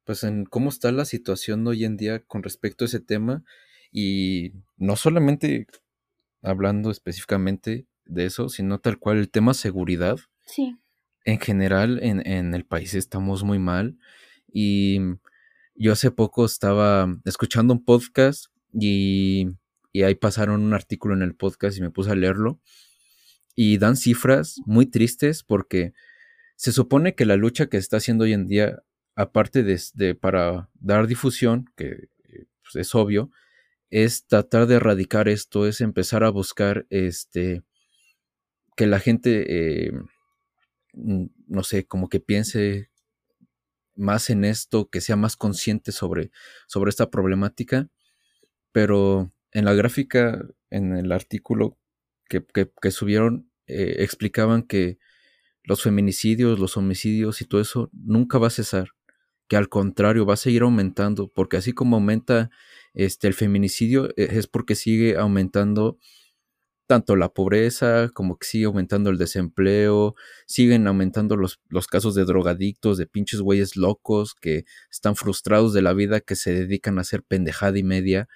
pues 0.04 0.24
en 0.24 0.46
cómo 0.46 0.70
está 0.70 0.92
la 0.92 1.06
situación 1.06 1.66
hoy 1.68 1.86
en 1.86 1.96
día 1.96 2.20
con 2.26 2.42
respecto 2.42 2.84
a 2.84 2.88
ese 2.88 3.00
tema 3.00 3.44
y 3.92 4.54
no 4.76 4.96
solamente 4.96 5.68
hablando 6.42 6.92
específicamente 6.92 7.86
de 8.06 8.26
eso, 8.26 8.50
sino 8.50 8.80
tal 8.80 8.98
cual 8.98 9.18
el 9.18 9.30
tema 9.30 9.54
seguridad. 9.54 10.18
Sí. 10.46 10.76
En 11.24 11.40
general 11.40 12.00
en, 12.04 12.26
en 12.26 12.54
el 12.54 12.66
país 12.66 12.94
estamos 12.96 13.44
muy 13.44 13.60
mal 13.60 13.98
y 14.52 15.00
yo 15.76 15.92
hace 15.92 16.12
poco 16.12 16.46
estaba 16.46 17.08
escuchando 17.26 17.74
un 17.74 17.84
podcast 17.84 18.46
y, 18.74 19.48
y 19.92 20.04
ahí 20.04 20.16
pasaron 20.16 20.62
un 20.62 20.74
artículo 20.74 21.14
en 21.14 21.22
el 21.22 21.36
podcast 21.36 21.78
y 21.78 21.82
me 21.82 21.92
puse 21.92 22.12
a 22.12 22.16
leerlo. 22.16 22.60
Y 23.56 23.78
dan 23.78 23.96
cifras 23.96 24.58
muy 24.66 24.86
tristes 24.86 25.44
porque 25.44 25.94
se 26.56 26.72
supone 26.72 27.16
que 27.16 27.26
la 27.26 27.36
lucha 27.36 27.68
que 27.68 27.78
está 27.78 27.98
haciendo 27.98 28.24
hoy 28.24 28.34
en 28.34 28.48
día, 28.48 28.84
aparte 29.16 29.64
de, 29.64 30.16
para 30.16 30.70
dar 30.74 31.08
difusión, 31.08 31.66
que 31.76 32.10
pues, 32.64 32.76
es 32.76 32.96
obvio, 32.96 33.32
es 33.90 34.26
tratar 34.26 34.68
de 34.68 34.76
erradicar 34.76 35.30
esto, 35.30 35.68
es 35.68 35.82
empezar 35.82 36.24
a 36.24 36.30
buscar 36.30 36.86
este 36.90 37.64
que 38.76 38.88
la 38.88 39.00
gente, 39.00 39.88
eh, 39.88 39.94
no 40.94 41.64
sé, 41.64 41.86
como 41.86 42.10
que 42.10 42.20
piense 42.20 42.90
más 43.96 44.30
en 44.30 44.46
esto, 44.46 44.90
que 44.90 45.02
sea 45.02 45.16
más 45.16 45.36
consciente 45.36 45.92
sobre, 45.92 46.32
sobre 46.68 46.90
esta 46.90 47.10
problemática, 47.10 47.90
pero 48.72 49.32
en 49.52 49.66
la 49.66 49.74
gráfica, 49.74 50.46
en 50.70 50.96
el 50.96 51.12
artículo 51.12 51.78
que, 52.28 52.46
que, 52.82 52.92
subieron, 52.92 53.50
eh, 53.68 53.98
explicaban 54.00 54.64
que 54.64 54.98
los 55.64 55.82
feminicidios, 55.82 56.60
los 56.60 56.78
homicidios 56.78 57.42
y 57.42 57.46
todo 57.46 57.62
eso 57.62 57.90
nunca 57.94 58.38
va 58.38 58.48
a 58.48 58.52
cesar, 58.52 58.90
que 59.48 59.56
al 59.56 59.70
contrario 59.70 60.26
va 60.26 60.34
a 60.34 60.38
seguir 60.38 60.64
aumentando, 60.64 61.28
porque 61.28 61.58
así 61.58 61.74
como 61.74 61.96
aumenta 61.96 62.50
este, 62.94 63.28
el 63.28 63.34
feminicidio, 63.34 64.10
eh, 64.18 64.28
es 64.32 64.48
porque 64.48 64.76
sigue 64.76 65.18
aumentando 65.18 65.98
tanto 66.88 67.16
la 67.16 67.30
pobreza 67.30 68.10
como 68.14 68.38
que 68.38 68.48
sigue 68.48 68.66
aumentando 68.66 69.10
el 69.10 69.18
desempleo, 69.18 70.16
siguen 70.46 70.88
aumentando 70.88 71.36
los, 71.36 71.60
los, 71.70 71.88
casos 71.88 72.16
de 72.16 72.26
drogadictos, 72.26 72.98
de 72.98 73.08
pinches 73.08 73.42
güeyes 73.42 73.76
locos 73.76 74.36
que 74.36 74.66
están 74.92 75.16
frustrados 75.16 75.74
de 75.74 75.82
la 75.82 75.94
vida, 75.94 76.22
que 76.22 76.36
se 76.36 76.54
dedican 76.54 76.98
a 76.98 77.02
hacer 77.02 77.24
pendejada 77.24 77.78
y 77.80 77.84
media. 77.84 78.28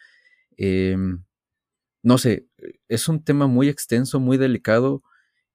Em, 0.58 1.24
no 2.04 2.18
sé, 2.18 2.48
es 2.88 3.08
un 3.10 3.24
tema 3.24 3.48
muy 3.48 3.70
extenso, 3.70 4.20
muy 4.20 4.38
delicado, 4.38 5.04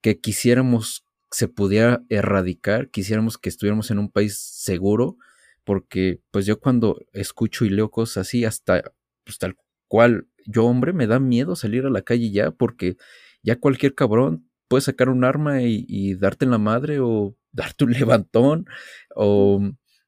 que 0.01 0.20
quisiéramos 0.20 1.05
se 1.34 1.49
pudiera 1.49 2.05
erradicar, 2.11 2.90
quisiéramos 2.90 3.38
que 3.38 3.49
estuviéramos 3.49 3.90
en 3.90 3.99
un 3.99 4.09
país 4.09 4.38
seguro, 4.38 5.16
porque 5.64 6.20
pues 6.30 6.47
yo 6.47 6.61
cuando 6.61 7.01
escucho 7.12 7.64
y 7.64 7.70
leo 7.70 7.90
cosas 7.90 8.28
así, 8.28 8.45
hasta 8.45 8.95
pues, 9.24 9.38
tal 9.38 9.57
cual 9.88 10.28
yo 10.45 10.64
hombre 10.66 10.92
me 10.92 11.07
da 11.07 11.18
miedo 11.18 11.57
salir 11.57 11.86
a 11.86 11.90
la 11.90 12.03
calle 12.03 12.30
ya, 12.30 12.51
porque 12.51 12.97
ya 13.42 13.59
cualquier 13.59 13.95
cabrón 13.95 14.49
puede 14.68 14.82
sacar 14.82 15.09
un 15.09 15.24
arma 15.24 15.62
y, 15.62 16.14
darte 16.14 16.45
en 16.45 16.51
la 16.51 16.59
madre 16.59 17.01
o 17.01 17.36
darte 17.53 17.84
un 17.84 17.92
levantón, 17.92 18.66
o, 19.14 19.61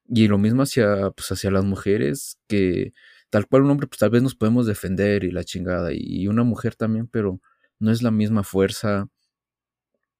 y 0.07 0.27
lo 0.27 0.37
mismo 0.37 0.63
hacia, 0.63 1.11
pues, 1.11 1.31
hacia 1.31 1.51
las 1.51 1.63
mujeres, 1.63 2.39
que 2.47 2.93
tal 3.29 3.47
cual 3.47 3.63
un 3.63 3.71
hombre 3.71 3.87
pues 3.87 3.99
tal 3.99 4.09
vez 4.09 4.23
nos 4.23 4.35
podemos 4.35 4.65
defender 4.65 5.23
y 5.23 5.31
la 5.31 5.43
chingada, 5.43 5.91
y 5.93 6.27
una 6.27 6.43
mujer 6.43 6.75
también, 6.75 7.07
pero 7.07 7.39
no 7.79 7.91
es 7.91 8.01
la 8.01 8.11
misma 8.11 8.43
fuerza, 8.43 9.07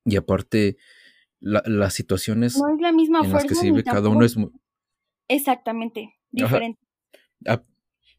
y 0.06 0.16
aparte, 0.16 0.78
las 1.40 1.94
situaciones 1.94 2.58
no 2.58 2.74
es 2.74 2.82
la 2.82 2.92
misma 2.92 3.20
en 3.24 3.32
las 3.32 3.46
que 3.46 3.56
se 3.56 3.66
vive 3.66 3.84
cada 3.84 4.10
uno 4.10 4.26
es 4.26 4.38
muy... 4.38 4.52
Exactamente, 5.28 6.16
diferente. 6.32 6.80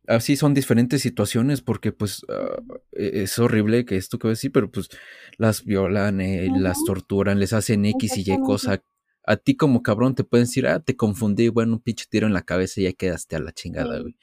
Así 0.09 0.37
son 0.37 0.55
diferentes 0.55 1.03
situaciones 1.03 1.61
porque 1.61 1.93
pues 1.93 2.25
ah, 2.31 2.63
e, 2.93 3.23
es 3.25 3.39
horrible 3.39 3.85
que 3.85 3.97
esto 3.97 4.19
que 4.19 4.27
voy 4.29 4.31
a 4.33 4.37
decir, 4.37 4.51
pero 4.53 4.71
pues 4.71 4.89
las 5.37 5.65
violan, 5.65 6.23
eh, 6.23 6.49
las 6.57 6.83
torturan, 6.85 7.39
les 7.39 7.53
hacen 7.53 7.85
X 7.85 8.17
y 8.17 8.33
Y 8.33 8.41
cosa. 8.41 8.83
A 9.25 9.37
ti 9.37 9.55
como 9.57 9.83
cabrón 9.83 10.15
te 10.15 10.25
pueden 10.25 10.47
decir, 10.47 10.67
ah, 10.67 10.81
te 10.81 10.97
confundí, 10.97 11.49
bueno, 11.51 11.75
un 11.75 11.81
pinche 11.83 12.07
tiro 12.09 12.27
en 12.27 12.33
la 12.33 12.43
cabeza 12.43 12.81
y 12.81 12.85
ya 12.85 12.95
quedaste 12.95 13.37
a 13.37 13.41
la 13.41 13.53
chingada, 13.53 14.01
güey. 14.01 14.17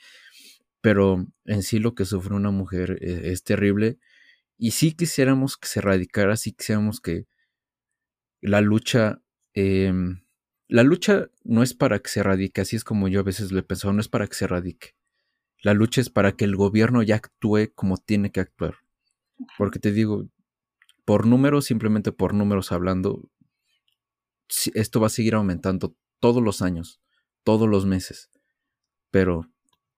Pero 0.82 1.28
en 1.46 1.64
sí 1.64 1.80
lo 1.80 1.96
que 1.96 2.06
sufre 2.06 2.36
una 2.36 2.52
mujer 2.52 2.98
e, 3.02 3.32
es, 3.32 3.44
terrible. 3.44 4.00
Y 4.58 4.72
sí 4.72 4.94
quisiéramos 4.94 5.58
que 5.58 5.68
se 5.68 5.80
erradicara, 5.82 6.38
sí 6.38 6.54
quisiéramos 6.54 7.02
que 7.02 7.28
la 8.42 8.62
lucha... 8.62 9.22
Em, 9.54 10.24
la 10.68 10.84
lucha 10.84 11.30
no 11.44 11.64
es 11.64 11.76
para 11.76 12.00
que 12.00 12.10
se 12.10 12.22
erradique, 12.22 12.62
así 12.62 12.76
es 12.76 12.84
como 12.84 13.08
yo 13.08 13.20
a 13.20 13.24
veces 13.24 13.52
lo 13.52 13.60
he 13.60 13.64
pensado, 13.64 13.94
no 13.94 14.02
es 14.02 14.10
para 14.10 14.28
que 14.28 14.36
se 14.36 14.46
erradique 14.46 14.96
la 15.62 15.74
lucha 15.74 16.02
es 16.02 16.10
para 16.10 16.34
que 16.34 16.46
el 16.46 16.56
gobierno 16.56 17.02
ya 17.04 17.16
actúe 17.16 17.72
como 17.74 17.98
tiene 17.98 18.32
que 18.32 18.40
actuar. 18.40 18.76
Porque 19.58 19.80
te 19.80 19.92
digo, 19.92 20.28
por 21.06 21.26
números, 21.26 21.66
simplemente 21.66 22.12
por 22.12 22.34
números 22.34 22.72
hablando, 22.72 23.30
esto 24.74 25.00
va 25.00 25.08
a 25.08 25.12
seguir 25.12 25.36
aumentando 25.36 25.96
todos 26.20 26.42
los 26.42 26.62
años, 26.62 27.02
todos 27.44 27.68
los 27.70 27.86
meses. 27.86 28.30
Pero 29.12 29.50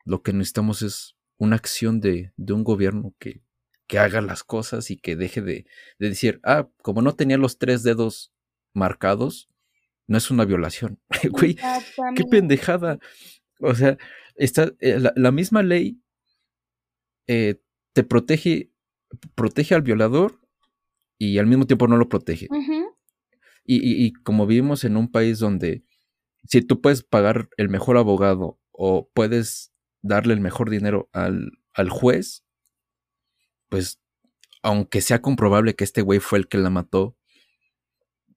lo 0.06 0.22
que 0.22 0.34
necesitamos 0.34 0.82
es 0.82 1.16
una 1.38 1.56
acción 1.56 2.02
de, 2.02 2.34
un 2.38 2.64
gobierno 2.64 3.14
que, 3.20 3.42
que, 3.88 4.00
haga 4.00 4.22
las 4.22 4.44
cosas 4.44 4.90
y 4.92 4.98
que 4.98 5.16
deje 5.16 5.42
de, 5.42 5.66
de, 6.00 6.10
decir, 6.10 6.40
ah, 6.44 6.68
como 6.82 7.02
no 7.02 7.16
tenía 7.16 7.38
los 7.38 7.58
tres 7.58 7.84
dedos 7.84 8.34
marcados, 8.74 9.50
no 10.08 10.18
es 10.18 10.32
una 10.32 10.46
violación. 10.46 11.00
Güey, 11.32 11.58
qué 12.16 12.24
pendejada. 12.30 13.00
O 13.60 13.76
sea, 13.76 13.98
está, 14.38 14.72
eh, 14.80 15.00
la, 15.16 15.32
misma 15.32 15.64
ley 15.64 16.02
eh, 17.28 17.62
te 17.94 18.04
protege, 18.04 18.72
protege 19.36 19.76
al 19.76 19.82
violador 19.82 20.40
y 21.18 21.40
al 21.40 21.48
mismo 21.48 21.66
tiempo 21.66 21.88
no 21.88 21.98
lo 21.98 22.08
protege. 22.08 22.48
y, 23.66 24.14
como 24.24 24.48
vivimos 24.48 24.84
en 24.84 24.96
un 24.96 25.12
país 25.12 25.40
donde 25.40 25.84
si 26.48 26.62
tú 26.62 26.80
puedes 26.80 27.04
pagar 27.04 27.50
el 27.58 27.68
mejor 27.68 27.98
abogado 27.98 28.60
o 28.72 29.10
puedes 29.14 29.74
darle 30.02 30.34
el 30.34 30.40
mejor 30.40 30.70
dinero 30.70 31.10
al, 31.12 31.52
al 31.74 31.90
juez, 31.90 32.46
pues 33.68 34.00
aunque 34.62 35.02
sea 35.02 35.22
comprobable 35.22 35.76
que 35.76 35.84
este 35.84 36.02
güey 36.02 36.20
fue 36.20 36.40
el 36.40 36.48
que 36.48 36.58
la 36.58 36.70
mató, 36.70 37.18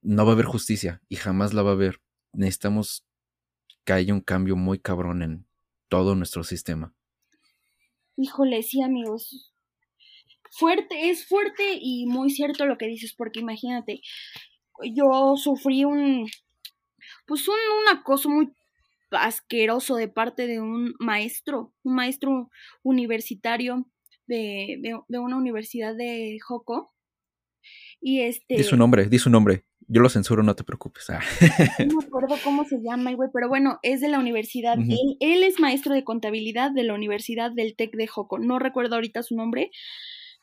no 0.03 0.25
va 0.25 0.33
a 0.33 0.35
haber 0.35 0.47
justicia 0.47 1.03
y 1.09 1.17
jamás 1.17 1.53
la 1.53 1.63
va 1.63 1.71
a 1.71 1.75
haber. 1.75 2.01
Necesitamos 2.33 3.07
que 3.85 3.93
haya 3.93 4.15
un 4.15 4.21
cambio 4.21 4.57
muy 4.57 4.79
cabrón 4.79 5.23
en, 5.23 5.47
todo 5.91 6.15
nuestro 6.15 6.45
sistema. 6.45 6.95
Híjole, 8.17 8.63
sí, 8.63 8.81
amigos. 8.81 9.53
Fuerte, 10.53 11.11
es 11.11 11.27
fuerte 11.27 11.79
y 11.79 12.07
muy 12.07 12.31
cierto 12.31 12.65
lo 12.65 12.79
que 12.79 12.87
dices, 12.87 13.15
porque 13.15 13.41
imagínate, 13.41 14.01
yo 14.95 15.37
sufrí 15.37 15.85
un, 15.85 16.29
pues 17.27 17.47
un, 17.49 17.57
acoso 17.91 18.31
muy 18.31 18.53
asqueroso 19.11 19.97
de 19.97 20.09
parte 20.09 20.47
de 20.47 20.61
un 20.61 20.95
maestro, 20.99 21.75
un 21.83 21.95
maestro 21.95 22.51
universitario 22.83 23.87
de, 24.27 24.79
de, 25.09 25.19
una 25.19 25.37
universidad 25.37 25.95
de 25.95 26.39
Joco. 26.41 26.93
Y 28.01 28.21
este. 28.21 28.57
Di 28.57 28.63
su 28.63 28.77
nombre, 28.77 29.09
di 29.09 29.19
su 29.19 29.31
nombre. 29.31 29.65
Yo 29.93 30.01
lo 30.01 30.09
censuro, 30.09 30.45
no 30.45 30.55
te 30.55 30.63
preocupes. 30.63 31.11
Ah. 31.11 31.21
No 31.85 31.97
me 31.97 32.05
acuerdo 32.07 32.37
cómo 32.45 32.65
se 32.65 32.79
llama, 32.81 33.13
güey, 33.15 33.29
pero 33.33 33.49
bueno, 33.49 33.81
es 33.83 34.01
de 34.01 34.09
la 34.09 34.21
universidad. 34.21 34.77
él, 34.79 35.43
es 35.43 35.59
maestro 35.59 35.93
de 35.95 36.05
contabilidad 36.05 36.71
de 36.71 36.85
la 36.85 36.95
Universidad 36.95 37.51
del 37.51 37.75
TEC 37.75 37.97
de 37.97 38.07
Joco. 38.07 38.39
No 38.39 38.61
recuerdo 38.61 38.95
ahorita 38.95 39.25
su 39.25 39.35
nombre, 39.35 39.73